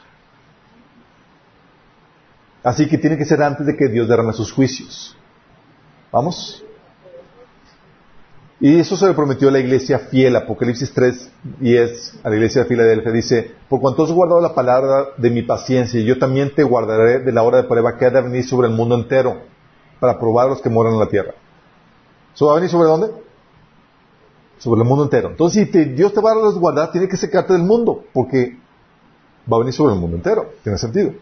[2.64, 5.16] Así que tiene que ser antes de que Dios derrame sus juicios.
[6.10, 6.64] ¿Vamos?
[8.60, 11.30] Y eso se le prometió a la iglesia fiel, Apocalipsis 3,
[11.60, 15.42] 10, a la iglesia de Filadelfia, dice, por cuanto has guardado la palabra de mi
[15.42, 18.66] paciencia, yo también te guardaré de la hora de prueba que ha de venir sobre
[18.66, 19.42] el mundo entero,
[20.00, 21.34] para probar a los que moran en la tierra.
[22.34, 23.08] ¿Eso va a venir sobre dónde?
[24.58, 25.30] Sobre el mundo entero.
[25.30, 28.58] Entonces, si Dios te va a guardar, tiene que secarte del mundo, porque
[29.50, 30.50] va a venir sobre el mundo entero.
[30.64, 31.12] Tiene sentido.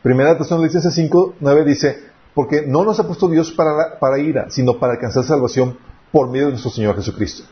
[0.00, 1.98] Primera Tesalonicenses 5, 9 dice,
[2.34, 5.76] porque no nos ha puesto Dios para, para ira, sino para alcanzar salvación
[6.14, 7.42] por medio de nuestro Señor Jesucristo.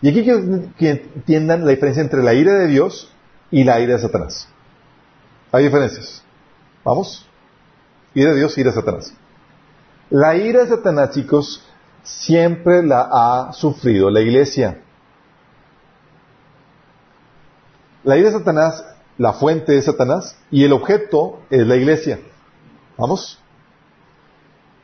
[0.00, 3.10] Y aquí quiero que entiendan la diferencia entre la ira de Dios
[3.50, 4.46] y la ira de Satanás.
[5.50, 6.22] Hay diferencias.
[6.84, 7.28] ¿Vamos?
[8.14, 9.12] Ira de Dios, ira de Satanás.
[10.08, 11.64] La ira de Satanás, chicos,
[12.04, 14.80] siempre la ha sufrido la iglesia.
[18.04, 18.84] La ira de Satanás,
[19.18, 22.20] la fuente es Satanás y el objeto es la iglesia.
[22.96, 23.40] ¿Vamos?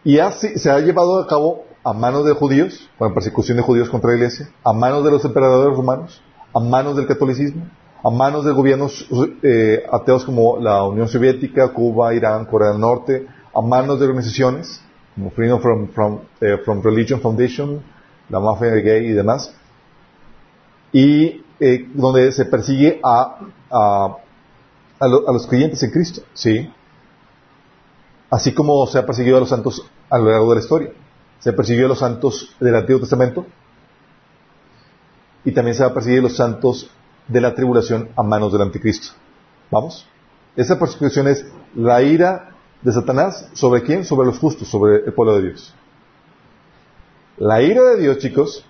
[0.03, 3.89] Y así se ha llevado a cabo a manos de judíos, con persecución de judíos
[3.89, 6.23] contra la iglesia, a manos de los emperadores romanos,
[6.55, 7.67] a manos del catolicismo,
[8.03, 9.07] a manos de gobiernos
[9.43, 14.83] eh, ateos como la Unión Soviética, Cuba, Irán, Corea del Norte, a manos de organizaciones
[15.15, 17.83] como Freedom from, eh, Religion Foundation,
[18.29, 19.55] la mafia gay y demás.
[20.93, 23.39] Y eh, donde se persigue a,
[23.71, 24.17] a,
[24.99, 26.71] a, los creyentes en Cristo, ¿sí?
[28.31, 30.91] Así como se ha perseguido a los santos a lo largo de la historia.
[31.41, 33.47] Se persiguió a los santos del Antiguo Testamento
[35.45, 36.91] y también se va a perseguir a los santos
[37.27, 39.09] de la tribulación a manos del anticristo.
[39.71, 40.07] ¿Vamos?
[40.57, 42.51] Esa persecución es la ira
[42.83, 44.05] de Satanás sobre quién?
[44.05, 45.75] Sobre los justos, sobre el pueblo de Dios.
[47.39, 48.65] La ira de Dios, chicos,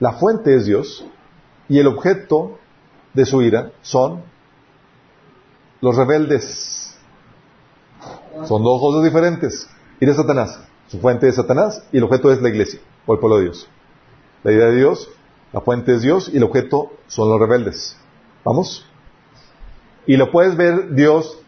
[0.00, 1.04] la fuente es Dios
[1.68, 2.58] y el objeto
[3.14, 4.22] de su ira son
[5.80, 6.96] los rebeldes.
[8.46, 9.68] Son dos cosas diferentes.
[10.00, 13.18] Ira de Satanás, su fuente es Satanás y el objeto es la iglesia o el
[13.18, 13.68] pueblo de Dios.
[14.44, 15.10] La ira de Dios,
[15.52, 17.96] la fuente es Dios y el objeto son los rebeldes.
[18.44, 18.86] ¿Vamos?
[20.06, 21.38] Y lo puedes ver Dios,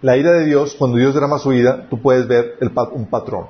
[0.00, 2.56] la ira de Dios, cuando Dios derrama su ira, tú puedes ver
[2.92, 3.48] un patrón.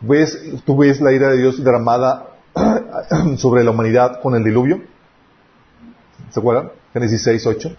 [0.00, 2.30] ¿Ves, tú ves la ira de Dios derramada
[3.36, 4.82] sobre la humanidad con el diluvio.
[6.30, 6.70] ¿Se acuerdan?
[6.92, 7.76] Génesis 6, 8.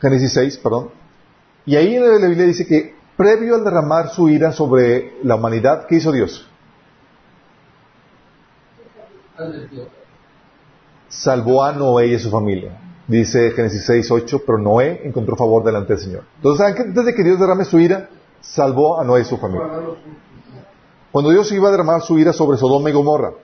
[0.00, 0.90] Génesis 6, perdón.
[1.66, 5.86] Y ahí en la Biblia dice que previo al derramar su ira sobre la humanidad,
[5.86, 6.48] ¿qué hizo Dios?
[11.08, 12.78] Salvó a Noé y a su familia.
[13.06, 16.24] Dice Génesis 6, 8, pero Noé encontró favor delante del Señor.
[16.36, 18.08] Entonces, ¿saben que antes de que Dios derrame su ira,
[18.40, 19.68] salvó a Noé y su familia?
[21.12, 23.34] Cuando Dios iba a derramar su ira sobre Sodoma y Gomorra,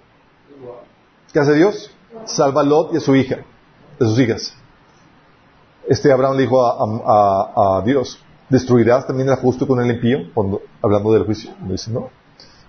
[1.32, 1.90] ¿qué hace Dios?
[2.24, 3.44] Salva a Lot y a su hija,
[4.00, 4.54] a sus hijas.
[5.86, 8.20] Este Abraham le dijo a, Dios,
[8.50, 10.18] ¿destruirás también el justo con el impío?
[10.82, 11.52] hablando del juicio.
[11.62, 12.10] Dice, no.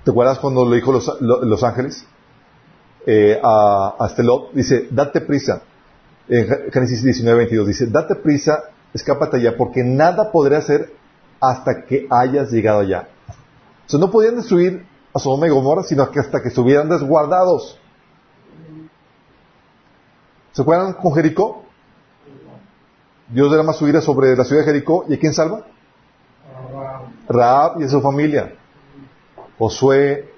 [0.03, 2.05] ¿Te acuerdas cuando le dijo los, ángeles
[3.05, 4.09] eh, a, a?
[4.53, 5.61] Dice, date prisa,
[6.27, 8.63] en Génesis 19, 22 dice, date prisa,
[8.93, 10.93] escápate allá, porque nada podré hacer
[11.39, 13.09] hasta que hayas llegado allá.
[13.85, 17.77] O sea, no podían destruir a Sodoma y Gomorra, sino que hasta que estuvieran desguardados.
[20.53, 21.60] ¿Se acuerdan con Jericó?
[23.31, 25.05] Dios derrama su ira sobre la ciudad de Jericó.
[25.07, 25.65] ¿Y a quién salva?
[27.27, 28.53] Raab y a su familia.
[29.57, 30.29] Josué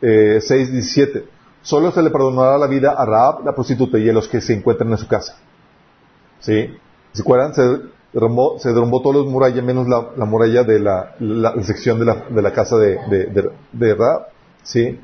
[0.00, 1.24] eh, 6, 17.
[1.62, 4.54] Solo se le perdonará la vida a Raab, la prostituta, y a los que se
[4.54, 5.36] encuentran en su casa.
[6.40, 6.76] ¿Sí?
[7.12, 7.54] ¿Se acuerdan?
[7.54, 7.62] Se
[8.12, 11.14] derrumbó, se derrumbó todos los murallas, menos la, muralla de la,
[11.62, 14.28] sección de la, de la casa de, de, de, Raab.
[14.62, 15.00] ¿Sí?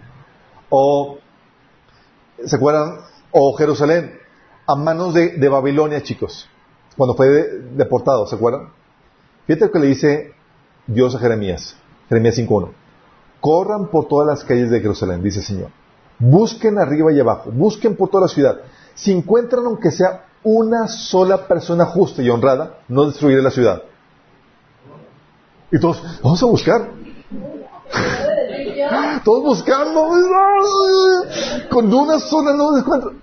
[0.68, 1.18] O,
[2.44, 2.98] ¿se acuerdan?
[3.30, 4.18] O Jerusalén,
[4.66, 6.48] a manos de, Babilonia, chicos.
[6.96, 7.28] Cuando fue
[7.76, 8.68] deportado, ¿se acuerdan?
[9.46, 10.32] Fíjate lo que le dice
[10.86, 11.76] Dios a Jeremías.
[12.08, 12.70] Jeremías 5.1.
[13.40, 15.70] Corran por todas las calles de Jerusalén, dice el Señor
[16.18, 18.60] Busquen arriba y abajo, busquen por toda la ciudad.
[18.94, 23.82] Si encuentran aunque sea una sola persona justa y honrada, no destruiré la ciudad.
[25.72, 26.90] Y todos, vamos a buscar.
[29.24, 30.08] todos buscando.
[31.70, 33.20] Con una sola no encuentran.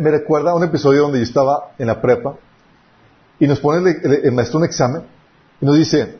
[0.00, 2.34] Me, recuerda un episodio donde yo estaba en la prepa
[3.38, 5.02] y nos pone el, maestro un examen
[5.60, 6.18] y nos dice,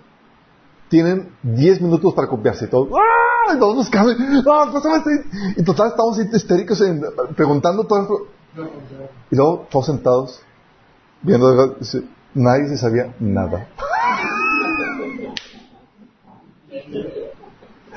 [0.88, 2.88] tienen 10 minutos para copiarse y todo.
[2.96, 3.56] ¡Ah!
[3.58, 4.12] Todos buscando.
[4.50, 4.70] ¡Ah!
[5.56, 6.82] Y total estamos histéricos
[7.36, 8.28] preguntando todo.
[9.30, 10.40] Y luego todos sentados
[11.22, 11.76] viendo.
[12.34, 13.68] Nadie se sabía nada.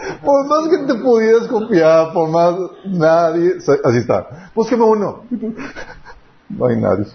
[0.23, 4.51] por más que te pudieras copiar, por más nadie, así está.
[4.53, 5.23] Búsqueme uno.
[6.49, 7.05] No hay nadie.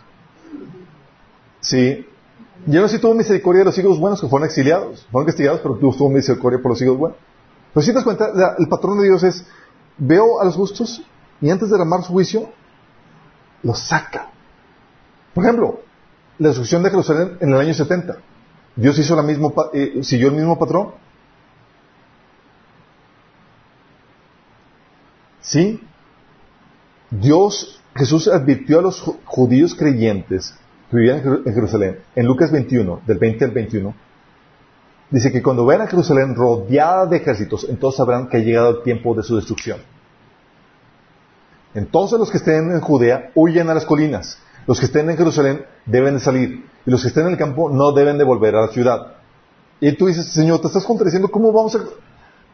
[1.63, 2.05] Sí,
[2.67, 5.77] yo no si tuvo misericordia de los hijos buenos que fueron exiliados, fueron castigados, pero
[5.77, 7.19] tuvo misericordia por los hijos buenos.
[7.73, 9.47] Pero si te das cuenta, el patrón de Dios es,
[9.97, 11.03] veo a los justos
[11.41, 12.51] y antes de derramar su juicio,
[13.63, 14.31] los saca.
[15.35, 15.81] Por ejemplo,
[16.39, 18.17] la destrucción de Jerusalén en el año 70.
[18.75, 20.93] Dios hizo la misma, eh, siguió el mismo patrón.
[25.41, 25.81] ¿Sí?
[27.11, 30.57] Dios, Jesús advirtió a los judíos creyentes
[30.97, 33.95] vivían en Jerusalén, en Lucas 21, del 20 al 21,
[35.11, 38.83] dice que cuando vean a Jerusalén rodeada de ejércitos, entonces sabrán que ha llegado el
[38.83, 39.79] tiempo de su destrucción.
[41.75, 44.39] Entonces los que estén en Judea huyen a las colinas.
[44.67, 46.67] Los que estén en Jerusalén deben de salir.
[46.85, 49.15] Y los que estén en el campo no deben de volver a la ciudad.
[49.81, 51.81] Y tú dices, Señor, te estás contradiciendo, ¿cómo vamos a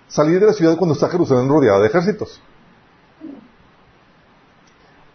[0.07, 2.41] salir de la ciudad cuando está Jerusalén rodeada de ejércitos?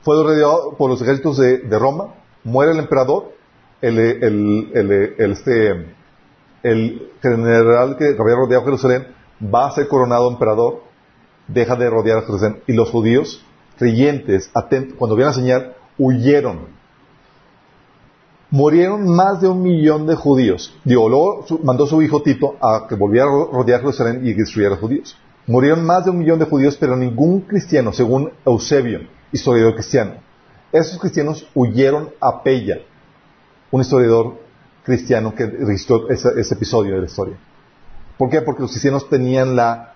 [0.02, 2.14] Fue rodeado por los ejércitos de Roma,
[2.44, 3.32] muere el emperador,
[3.82, 4.00] el,
[5.18, 5.86] este,
[6.64, 9.08] el general que había rodeado Jerusalén
[9.44, 10.84] va a ser coronado emperador,
[11.48, 12.62] deja de rodear a Jerusalén.
[12.68, 13.44] Y los judíos,
[13.78, 16.84] creyentes, atentos, cuando vieron la señal, huyeron.
[18.50, 20.78] Murieron más de un millón de judíos.
[20.84, 21.12] Dios
[21.64, 24.80] mandó a su hijo Tito a que volviera a rodear Jerusalén y destruyera a los
[24.80, 25.18] judíos.
[25.48, 29.02] Murieron más de un millón de judíos, pero ningún cristiano, según Eusebio,
[29.32, 30.23] historiador cristiano.
[30.74, 32.80] Esos cristianos huyeron a Pella,
[33.70, 34.40] un historiador
[34.84, 37.38] cristiano que registró ese, episodio de la historia.
[38.18, 38.42] ¿Por qué?
[38.42, 39.94] Porque los cristianos tenían la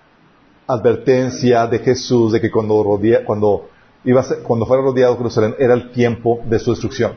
[0.68, 6.70] advertencia de Jesús de que cuando, cuando fuera rodeado Jerusalén era el tiempo de su
[6.70, 7.14] destrucción.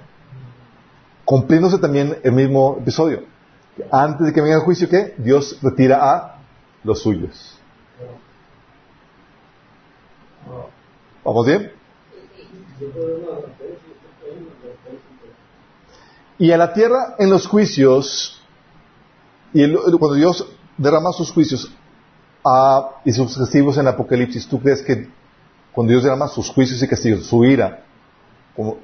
[1.24, 3.26] Cumpliéndose también el mismo episodio.
[3.92, 5.14] Antes de que venga el juicio, ¿qué?
[5.20, 6.38] Dios retira a
[6.84, 7.60] los suyos.
[11.24, 11.81] ¿Vamos bien?
[16.38, 18.42] Y a la tierra en los juicios,
[19.54, 20.48] y cuando Dios
[20.78, 21.72] derrama sus juicios
[23.06, 25.08] y sus castigos en Apocalipsis, ¿tú crees que
[25.72, 27.84] cuando Dios derrama sus juicios y castigos, su ira,
[28.56, 28.78] como,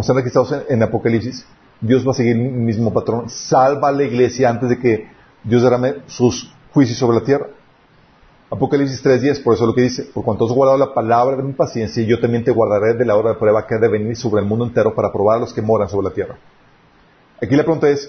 [0.00, 1.46] están registrados en, Apocalipsis,
[1.80, 5.08] Dios va a seguir el mismo patrón, salva a la iglesia antes de que
[5.44, 7.46] Dios derrame sus juicios sobre la tierra?
[8.48, 11.42] Apocalipsis 3.10, por eso es lo que dice, por cuanto has guardado la palabra de
[11.42, 14.16] mi paciencia, yo también te guardaré de la hora de prueba que ha de venir
[14.16, 16.38] sobre el mundo entero para probar a los que moran sobre la tierra.
[17.42, 18.08] Aquí la pregunta es,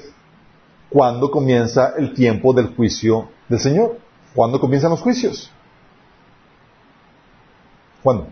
[0.90, 3.98] ¿cuándo comienza el tiempo del juicio del Señor?
[4.36, 5.52] ¿Cuándo comienzan los juicios?
[8.04, 8.28] ¿Cuándo?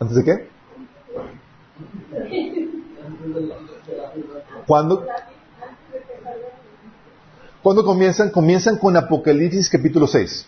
[0.00, 0.48] ¿Antes de qué?
[4.66, 5.06] ¿Cuándo?
[7.62, 8.30] ¿Cuándo comienzan?
[8.30, 10.46] Comienzan con Apocalipsis capítulo 6,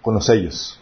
[0.00, 0.80] con los sellos.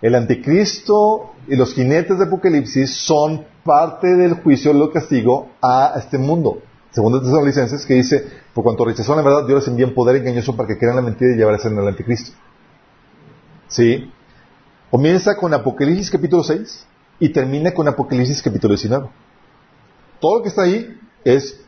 [0.00, 6.18] El anticristo y los jinetes de Apocalipsis son parte del juicio, lo castigo a este
[6.18, 6.62] mundo.
[6.90, 10.66] Segundo licencias que dice, por cuanto rechazó la verdad, Dios les envía poder engañoso para
[10.66, 12.34] que crean la mentira y llevarse en el anticristo.
[13.68, 14.10] ¿Sí?
[14.90, 16.86] Comienza con Apocalipsis capítulo 6
[17.20, 19.08] y termina con Apocalipsis capítulo 19.
[20.20, 21.65] Todo lo que está ahí es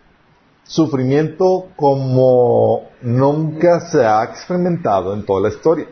[0.69, 5.89] sufrimiento como nunca se ha experimentado en toda la historia.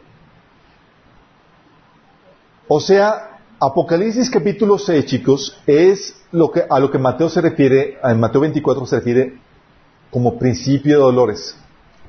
[2.69, 7.99] O sea, Apocalipsis capítulo 6, chicos, es lo que, a lo que Mateo se refiere,
[8.03, 9.39] en Mateo 24 se refiere
[10.11, 11.57] como principio de dolores.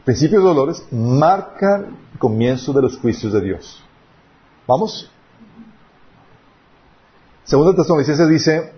[0.04, 3.82] Principio de dolores marca el comienzo de los juicios de Dios.
[4.68, 5.10] ¿Vamos?
[7.46, 8.74] Segunda Tesalonicenses dice,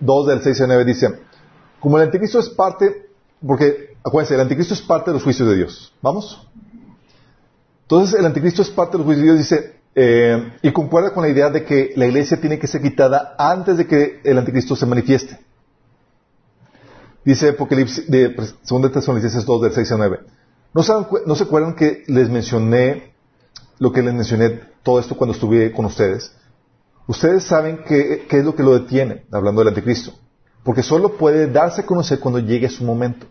[0.00, 1.20] 2 del 6 al 9 dice,
[1.82, 3.08] como el anticristo es parte,
[3.44, 5.92] porque acuérdense, el anticristo es parte de los juicios de Dios.
[6.00, 6.46] ¿Vamos?
[7.82, 11.24] Entonces el anticristo es parte de los juicios de Dios, dice, eh, y concuerda con
[11.24, 14.76] la idea de que la iglesia tiene que ser quitada antes de que el anticristo
[14.76, 15.40] se manifieste.
[17.24, 20.20] Dice Apocalipsis, de 2 Tesalonicenses 2, del 6 al 9.
[20.74, 20.82] ¿No,
[21.26, 23.12] ¿No se acuerdan que les mencioné
[23.80, 26.32] lo que les mencioné todo esto cuando estuve con ustedes?
[27.08, 30.12] Ustedes saben qué es lo que lo detiene, hablando del anticristo
[30.64, 33.26] porque solo puede darse a conocer cuando llegue su momento.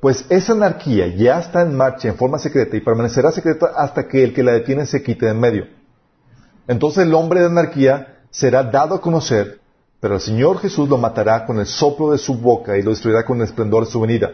[0.00, 4.24] Pues esa anarquía ya está en marcha en forma secreta y permanecerá secreta hasta que
[4.24, 5.66] el que la detiene se quite de en medio.
[6.66, 9.60] Entonces el hombre de anarquía será dado a conocer,
[10.00, 13.24] pero el Señor Jesús lo matará con el soplo de su boca y lo destruirá
[13.24, 14.32] con el esplendor de su venida.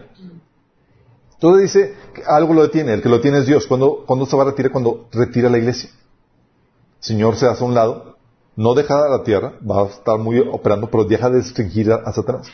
[1.35, 3.67] Entonces dice que algo lo detiene, el que lo detiene es Dios.
[3.67, 4.73] ¿Cuándo, se va a retirar?
[4.73, 5.91] Cuando retira la iglesia.
[5.91, 8.18] El Señor se hace a un lado
[8.59, 12.49] no deja la tierra, va a estar muy operando, pero deja de restringir a, Satanás.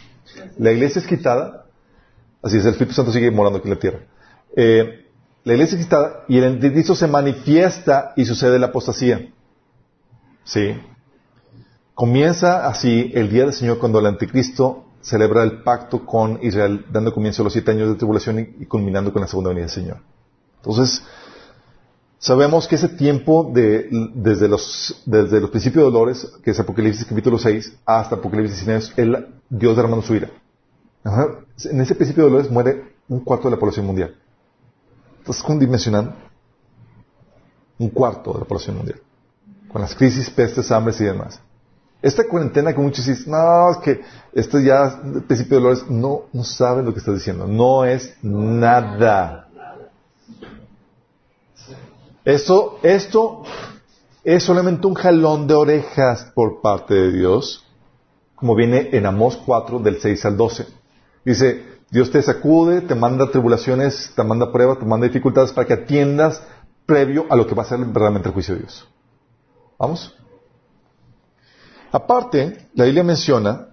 [0.58, 1.64] La iglesia es quitada,
[2.42, 4.00] así es, el Espíritu Santo sigue morando aquí en la tierra.
[4.54, 5.06] Eh,
[5.44, 9.32] la iglesia es quitada y el anticristo se manifiesta y sucede la apostasía.
[10.44, 10.78] ¿Sí?
[11.94, 17.14] Comienza así el día del Señor cuando el anticristo celebra el pacto con Israel, dando
[17.14, 19.74] comienzo a los siete años de tribulación y, y culminando con la segunda venida del
[19.74, 20.00] Señor.
[20.56, 21.02] Entonces,
[22.18, 27.04] Sabemos que ese tiempo de, desde, los, desde los principios de dolores, que es Apocalipsis
[27.04, 30.30] capítulo 6, hasta Apocalipsis 19, es el Dios derramando su ira.
[31.64, 34.16] En ese principio de dolores muere un cuarto de la población mundial.
[35.20, 36.14] ¿Estás dimensionando?
[37.78, 39.00] Un cuarto de la población mundial.
[39.70, 41.40] Con las crisis, pestes, hambres y demás.
[42.00, 44.02] Esta cuarentena que muchos dicen, no, es que
[44.34, 47.46] esto ya, el principio de dolores, no, no saben lo que estás diciendo.
[47.46, 49.48] No es nada.
[52.24, 53.42] Esto, esto
[54.24, 57.66] es solamente un jalón de orejas por parte de Dios,
[58.34, 60.66] como viene en Amós 4 del 6 al 12.
[61.24, 65.74] Dice, Dios te sacude, te manda tribulaciones, te manda pruebas, te manda dificultades para que
[65.74, 66.42] atiendas
[66.86, 68.88] previo a lo que va a ser verdaderamente el juicio de Dios.
[69.78, 70.16] ¿Vamos?
[71.92, 73.68] Aparte, la Biblia menciona,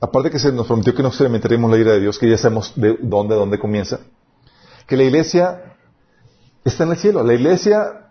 [0.00, 2.72] aparte que se nos prometió que no experimentaremos la ira de Dios, que ya sabemos
[2.74, 4.00] de dónde, dónde comienza,
[4.86, 5.71] que la iglesia
[6.64, 7.22] está en el cielo.
[7.22, 8.10] La iglesia,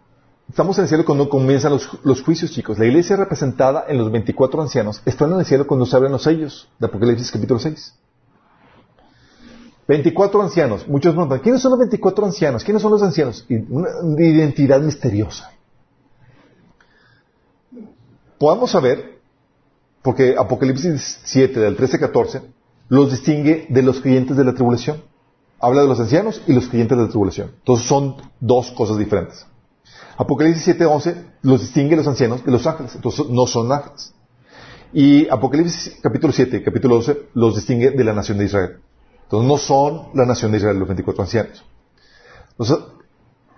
[0.50, 2.78] estamos en el cielo cuando comienzan los, juicios, chicos.
[2.78, 6.24] La iglesia representada en los 24 ancianos está en el cielo cuando se abren los
[6.24, 7.96] sellos de Apocalipsis capítulo 6.
[9.88, 10.88] 24 ancianos.
[10.88, 12.64] Muchos preguntan, ¿quiénes son los 24 ancianos?
[12.64, 13.46] ¿Quiénes son los ancianos?
[13.50, 13.90] una
[14.26, 15.52] identidad misteriosa.
[18.38, 19.20] Podamos saber,
[20.02, 22.42] porque Apocalipsis 7, del 13 al 14,
[22.90, 25.04] los distingue de los creyentes de la tribulación.
[25.62, 27.52] Habla de los ancianos y los creyentes de la tribulación.
[27.60, 29.46] Entonces son dos cosas diferentes.
[30.18, 32.96] Apocalipsis 7, 11 los distingue los ancianos de los ángeles.
[32.96, 34.14] Entonces no son ángeles.
[34.94, 38.80] Y Apocalipsis capítulo 7 y capítulo 12 los distingue de la nación de Israel.
[39.24, 41.64] Entonces no son la nación de Israel los 24 ancianos.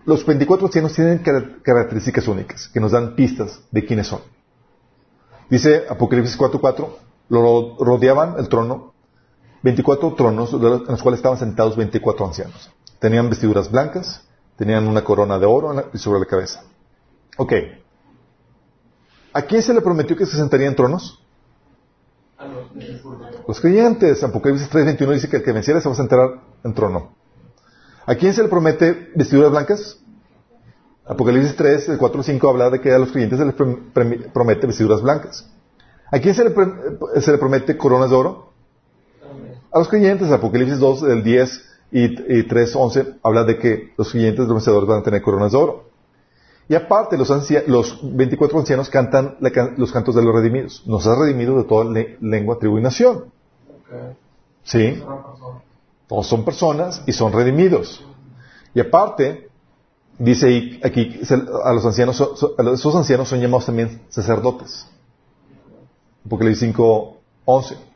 [0.05, 1.23] los 24 ancianos tienen
[1.63, 4.21] características únicas que nos dan pistas de quiénes son.
[5.49, 6.87] Dice Apocalipsis 4.4,
[7.29, 8.92] lo rodeaban el trono,
[9.63, 12.69] 24 tronos en los cuales estaban sentados 24 ancianos.
[12.99, 14.21] Tenían vestiduras blancas,
[14.57, 16.63] tenían una corona de oro sobre la cabeza.
[17.37, 17.53] Ok.
[19.33, 21.19] ¿A quién se le prometió que se sentaría en tronos?
[23.47, 24.23] los creyentes.
[24.23, 26.19] Apocalipsis 3.21 dice que el que venciera se va a sentar
[26.63, 27.15] en trono.
[28.05, 29.99] ¿A quién se le promete vestiduras blancas?
[31.05, 35.01] Apocalipsis 3, el 4 5 habla de que a los creyentes se les promete vestiduras
[35.01, 35.49] blancas.
[36.11, 36.53] ¿A quién se le,
[37.21, 38.52] se le promete coronas de oro?
[39.73, 40.31] A los creyentes.
[40.31, 45.03] Apocalipsis 2, del 10 y, 3, 11 habla de que los creyentes vencedores van a
[45.03, 45.89] tener coronas de oro.
[46.69, 47.29] Y aparte, los,
[47.67, 49.37] los 24 ancianos cantan
[49.77, 50.83] los cantos de los redimidos.
[50.85, 51.85] Nos ha redimido de toda
[52.21, 53.25] lengua, tribu y nación.
[54.63, 55.03] ¿Sí?
[56.07, 58.05] Todos son personas y son redimidos.
[58.73, 59.49] Y aparte,
[60.17, 61.19] dice aquí,
[61.63, 62.21] a los ancianos,
[62.73, 64.87] esos ancianos son llamados también sacerdotes.
[66.29, 67.92] Le dice 5, 11.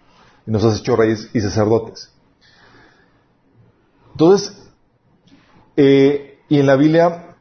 [0.47, 2.09] Y nos has hecho reyes y sacerdotes.
[4.13, 4.57] Entonces,
[5.75, 7.35] eh, y en la Biblia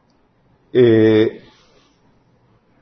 [0.73, 1.41] eh,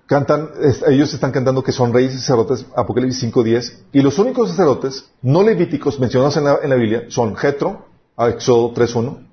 [0.07, 0.49] cantan,
[0.87, 5.43] ellos están cantando que son reyes y sacerdotes, Apocalipsis 5.10, y los únicos sacerdotes no
[5.43, 7.85] levíticos mencionados en la, Biblia son Jetro,
[8.17, 9.25] Éxodo 3.1,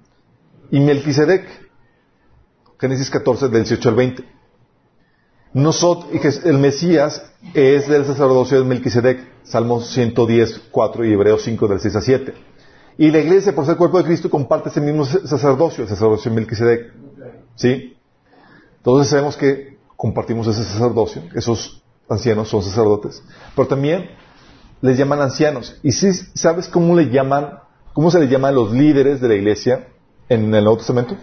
[0.70, 1.46] y Melquisedec,
[2.78, 4.41] Génesis 14, del 18 al 20.
[5.54, 6.10] Nosotros,
[6.44, 7.22] el Mesías
[7.54, 12.34] es del sacerdocio de Melquisedec, Salmos 110, 4 y Hebreos 5, del 6 a 7.
[12.98, 16.36] Y la iglesia, por ser cuerpo de Cristo, comparte ese mismo sacerdocio, el sacerdocio de
[16.36, 16.92] Melquisedec.
[17.56, 17.96] ¿Sí?
[18.78, 23.22] Entonces sabemos que compartimos ese sacerdocio, esos ancianos son sacerdotes,
[23.54, 24.10] pero también
[24.80, 25.78] les llaman ancianos.
[25.82, 27.60] ¿Y si sabes cómo le llaman,
[27.92, 29.88] cómo se les llama a los líderes de la iglesia
[30.28, 31.16] en el Nuevo Testamento?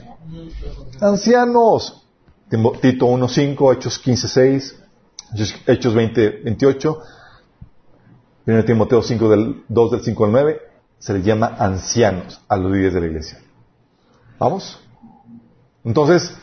[1.02, 2.09] Ancianos.
[2.50, 4.76] Tito 1.5, Hechos 15.6,
[5.68, 7.02] Hechos 20.28,
[8.48, 10.62] 1 Timoteo 5 del 2 del 5 al 9,
[10.98, 13.42] se les llama ancianos a los líderes de la iglesia.
[14.40, 14.80] ¿Vamos?
[15.84, 16.34] Entonces,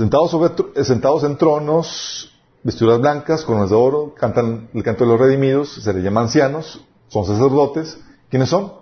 [0.00, 2.32] Sentados, sobre, eh, sentados en tronos,
[2.62, 6.86] vestiduras blancas, coronas de oro, cantan el canto de los redimidos, se les llama ancianos,
[7.08, 7.98] son sacerdotes.
[8.30, 8.72] ¿Quiénes son?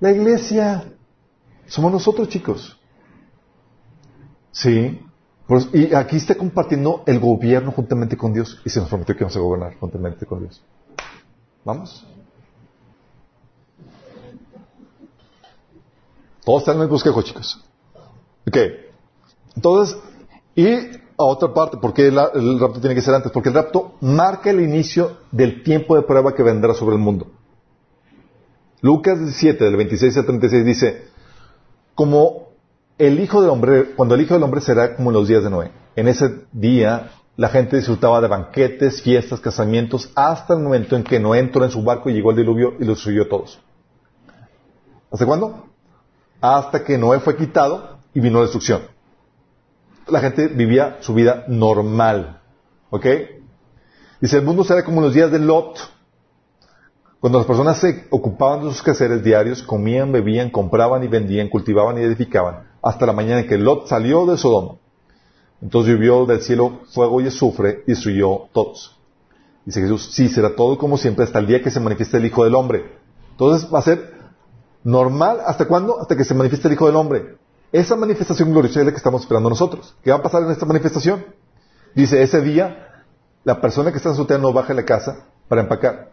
[0.00, 0.92] La iglesia.
[1.66, 2.80] Somos nosotros, chicos.
[4.52, 5.00] Sí.
[5.72, 9.36] y aquí está compartiendo el gobierno juntamente con Dios y se nos prometió que vamos
[9.36, 10.62] a gobernar juntamente con Dios.
[11.64, 12.06] ¿Vamos?
[16.44, 17.64] Todos están en el bosquejo, chicos.
[18.46, 18.56] Ok.
[19.54, 19.96] Entonces,
[20.54, 23.30] y a otra parte, ¿por qué el, rapto tiene que ser antes?
[23.30, 27.30] Porque el rapto marca el inicio del tiempo de prueba que vendrá sobre el mundo.
[28.80, 31.04] Lucas 17, del 26 al 36 dice,
[31.94, 32.48] como
[33.06, 35.50] el Hijo del Hombre, cuando el Hijo del Hombre será como en los días de
[35.50, 35.70] Noé.
[35.96, 41.18] En ese día la gente disfrutaba de banquetes, fiestas, casamientos, hasta el momento en que
[41.18, 43.60] Noé entró en su barco y llegó el diluvio y los subió todos.
[45.10, 45.66] ¿Hasta cuándo?
[46.40, 48.92] Hasta que Noé fue quitado y vino la destrucción
[50.08, 52.40] la gente vivía su vida normal.
[52.90, 53.06] ¿Ok?
[54.20, 55.78] Dice, el mundo será como los días de Lot,
[57.20, 61.98] cuando las personas se ocupaban de sus quehaceres diarios, comían, bebían, compraban y vendían, cultivaban
[61.98, 64.74] y edificaban, hasta la mañana en que Lot salió de Sodoma.
[65.60, 68.98] Entonces llovió del cielo fuego y azufre y destruyó todos.
[69.64, 72.44] Dice Jesús, sí, será todo como siempre hasta el día que se manifieste el Hijo
[72.44, 72.98] del Hombre.
[73.30, 74.12] Entonces va a ser
[74.82, 76.00] normal, ¿hasta cuándo?
[76.00, 77.36] Hasta que se manifieste el Hijo del Hombre.
[77.70, 79.94] Esa manifestación gloriosa es la que estamos esperando nosotros.
[80.02, 81.24] ¿Qué va a pasar en esta manifestación?
[81.94, 83.04] Dice, ese día,
[83.44, 86.10] la persona que está en su no baja la casa para empacar.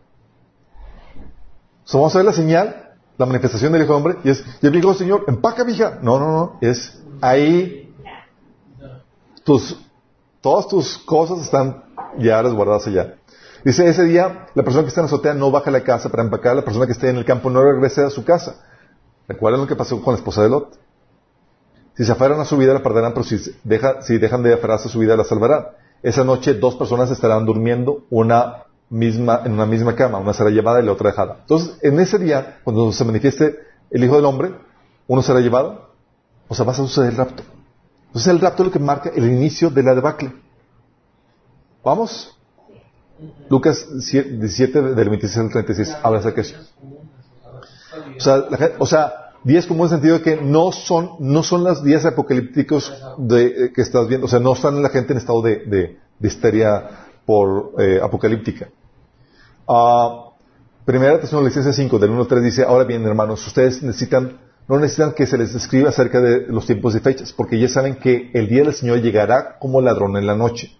[1.91, 2.88] vamos a ver la señal,
[3.19, 5.99] la manifestación del Hijo de Hombre, y es, ya digo, Señor, empaca, vieja.
[6.01, 7.93] No, no, no, es ahí,
[9.43, 9.77] tus,
[10.39, 11.83] todas tus cosas están
[12.17, 13.15] ya resguardadas allá.
[13.65, 16.07] Dice, ese día, la persona que está en la azotea no baja de la casa
[16.07, 18.55] para empacar, la persona que esté en el campo no regrese a su casa.
[19.27, 20.79] ¿Recuerdan lo que pasó con la esposa de Lot?
[21.95, 24.99] Si se aferran a su vida la perderán, pero si, dejan de aferrarse a su
[24.99, 25.65] vida la salvarán.
[26.01, 30.81] Esa noche dos personas estarán durmiendo, una misma, en una misma cama, una será llevada
[30.81, 31.37] y la otra dejada.
[31.41, 33.59] Entonces, en ese día, cuando se manifieste
[33.89, 34.53] el Hijo del Hombre,
[35.07, 35.89] uno será llevado,
[36.47, 37.43] o sea, va a suceder el rapto.
[38.07, 40.33] Entonces el rapto es lo que marca el inicio de la debacle.
[41.83, 42.35] ¿Vamos?
[43.49, 46.57] Lucas 17, del 26 al 36, habla acerca de eso.
[48.17, 48.43] O sea,
[48.79, 49.13] o sea,
[49.43, 53.45] días como en el sentido de que no son, no son los días apocalípticos de,
[53.45, 56.27] eh, que estás viendo, o sea, no están la gente en estado de, de, de
[56.27, 58.69] histeria por eh, apocalíptica.
[59.71, 60.31] Uh,
[60.83, 65.13] primera Tesalonicenses 5, del 1 al 3 dice, ahora bien, hermanos, ustedes necesitan, no necesitan
[65.13, 68.47] que se les describa acerca de los tiempos y fechas, porque ya saben que el
[68.47, 70.75] día del Señor llegará como ladrón en la noche.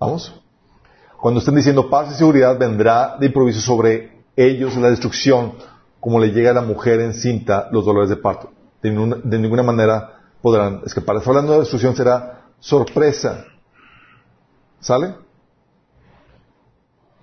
[0.00, 0.40] ¿Vamos?
[1.20, 5.52] Cuando estén diciendo paz y seguridad, vendrá de improviso sobre ellos la destrucción,
[6.00, 8.50] como le llega a la mujer encinta los dolores de parto.
[8.82, 11.20] De, ninguna, manera podrán escapar.
[11.22, 13.44] Hablando de destrucción, será sorpresa.
[14.80, 15.27] ¿Sale?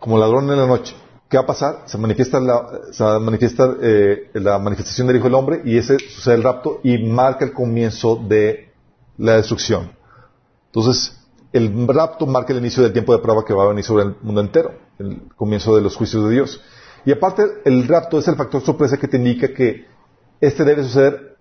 [0.05, 0.95] Como ladrón en la noche.
[1.27, 1.81] ¿Qué va a pasar?
[1.87, 6.35] Se manifiesta la, se manifiesta, eh, la manifestación del Hijo del Hombre y ese sucede
[6.35, 8.71] el rapto y marca el comienzo de
[9.17, 9.93] la destrucción.
[10.67, 11.17] Entonces,
[11.51, 14.15] el rapto marca el inicio del tiempo de prueba que va a venir sobre el
[14.21, 16.61] mundo entero, el comienzo de los juicios de Dios.
[17.03, 19.87] Y aparte, el rapto es el factor sorpresa que te indica que
[20.39, 21.35] este debe suceder.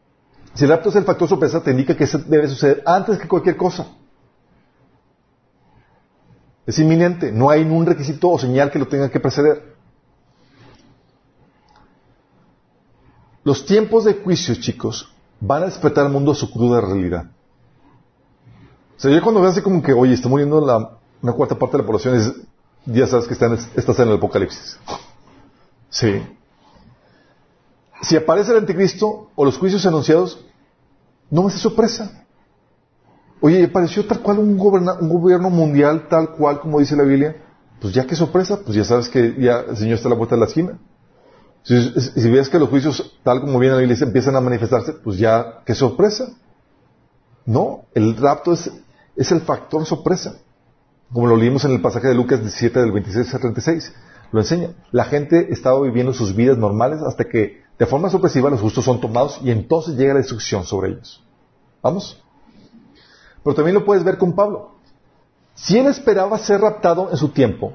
[0.55, 3.28] Si el rapto es el factor sorpresa, te indica que este debe suceder antes que
[3.28, 3.86] cualquier cosa.
[6.66, 9.74] Es inminente, no hay ningún requisito o señal que lo tenga que preceder.
[13.43, 17.27] Los tiempos de juicio, chicos, van a despertar al mundo a su cruda realidad.
[18.97, 21.77] O sea, yo cuando veo así como que, oye, está muriendo la, una cuarta parte
[21.77, 22.32] de la población, es,
[22.86, 24.78] ya sabes que estás en el apocalipsis.
[25.91, 26.20] Sí.
[28.03, 30.45] Si aparece el anticristo o los juicios anunciados,
[31.31, 32.23] no me hace sorpresa.
[33.47, 37.37] Oye, apareció tal cual un, un gobierno mundial, tal cual como dice la Biblia.
[37.79, 40.35] Pues ya qué sorpresa, pues ya sabes que ya el Señor está a la vuelta
[40.35, 40.79] de la esquina.
[41.62, 45.19] Si, si ves que los juicios, tal como viene la Biblia, empiezan a manifestarse, pues
[45.19, 46.29] ya qué sorpresa.
[47.45, 48.71] No, el rapto es
[49.15, 50.37] es el factor sorpresa.
[51.12, 53.93] Como lo leímos en el pasaje de Lucas 17 del 26 al 36.
[54.33, 54.71] Lo enseña.
[54.91, 59.03] La gente estaba viviendo sus vidas normales hasta que de forma sorpresiva los justos son
[59.03, 61.23] tomados y entonces llega la destrucción sobre ellos.
[61.83, 62.23] ¿Vamos?
[63.45, 64.73] Pero también lo puedes ver con Pablo.
[65.55, 67.75] Si él esperaba ser raptado en su tiempo,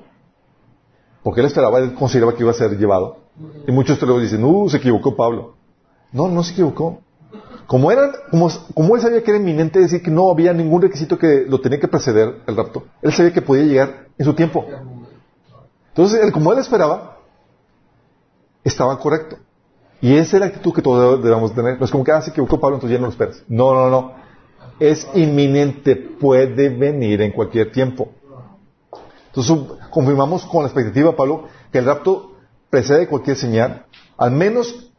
[1.23, 3.19] porque él esperaba, él consideraba que iba a ser llevado,
[3.67, 5.55] y muchos teólogos dicen, uh, se equivocó Pablo.
[6.11, 6.99] No, no se equivocó.
[7.67, 7.99] Como, él
[8.99, 12.41] sabía que era inminente decir que no había ningún requisito que lo tenía que preceder
[12.47, 14.65] el rapto, él sabía que podía llegar en su tiempo.
[15.89, 17.19] Entonces, como él esperaba,
[18.63, 19.37] estaba correcto.
[20.01, 21.77] Y esa es la actitud que todos debemos tener.
[21.77, 23.43] No es como que, ah, se equivocó Pablo, entonces ya no lo esperas.
[23.47, 24.13] No, no, no.
[24.79, 28.09] Es inminente, puede venir en cualquier tiempo.
[29.27, 32.33] Entonces, confirmamos con la expectativa, Pablo, que el rapto
[32.69, 33.85] precede cualquier señal,
[34.17, 34.89] al menos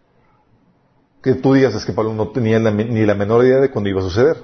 [1.23, 4.01] que tú digas es que Pablo no tenía ni la menor idea de cuándo iba
[4.01, 4.43] a suceder.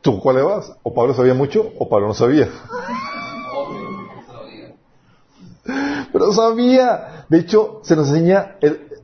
[0.00, 0.72] ¿Tú cuál le vas?
[0.82, 2.48] ¿O Pablo sabía mucho o Pablo no sabía?
[6.12, 7.26] Pero sabía.
[7.28, 8.56] De hecho, se nos enseña,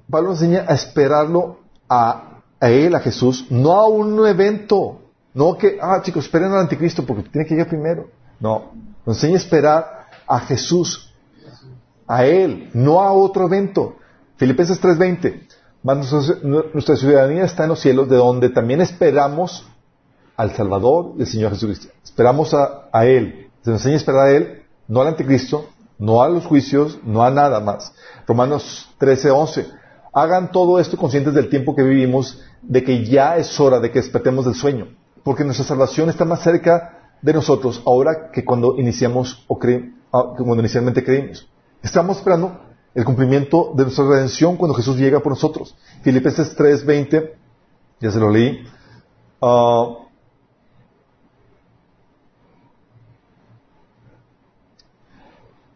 [0.08, 5.00] Pablo nos enseña a esperarlo a, a, él, a Jesús, no a un evento.
[5.34, 8.08] No que, ah, chicos, esperen al anticristo porque tiene que llegar primero.
[8.40, 8.72] No,
[9.04, 11.12] nos enseña a esperar a Jesús
[12.06, 13.96] a Él, no a otro evento.
[14.36, 15.46] Filipenses 3:20.
[15.82, 19.66] Nuestra ciudadanía está en los cielos, de donde también esperamos
[20.36, 21.88] al Salvador y al Señor Jesucristo.
[22.02, 23.50] Esperamos a, a Él.
[23.62, 25.68] Se nos enseña a esperar a Él, no al anticristo,
[25.98, 27.92] no a los juicios, no a nada más.
[28.26, 29.66] Romanos 13:11.
[30.16, 33.98] Hagan todo esto conscientes del tiempo que vivimos, de que ya es hora de que
[33.98, 34.88] despertemos del sueño,
[35.22, 39.58] porque nuestra salvación está más cerca de nosotros ahora que cuando iniciamos o
[40.12, 41.46] ah, cuando inicialmente creímos.
[41.82, 42.58] Estamos esperando
[42.94, 45.76] el cumplimiento de nuestra redención cuando Jesús llega por nosotros.
[46.00, 47.32] Filipenses 3:20,
[48.00, 48.66] ya se lo leí.
[49.38, 49.96] Uh,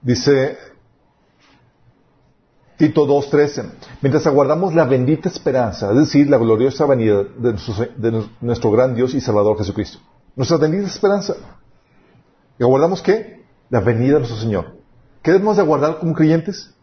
[0.00, 0.69] dice
[2.81, 8.24] Tito 2:13, mientras aguardamos la bendita esperanza, es decir, la gloriosa venida de nuestro, de
[8.40, 9.98] nuestro gran Dios y Salvador Jesucristo.
[10.35, 11.35] Nuestra bendita esperanza.
[12.59, 13.44] ¿Y aguardamos qué?
[13.69, 14.78] La venida de nuestro Señor.
[15.23, 16.74] ¿Qué debemos de aguardar como creyentes?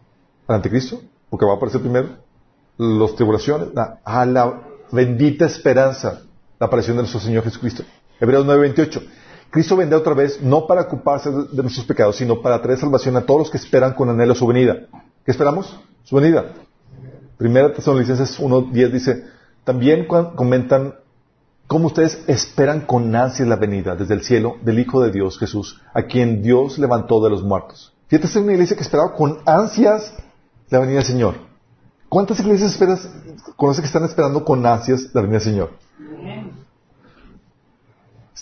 [0.46, 1.02] ¿Al anticristo?
[1.32, 2.10] Porque va a aparecer primero.
[2.78, 3.70] Los tribulaciones.
[4.04, 6.22] A la bendita esperanza.
[6.60, 7.82] La aparición de nuestro Señor Jesucristo.
[8.20, 9.02] Hebreos 9:28.
[9.50, 13.22] Cristo vendrá otra vez no para ocuparse de nuestros pecados, sino para traer salvación a
[13.22, 14.76] todos los que esperan con anhelo su venida.
[15.28, 15.78] ¿Qué esperamos?
[16.06, 16.54] Su venida.
[17.38, 19.26] Primera Tesalonicenses 1.10 dice,
[19.66, 20.96] también comentan
[21.68, 25.82] cómo ustedes esperan con ansias la venida desde el cielo del Hijo de Dios, Jesús,
[25.94, 27.94] a quien Dios levantó de los muertos.
[28.08, 30.14] Fíjate, es una iglesia que esperaba con ansias
[30.70, 31.36] la venida del Señor.
[32.08, 33.12] ¿Cuántas iglesias esperas,
[33.58, 35.72] conoce que están esperando con ansias la venida del Señor?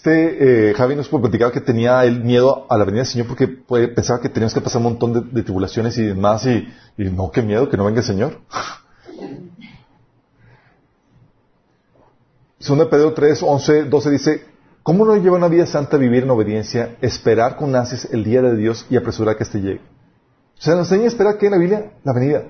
[0.06, 3.48] Este eh, Javi nos platicaba que tenía el miedo a la venida del Señor porque
[3.48, 7.68] pensaba que teníamos que pasar un montón de, tribulaciones y demás y, no, qué miedo
[7.70, 8.38] que no venga el Señor.
[12.60, 14.46] Segunda Pedro 3, 11, 12 dice,
[14.84, 18.56] ¿cómo no lleva una vida santa vivir en obediencia, esperar con ansias el día de
[18.56, 19.82] Dios y apresurar que éste llegue?
[20.60, 22.44] Se nos enseña a esperar que en la Biblia, la venida.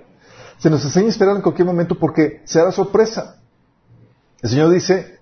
[0.58, 3.38] Se nos enseña a esperar en cualquier momento porque será sorpresa.
[4.42, 5.15] El Señor dice,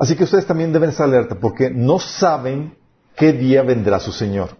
[0.00, 2.74] así que ustedes también deben estar alerta porque no saben
[3.14, 4.56] qué día vendrá su Señor.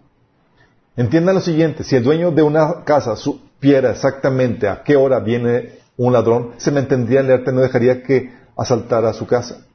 [0.95, 5.79] Entiendan lo siguiente, si el dueño de una casa supiera exactamente a qué hora viene
[5.97, 9.65] un ladrón, se mantendría alerta y no dejaría que asaltar a su casa.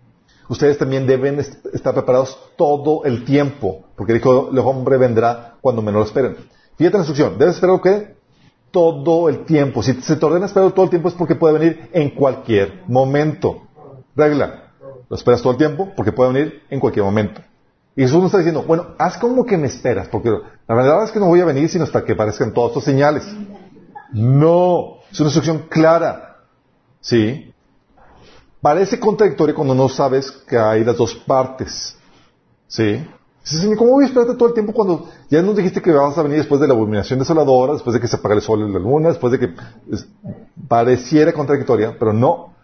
[0.49, 6.01] Ustedes también deben estar preparados todo el tiempo, porque dijo, el hombre vendrá cuando menos
[6.01, 6.37] lo esperen.
[6.77, 8.17] Fíjate la instrucción, debes esperar qué?
[8.71, 9.83] Todo el tiempo.
[9.83, 13.63] Si se te ordena esperar todo el tiempo es porque puede venir en cualquier momento.
[14.15, 14.66] Regla,
[15.09, 17.41] lo esperas todo el tiempo porque puede venir en cualquier momento.
[17.95, 21.11] Y Jesús nos está diciendo, bueno, haz como que me esperas, porque la verdad es
[21.11, 23.25] que no voy a venir sino hasta que aparezcan todas estas señales.
[24.13, 26.37] No, es una instrucción clara.
[27.01, 27.53] ¿Sí?
[28.61, 31.97] Parece contradictorio cuando no sabes que hay las dos partes.
[32.67, 33.07] ¿Sí?
[33.43, 36.23] Señor, ¿cómo voy a esperarte todo el tiempo cuando ya nos dijiste que vas a
[36.23, 38.81] venir después de la abominación desoladora, después de que se apague el sol y la
[38.81, 39.55] luna, después de que
[40.67, 42.56] pareciera contradictoria, pero no.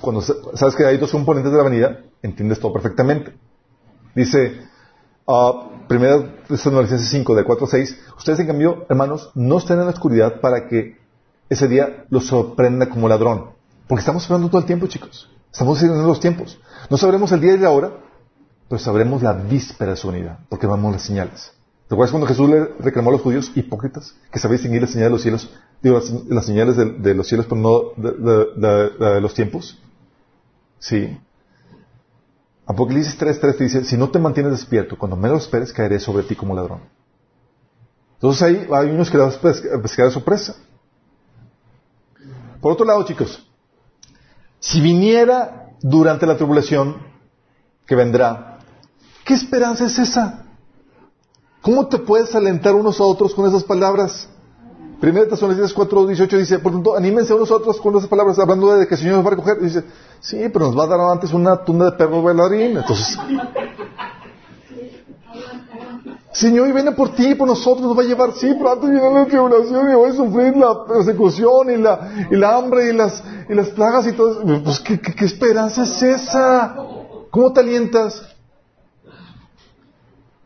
[0.00, 3.34] Cuando sabes que hay dos componentes de la venida, entiendes todo perfectamente.
[4.14, 4.62] Dice,
[5.26, 9.84] uh, primera Tesalonicenses 5, de 4 a 6, ustedes en cambio, hermanos, no estén en
[9.84, 10.96] la oscuridad para que
[11.50, 13.50] ese día los sorprenda como ladrón.
[13.86, 15.28] Porque estamos esperando todo el tiempo, chicos.
[15.52, 16.58] Estamos en los tiempos.
[16.88, 17.92] No sabremos el día y la hora,
[18.68, 21.52] pero sabremos la víspera de su unidad, porque vamos las señales.
[21.88, 25.12] ¿Recuerdas cuando Jesús le reclamó a los judíos hipócritas que sabéis distinguir las señales de
[25.12, 25.50] los cielos,
[25.82, 29.78] digo, las, señales de, los cielos, pero no de, los tiempos?
[30.78, 31.18] Sí.
[32.66, 36.54] Apocalipsis 3.3 dice, si no te mantienes despierto, cuando menos esperes, caeré sobre ti como
[36.54, 36.80] ladrón.
[38.14, 40.56] Entonces ahí hay unos que les a pescar de sorpresa.
[42.62, 43.46] Por otro lado, chicos,
[44.58, 46.96] si viniera durante la tribulación
[47.86, 48.60] que vendrá,
[49.26, 50.43] ¿qué esperanza es esa?
[51.64, 54.28] ¿Cómo te puedes alentar unos a otros con esas palabras?
[55.00, 58.76] Primera Tesalonicenses 4, 18 dice, por tanto, anímense unos a otros con esas palabras, hablando
[58.76, 59.56] de que el Señor nos va a recoger.
[59.62, 59.82] Y dice,
[60.20, 62.76] sí, pero nos va a dar antes una tunda de perros bailarín.
[62.76, 63.18] Entonces,
[66.32, 69.10] Señor, y viene por ti, por nosotros, nos va a llevar, sí, pero antes viene
[69.10, 73.24] la tribulación y voy a sufrir la persecución y la, y la hambre y las,
[73.48, 74.42] y las plagas y todo.
[74.62, 76.76] Pues, ¿qué, qué, esperanza es esa?
[77.30, 78.22] ¿Cómo te alientas?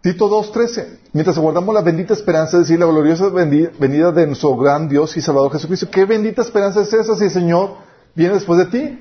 [0.01, 0.98] Tito 2.13.
[1.13, 5.23] Mientras aguardamos la bendita esperanza, es decir, la gloriosa venida de nuestro gran Dios y
[5.23, 5.89] Salvador Jesucristo.
[5.91, 7.77] ¿Qué bendita esperanza es esa si el Señor
[8.15, 8.99] viene después de ti?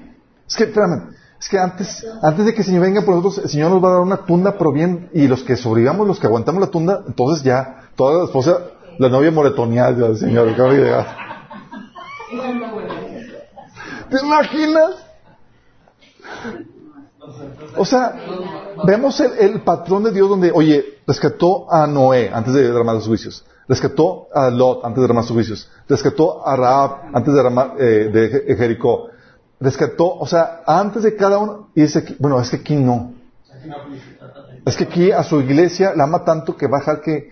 [0.48, 1.10] Es que, espérame,
[1.40, 3.90] es que antes, antes de que el Señor venga por nosotros, el Señor nos va
[3.90, 7.04] a dar una tunda, pero bien, y los que sobrevivamos, los que aguantamos la tunda,
[7.06, 8.58] entonces ya, toda la esposa,
[8.98, 10.56] la novia moretoneada del Señor,
[14.10, 14.96] ¿Te imaginas?
[17.76, 18.16] O sea,
[18.86, 23.46] vemos el, patrón de Dios donde, oye, rescató a Noé antes de derramar los juicios,
[23.68, 28.10] rescató a Lot antes de derramar sus juicios, rescató a Raab antes de derramar eh,
[28.12, 29.10] de Jericó,
[29.60, 33.14] rescató, o sea, antes de cada uno, y dice, bueno, es que aquí no.
[34.66, 37.30] Es que aquí a su iglesia la ama tanto que va a dejar que,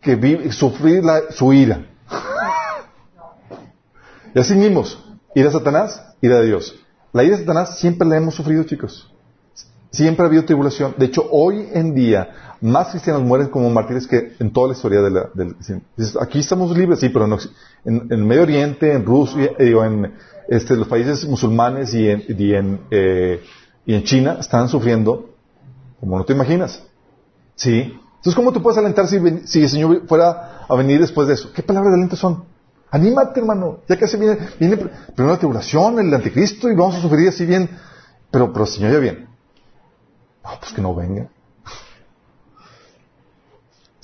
[0.00, 1.86] que vive, sufrir su ira.
[4.34, 5.02] y así mismos,
[5.34, 6.85] ira a Satanás, ira de Dios.
[7.16, 9.10] La ira de Satanás siempre la hemos sufrido, chicos.
[9.90, 10.94] Siempre ha habido tribulación.
[10.98, 15.00] De hecho, hoy en día, más cristianos mueren como mártires que en toda la historia
[15.00, 15.56] de la, del
[16.20, 17.26] Aquí estamos libres, sí, pero
[17.86, 20.12] en, Medio Oriente, en Rusia, eh, en,
[20.48, 23.40] este, los países musulmanes eh,
[23.86, 25.30] y en China están sufriendo
[25.98, 26.84] como no te imaginas.
[27.54, 27.98] ¿Sí?
[28.16, 31.50] Entonces, ¿cómo te puedes alentar si, si el Señor fuera a venir después de eso?
[31.54, 32.44] ¿Qué palabras de aliento son?
[32.90, 33.80] Anímate, hermano.
[33.88, 37.68] Ya casi viene, viene primero la tribulación, el anticristo, y vamos a sufrir así bien.
[38.30, 39.28] Pero, pero Señor ya viene.
[40.44, 41.28] No, pues que no venga.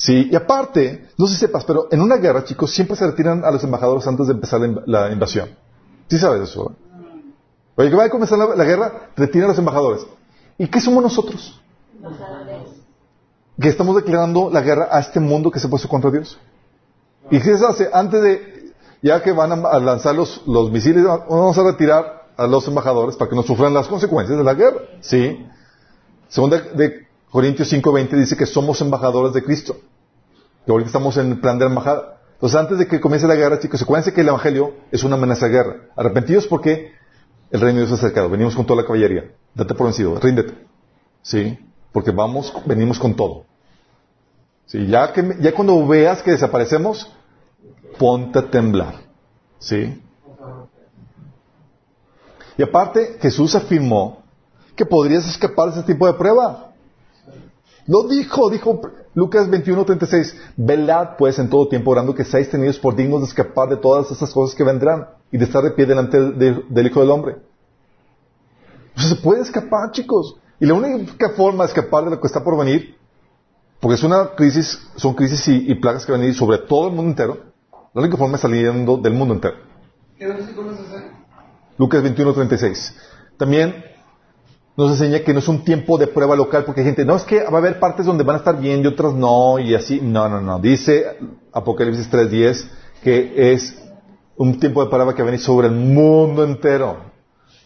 [0.02, 3.44] Sí, y aparte, no sé si sepas, pero en una guerra, chicos, siempre se retiran
[3.44, 5.50] a los embajadores antes de empezar la invasión.
[6.08, 6.74] ¿Sí sabes eso?
[7.76, 10.04] Oye, que va a comenzar la, guerra, retiran a los embajadores.
[10.58, 11.60] ¿Y qué somos nosotros?
[13.60, 16.36] Que estamos declarando la guerra a este mundo que se puso contra Dios.
[17.30, 17.88] ¿Y qué se hace?
[17.92, 18.51] Antes de,
[19.02, 23.28] ya que van a lanzar los, los misiles, vamos a retirar a los embajadores para
[23.28, 24.80] que no sufran las consecuencias de la guerra.
[25.00, 25.44] ¿Sí?
[26.28, 29.76] Segunda de Corintios 5.20 dice que somos embajadores de Cristo.
[30.64, 32.20] Que ahorita estamos en el plan de la embajada.
[32.34, 35.46] Entonces, antes de que comience la guerra, chicos, acuérdense que el Evangelio es una amenaza
[35.46, 35.76] de guerra.
[35.96, 36.92] Arrepentidos porque
[37.50, 38.30] el reino de Dios ha acercado.
[38.30, 39.32] Venimos con toda la caballería.
[39.54, 40.54] Date por vencido, ríndete.
[41.22, 41.58] ¿Sí?
[41.92, 43.44] Porque vamos, venimos con todo.
[44.66, 44.86] ¿Sí?
[44.86, 47.10] Ya, que, ya cuando veas que desaparecemos,
[48.02, 48.94] ponte a temblar.
[49.60, 50.02] ¿Sí?
[52.58, 54.24] Y aparte, Jesús afirmó
[54.74, 56.72] que podrías escapar de ese tipo de prueba.
[57.86, 58.80] Lo dijo, dijo
[59.14, 63.68] Lucas 21:36, velad pues en todo tiempo orando que seáis tenidos por dignos de escapar
[63.68, 67.10] de todas esas cosas que vendrán y de estar de pie delante del Hijo del
[67.10, 67.36] Hombre.
[68.96, 70.36] se puede escapar, chicos.
[70.58, 72.96] Y la única forma de escapar de lo que está por venir,
[73.78, 76.94] porque es una crisis, son crisis y, plagas que van a venir sobre todo el
[76.94, 77.51] mundo entero,
[77.94, 79.56] la única forma es saliendo del mundo entero.
[80.18, 81.10] ¿Qué versículo es ese?
[81.78, 82.94] Lucas 21:36.
[83.36, 83.84] También
[84.76, 87.24] nos enseña que no es un tiempo de prueba local, porque hay gente, no, es
[87.24, 90.00] que va a haber partes donde van a estar bien y otras no, y así.
[90.00, 90.58] No, no, no.
[90.58, 91.18] Dice
[91.52, 92.68] Apocalipsis 3.10
[93.02, 93.76] que es
[94.36, 97.10] un tiempo de prueba que va a venir sobre el mundo entero.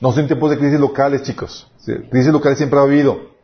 [0.00, 1.70] No son tiempos de crisis locales, chicos.
[2.10, 3.36] Crisis locales siempre ha habido.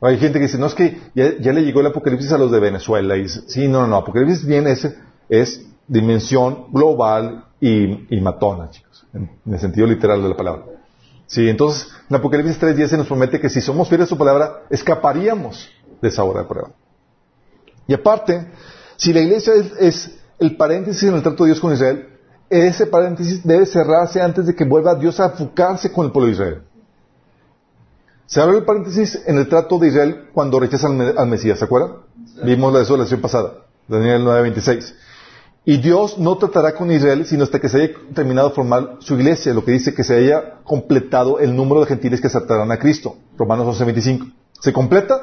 [0.00, 2.60] Hay gente que dice, no, es que ya, le llegó el Apocalipsis a los de
[2.60, 3.16] Venezuela.
[3.16, 3.96] Y dice, sí, no, no, no.
[3.96, 4.88] Apocalipsis viene, es,
[5.28, 9.06] es dimensión global y, y matona, chicos.
[9.12, 10.64] En, en el sentido literal de la palabra.
[11.26, 14.62] Sí, entonces en Apocalipsis 3.10 se nos promete que si somos fieles a su palabra,
[14.70, 15.68] escaparíamos
[16.00, 16.70] de esa hora de prueba.
[17.86, 18.46] Y aparte,
[18.96, 22.08] si la iglesia es, el paréntesis en el trato de Dios con Israel,
[22.48, 26.32] ese paréntesis debe cerrarse antes de que vuelva Dios a enfocarse con el pueblo de
[26.32, 26.62] Israel.
[28.26, 31.96] Se abre el paréntesis en el trato de Israel cuando rechazan al, Mesías, ¿se acuerdan?
[32.44, 34.94] Vimos la desolación pasada, Daniel 9.26.
[35.68, 39.16] Y Dios no tratará con Israel sino hasta que se haya terminado de formar su
[39.16, 42.78] iglesia, lo que dice que se haya completado el número de gentiles que aceptarán a
[42.78, 43.18] Cristo.
[43.36, 44.32] Romanos 11:25.
[44.62, 45.20] Se completa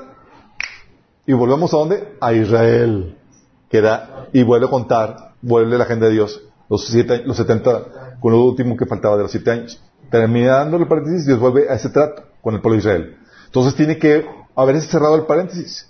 [1.25, 2.15] y volvemos a dónde?
[2.21, 3.17] A Israel.
[3.71, 8.31] Queda y vuelve a contar, vuelve la agenda de Dios, los, siete, los 70, con
[8.31, 9.81] lo último que faltaba de los siete años.
[10.11, 13.17] Terminando el paréntesis, Dios vuelve a ese trato con el pueblo de Israel.
[13.47, 14.23] Entonces tiene que
[14.55, 15.89] haberse cerrado el paréntesis.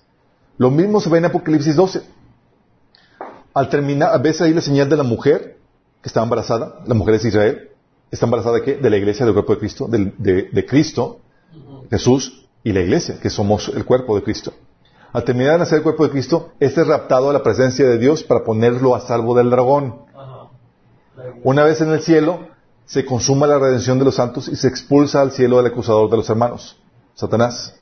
[0.57, 2.14] Lo mismo se ve en Apocalipsis 12
[3.55, 5.57] al terminar, ves ahí la señal de la mujer
[6.01, 7.69] que está embarazada, la mujer es Israel,
[8.11, 8.75] está embarazada de?
[8.75, 11.19] De la iglesia, del cuerpo de Cristo, de, Cristo,
[11.89, 14.53] Jesús y la iglesia, que somos el cuerpo de Cristo.
[15.13, 17.97] Al terminar de nacer el cuerpo de Cristo, este es raptado a la presencia de
[17.97, 20.01] Dios para ponerlo a salvo del dragón.
[21.43, 22.49] Una vez en el cielo,
[22.85, 26.17] se consuma la redención de los santos y se expulsa al cielo del acusador de
[26.17, 26.77] los hermanos,
[27.13, 27.79] Satanás.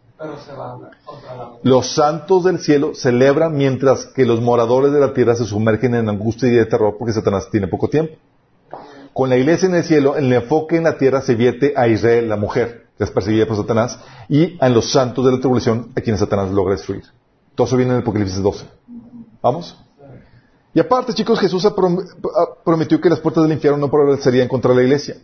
[1.64, 6.10] Los santos del cielo celebran mientras que los moradores de la tierra se sumergen en
[6.10, 8.16] angustia y de terror porque Satanás tiene poco tiempo.
[9.14, 12.28] Con la iglesia en el cielo, el enfoque en la tierra se vierte a Israel,
[12.28, 16.02] la mujer, que es perseguida por Satanás, y a los santos de la tribulación, a
[16.02, 17.04] quienes Satanás logra destruir.
[17.54, 18.66] Todo eso viene en el Apocalipsis 12.
[19.42, 19.78] ¿Vamos?
[20.74, 21.68] Y aparte, chicos, Jesús
[22.64, 25.18] prometió que las puertas del infierno no prevalecerían contra la iglesia.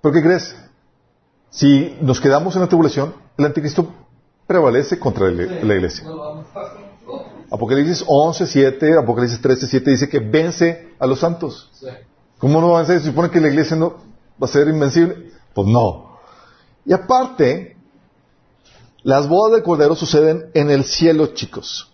[0.00, 0.56] ¿Por qué crees?
[1.56, 3.90] Si nos quedamos en la tribulación, el anticristo
[4.46, 6.06] prevalece contra la iglesia.
[7.50, 11.70] Apocalipsis 11, 7, Apocalipsis 13, 7 dice que vence a los santos.
[12.36, 13.00] ¿Cómo no vencer?
[13.00, 13.94] ¿Se supone que la iglesia no
[14.34, 15.32] va a ser invencible?
[15.54, 16.18] Pues no.
[16.84, 17.78] Y aparte,
[19.02, 21.90] las bodas del Cordero suceden en el cielo, chicos.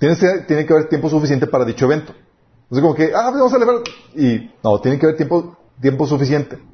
[0.00, 2.12] Tiene que, tiene que haber tiempo suficiente para dicho evento.
[2.70, 3.82] No es como que, ah, vamos a celebrar.
[4.16, 6.69] Y no, tiene que haber tiempo, tiempo suficiente.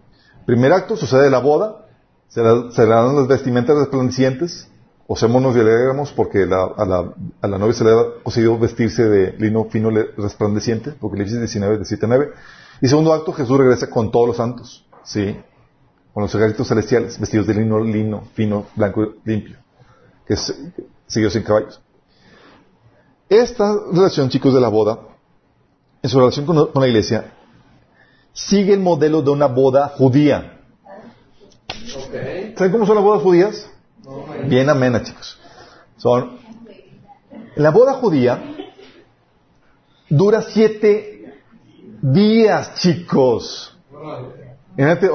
[0.47, 1.87] Primer acto sucede la boda,
[2.29, 4.69] se, le dan las vestimentas resplandecientes,
[5.09, 9.91] osémonos y alegramos porque a, la, novia se le ha conseguido vestirse de lino fino
[9.91, 12.31] resplandeciente, porque dice 19, de 7 9.
[12.81, 15.37] Y segundo acto, Jesús regresa con todos los santos, ¿sí?
[16.15, 19.57] Con los ejércitos celestiales, vestidos de lino, lino fino, blanco, limpio,
[20.27, 20.55] que es,
[21.09, 21.81] siguió sin caballos.
[23.29, 25.01] Esta relación, chicos, de la boda,
[26.03, 27.33] en su relación con la iglesia,
[28.37, 30.61] sigue el modelo de una boda judía.
[32.57, 33.69] ¿Saben cómo son las bodas judías?
[34.45, 35.39] Bien amena, chicos.
[35.97, 36.39] Son.
[37.57, 38.43] La boda judía
[40.09, 41.41] dura siete
[42.03, 43.75] días, chicos.
[44.77, 45.09] Imagínate,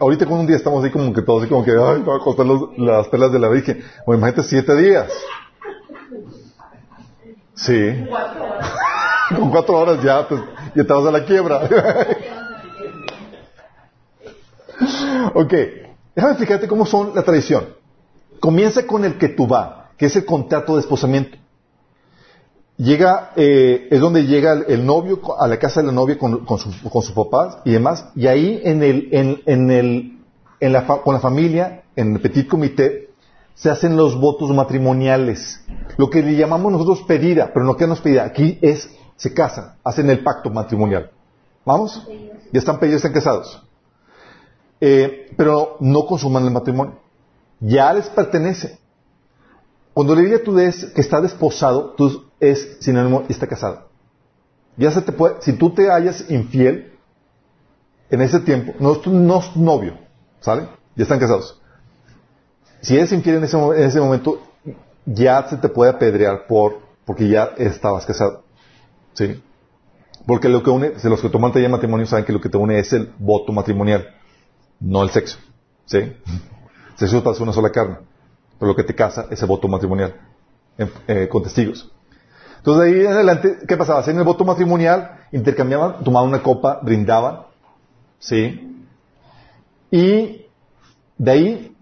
[0.00, 2.18] ahorita con un día estamos ahí como que todos así como que, ay, va a
[2.18, 2.44] costar
[2.76, 3.84] las perlas de la Virgen.
[4.04, 5.12] Bueno, imagínate siete días.
[7.54, 8.04] Sí.
[9.36, 10.40] con cuatro horas ya, pues,
[10.74, 11.60] ya te vas a la quiebra.
[15.34, 15.54] ok.
[16.14, 17.68] Déjame explicarte cómo son la tradición.
[18.40, 21.38] Comienza con el que tú va, que es el contrato de esposamiento.
[22.76, 26.44] llega, eh, es donde llega el, el novio a la casa de la novia con,
[26.44, 30.18] con su, con sus papás y demás, y ahí en el, en, en el,
[30.60, 33.10] en la con la familia, en el petit comité,
[33.54, 35.60] se hacen los votos matrimoniales.
[35.96, 39.74] Lo que le llamamos nosotros pedida, pero no que nos pedida, aquí es, se casan,
[39.84, 41.10] hacen el pacto matrimonial.
[41.64, 42.06] ¿Vamos?
[42.52, 43.62] Ya están pedidos, están casados.
[44.84, 46.98] Eh, pero no consuman el matrimonio.
[47.60, 48.80] Ya les pertenece.
[49.94, 53.88] Cuando la Biblia tú lees que está desposado, tú es sinónimo está casado.
[54.76, 56.98] Ya se te puede, si tú te hallas infiel
[58.10, 59.98] en ese tiempo, no, no es novio,
[60.40, 60.66] ¿sale?
[60.96, 61.60] Ya están casados.
[62.80, 64.42] Si eres infiel en ese, en ese momento,
[65.06, 68.42] ya se te puede apedrear por, porque ya estabas casado.
[69.12, 69.40] ¿Sí?
[70.26, 72.58] Porque lo que une, de los que toman de matrimonio saben que lo que te
[72.58, 74.08] une es el voto matrimonial,
[74.82, 75.38] no el sexo.
[75.86, 75.98] ¿Sí?
[75.98, 76.16] El
[76.96, 77.98] sexo es para una sola carne.
[78.58, 80.14] Pero lo que te casa es el voto matrimonial,
[80.78, 81.90] eh, con testigos.
[82.58, 84.00] Entonces de ahí en adelante, ¿qué pasaba?
[84.00, 87.40] Hacían el voto matrimonial, intercambiaban, tomaban una copa, brindaban,
[88.20, 88.86] ¿sí?
[89.90, 90.46] Y
[91.18, 91.76] de ahí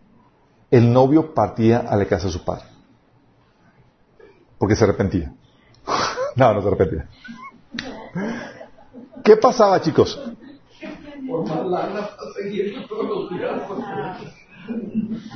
[0.71, 2.65] el novio partía a la casa de su padre.
[4.59, 5.35] Porque se arrepentía.
[6.37, 7.09] no, no se arrepentía.
[9.23, 10.19] ¿Qué pasaba, chicos?
[11.29, 13.63] Por más lana seguir todos los días.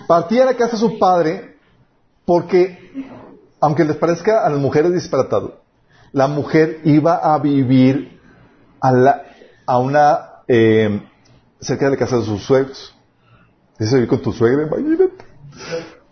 [0.07, 1.57] Partía a la casa de su padre
[2.25, 2.79] porque,
[3.61, 5.61] aunque les parezca a las mujeres disparatado,
[6.13, 8.21] la mujer iba a vivir
[8.81, 9.23] a, la,
[9.67, 11.01] a una, eh,
[11.61, 12.95] cerca de la casa de sus suegros.
[13.79, 15.11] Dice vivir con tu suegra, imagínate.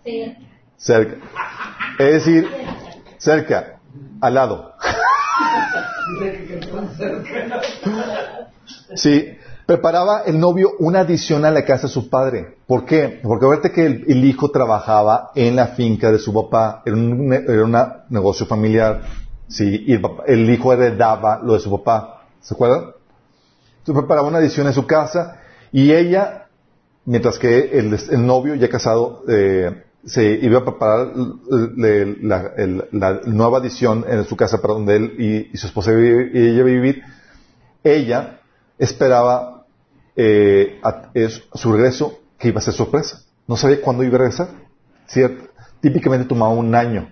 [0.04, 0.36] Sí.
[0.76, 1.16] Cerca.
[1.98, 2.48] Es decir,
[3.18, 3.78] cerca,
[4.20, 4.74] al lado.
[6.20, 7.60] Dice que están cerca.
[8.96, 9.36] Sí,
[9.72, 12.58] preparaba el novio una adición a la casa de su padre.
[12.66, 13.20] ¿Por qué?
[13.22, 17.74] Porque acuérdate que el, hijo trabajaba en la finca de su papá, era un
[18.10, 19.00] negocio familiar,
[19.48, 19.86] sí,
[20.26, 22.22] el, hijo heredaba lo de su papá.
[22.42, 22.90] ¿Se acuerdan?
[23.78, 25.40] Entonces preparaba una adición en su casa
[25.72, 26.48] y ella,
[27.06, 31.12] mientras que el, novio ya casado, eh, se iba a preparar
[32.20, 37.02] la, nueva adición en su casa para donde él y, su esposa y ella vivir,
[37.82, 38.38] ella
[38.78, 39.61] esperaba
[40.16, 43.22] eh, a- es- su regreso que iba a ser sorpresa.
[43.46, 44.48] No sabía cuándo iba a regresar.
[45.06, 45.48] ¿Cierto?
[45.80, 47.10] Típicamente tomaba un año.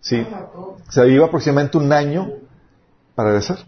[0.00, 0.26] Sí.
[0.54, 2.30] O sea, iba aproximadamente un año
[3.14, 3.58] para regresar.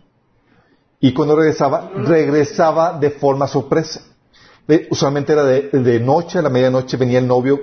[1.00, 4.00] Y cuando regresaba, regresaba de forma sorpresa.
[4.90, 7.58] Usualmente era de, de noche, a la medianoche venía el novio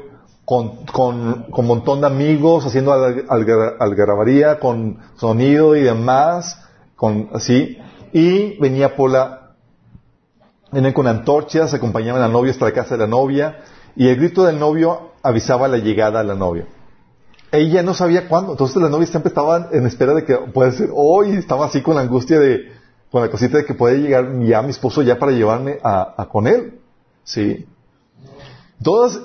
[0.45, 6.59] con, con, con montón de amigos, haciendo alg- algar- algarabía, con sonido y demás,
[6.95, 7.77] con así,
[8.13, 9.44] y venía por la,
[10.75, 13.61] venían con antorchas, acompañaban a la novia hasta la casa de la novia,
[13.95, 16.67] y el grito del novio avisaba la llegada a la novia.
[17.51, 20.89] Ella no sabía cuándo, entonces la novia siempre estaba en espera de que puede ser
[20.93, 22.71] hoy, estaba así con la angustia de,
[23.09, 26.47] con la cosita de que puede llegar ya mi esposo ya para llevarme a, con
[26.47, 26.79] él.
[27.23, 27.65] Sí.
[28.83, 29.19] Todas,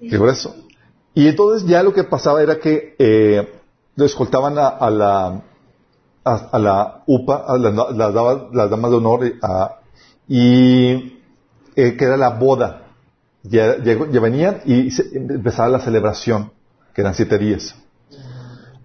[0.00, 0.56] qué grueso.
[1.14, 3.48] Y entonces ya lo que pasaba era que eh,
[3.94, 5.42] lo escoltaban a, la
[6.24, 9.77] a, la UPA, las damas de honor, eh, a-
[10.28, 11.20] y
[11.76, 12.84] eh, que era la boda.
[13.42, 16.52] Ya, llegó- ya venían y se- empezaba la celebración,
[16.94, 17.74] que eran siete días.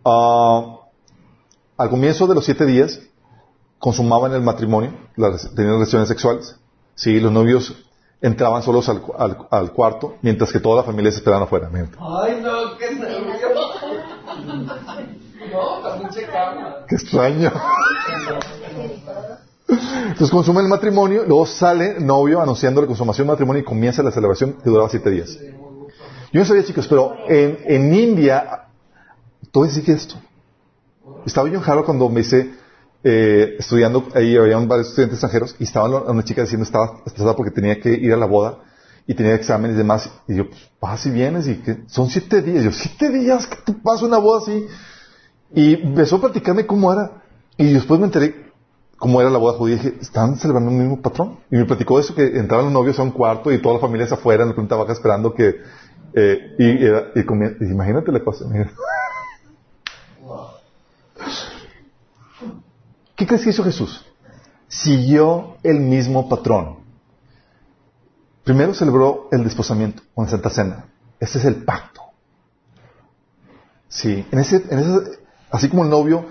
[0.06, 0.78] Ah,
[1.78, 3.00] al comienzo de los siete días,
[3.80, 6.56] consumaban el matrimonio, las- tenían relaciones sexuales.
[6.96, 7.74] Sí, los novios
[8.22, 11.70] entraban solos al, cu- al- al cuarto, mientras que toda la familia se esperaban afuera.
[12.00, 13.34] Ay, no, qué nervio.
[15.52, 15.82] No.
[16.88, 17.52] Qué extraño.
[19.68, 24.12] Entonces consumen el matrimonio, luego sale novio anunciando la consumación del matrimonio y comienza la
[24.12, 25.38] celebración que duraba siete días.
[26.32, 28.68] Yo no sabía, chicos, pero en, en India
[29.52, 30.16] todavía sigue esto.
[31.26, 32.54] Estaba yo en Harvard cuando me hice
[33.04, 37.52] eh, estudiando, ahí había varios estudiantes extranjeros y estaba una chica diciendo estaba estresada porque
[37.52, 38.60] tenía que ir a la boda
[39.06, 40.10] y tenía exámenes y demás.
[40.28, 42.64] Y yo, pues, vas y vienes y que son siete días.
[42.64, 44.66] Yo, siete días, ¿qué te pasa una boda así?
[45.54, 47.22] Y empezó a platicarme cómo era.
[47.58, 48.43] Y después me enteré
[49.04, 49.76] cómo era la boda judía.
[49.76, 51.40] Y dije, ¿están celebrando el mismo patrón?
[51.52, 54.08] Y me platicó eso, que entraban los novios a un cuarto y toda la familia
[54.08, 55.58] se afuera en la planta baja esperando que...
[56.14, 58.46] eh, y, era- y comía- y imagínate la cosa.
[58.48, 58.72] mira.
[63.18, 64.06] ¿Qué crees que hizo Jesús?
[64.70, 66.78] Siguió el mismo patrón.
[68.46, 70.86] Primero celebró el desposamiento con la Santa Cena.
[71.20, 72.02] Ese es el pacto.
[73.90, 75.20] Sí, en ese, en ese,
[75.52, 76.26] así como el novio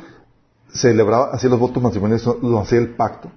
[0.72, 3.30] celebraba, hacía los votos matrimoniales, lo hacía el pacto,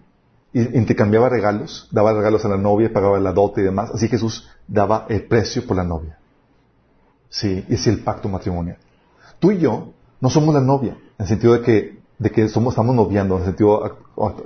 [0.53, 4.49] y intercambiaba regalos, daba regalos a la novia, pagaba la dote y demás, así Jesús
[4.67, 6.17] daba el precio por la novia.
[7.29, 8.77] Sí, es el pacto matrimonial.
[9.39, 9.91] Tú y yo
[10.21, 13.41] No somos la novia, en el sentido de que, de que somos, estamos noviando, en
[13.41, 13.97] el sentido,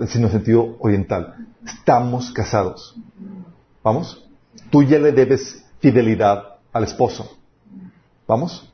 [0.07, 1.47] sino en el sentido oriental.
[1.65, 2.95] Estamos casados.
[3.83, 4.27] ¿Vamos?
[4.71, 7.37] Tú ya le debes fidelidad al esposo.
[8.27, 8.73] ¿Vamos?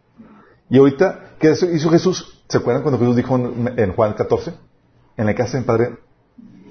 [0.69, 2.34] Y ahorita, ¿qué hizo Jesús?
[2.47, 4.53] ¿Se acuerdan cuando Jesús dijo en, Juan 14?
[5.17, 5.97] En la casa de mi Padre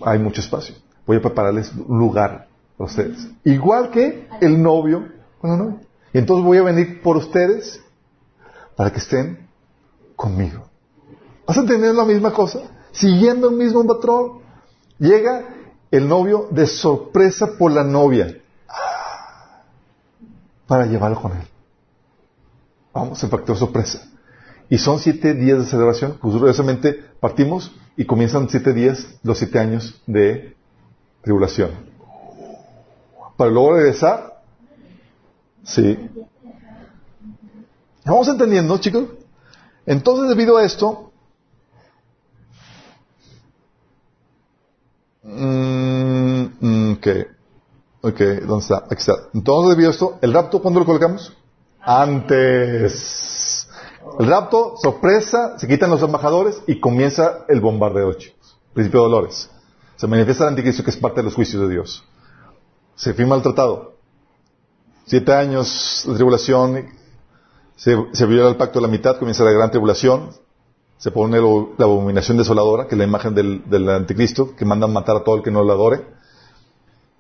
[0.02, 0.74] hay mucho espacio.
[1.06, 3.28] Voy a prepararles un lugar para ustedes.
[3.44, 5.09] Igual que el novio
[5.40, 5.76] con la
[6.12, 7.82] Y entonces voy a venir por ustedes
[8.76, 9.48] para que estén
[10.16, 10.64] conmigo.
[11.46, 12.60] ¿Vas a entender la misma cosa?
[12.92, 14.44] Siguiendo el mismo patrón.
[14.98, 15.44] Llega
[15.90, 18.40] el novio de sorpresa por la novia
[20.66, 21.46] para llevarlo con él.
[22.92, 24.09] Vamos, el factor sorpresa.
[24.69, 26.19] Y son siete días de celebración.
[26.20, 30.57] Pues curiosamente partimos y comienzan siete días, los siete años de
[31.23, 31.70] tribulación.
[33.36, 34.43] Para luego regresar.
[35.65, 35.99] Sí.
[38.05, 39.09] ¿Vamos entendiendo, chicos?
[39.86, 41.11] Entonces, debido a esto,
[45.23, 47.07] mm, mm, ok,
[48.03, 48.77] ok, ¿dónde está?
[48.77, 49.15] Aquí está.
[49.32, 51.32] Entonces, debido a esto, ¿el rapto cuándo lo colocamos?
[51.81, 53.34] Antes.
[54.18, 58.56] El rapto, sorpresa, se quitan los embajadores y comienza el bombardeo, chicos.
[58.72, 59.51] Principio de dolores.
[59.97, 62.05] Se manifiesta el anticristo que es parte de los juicios de Dios.
[62.97, 63.94] Se firma el tratado.
[65.06, 66.86] Siete años de tribulación,
[67.76, 70.31] se, viola el pacto de la mitad, comienza la gran tribulación,
[70.97, 75.16] se pone la abominación desoladora, que es la imagen del, anticristo, que manda a matar
[75.16, 76.06] a todo el que no lo adore.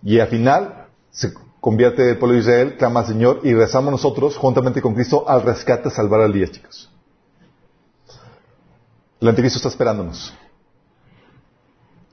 [0.02, 1.34] Y al final se
[1.64, 5.40] convierte el pueblo de Israel, clama al Señor y rezamos nosotros, juntamente con Cristo, al
[5.40, 6.90] rescate, a salvar al día, chicos.
[9.18, 10.34] El anticristo está esperándonos.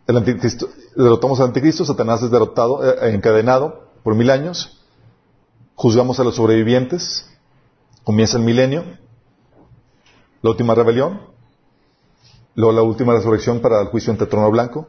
[0.08, 4.82] El anticristo, derrotamos al anticristo, Satanás es derrotado, eh, encadenado por mil años.
[5.76, 7.30] Juzgamos a los sobrevivientes,
[8.06, 8.86] Comienza el milenio,
[10.42, 11.24] la última rebelión,
[12.56, 14.88] luego la última resurrección para el juicio ante el trono blanco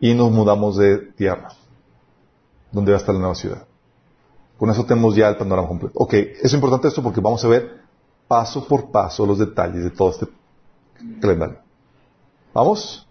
[0.00, 1.50] y nos mudamos de tierra,
[2.72, 3.69] donde va a estar la nueva ciudad.
[4.60, 5.94] Con eso tenemos ya el panorama completo.
[5.98, 7.80] Ok, es importante esto porque vamos a ver
[8.28, 10.26] paso por paso los detalles de todo este
[11.18, 11.60] calendario.
[12.52, 13.08] ¿Vamos?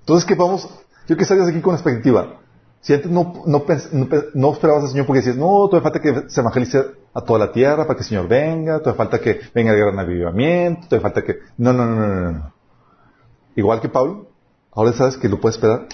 [0.00, 0.68] Entonces, ¿qué vamos?
[1.06, 2.40] Yo que salgas aquí con expectativa.
[2.80, 3.64] Si antes no, no,
[4.34, 6.84] no, esperabas al Señor porque decías, no, todavía falta que se evangelice
[7.14, 9.96] a toda la tierra para que el Señor venga, todavía falta que venga el gran
[10.00, 11.38] avivamiento, todavía falta que...
[11.58, 12.52] No, no, no, no, no.
[13.54, 14.26] Igual que Pablo,
[14.72, 15.86] ahora sabes que lo puedes esperar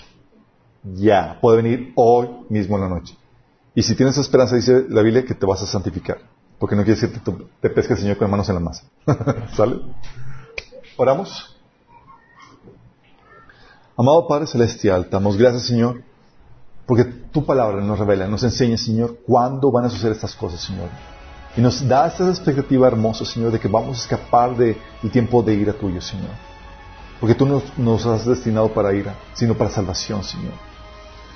[0.83, 3.19] ya, puede venir hoy mismo en la noche.
[3.79, 6.19] Y si tienes esperanza, dice la Biblia, que te vas a santificar.
[6.59, 8.83] Porque no quiere decir que te pesque el Señor con manos en la masa.
[9.55, 9.77] ¿Sale?
[10.97, 11.57] Oramos.
[13.97, 16.03] Amado Padre Celestial, damos gracias, Señor,
[16.87, 20.89] porque tu palabra nos revela, nos enseña, Señor, cuándo van a suceder estas cosas, Señor.
[21.57, 24.77] Y nos da esta expectativa hermosa, Señor, de que vamos a escapar del
[25.13, 26.33] tiempo de ira tuyo, Señor.
[27.21, 30.68] Porque tú nos, nos has destinado para ira, sino para salvación, Señor.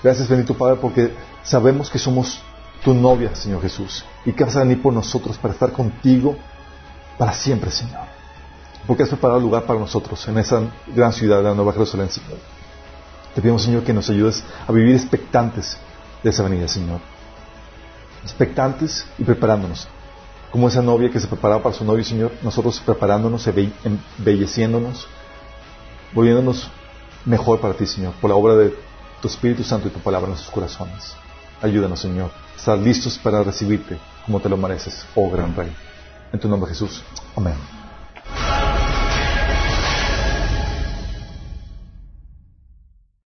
[0.03, 1.15] Gracias, bendito Padre, porque
[1.45, 2.41] sabemos que somos
[2.83, 6.37] tu novia, Señor Jesús, y que vas a venir por nosotros para estar contigo
[7.19, 8.01] para siempre, Señor.
[8.87, 12.39] Porque has preparado lugar para nosotros en esa gran ciudad de la Nueva Jerusalén, Señor.
[13.33, 15.77] Te pedimos, Señor, que nos ayudes a vivir expectantes
[16.23, 17.01] de esa venida, Señor.
[18.25, 19.87] Expectantes y preparándonos.
[20.51, 23.49] Como esa novia que se preparaba para su novio, Señor, nosotros preparándonos,
[24.19, 25.07] embelleciéndonos,
[26.13, 26.71] volviéndonos
[27.25, 28.75] mejor para ti, Señor, por la obra de
[29.23, 31.15] tu Espíritu Santo y tu palabra en nuestros corazones.
[31.63, 33.97] Ayúdanos, Señor, estar listos para recibirte
[34.27, 35.73] como te lo mereces, oh gran Rey.
[36.33, 37.03] En tu nombre, Jesús.
[37.37, 37.55] Amén.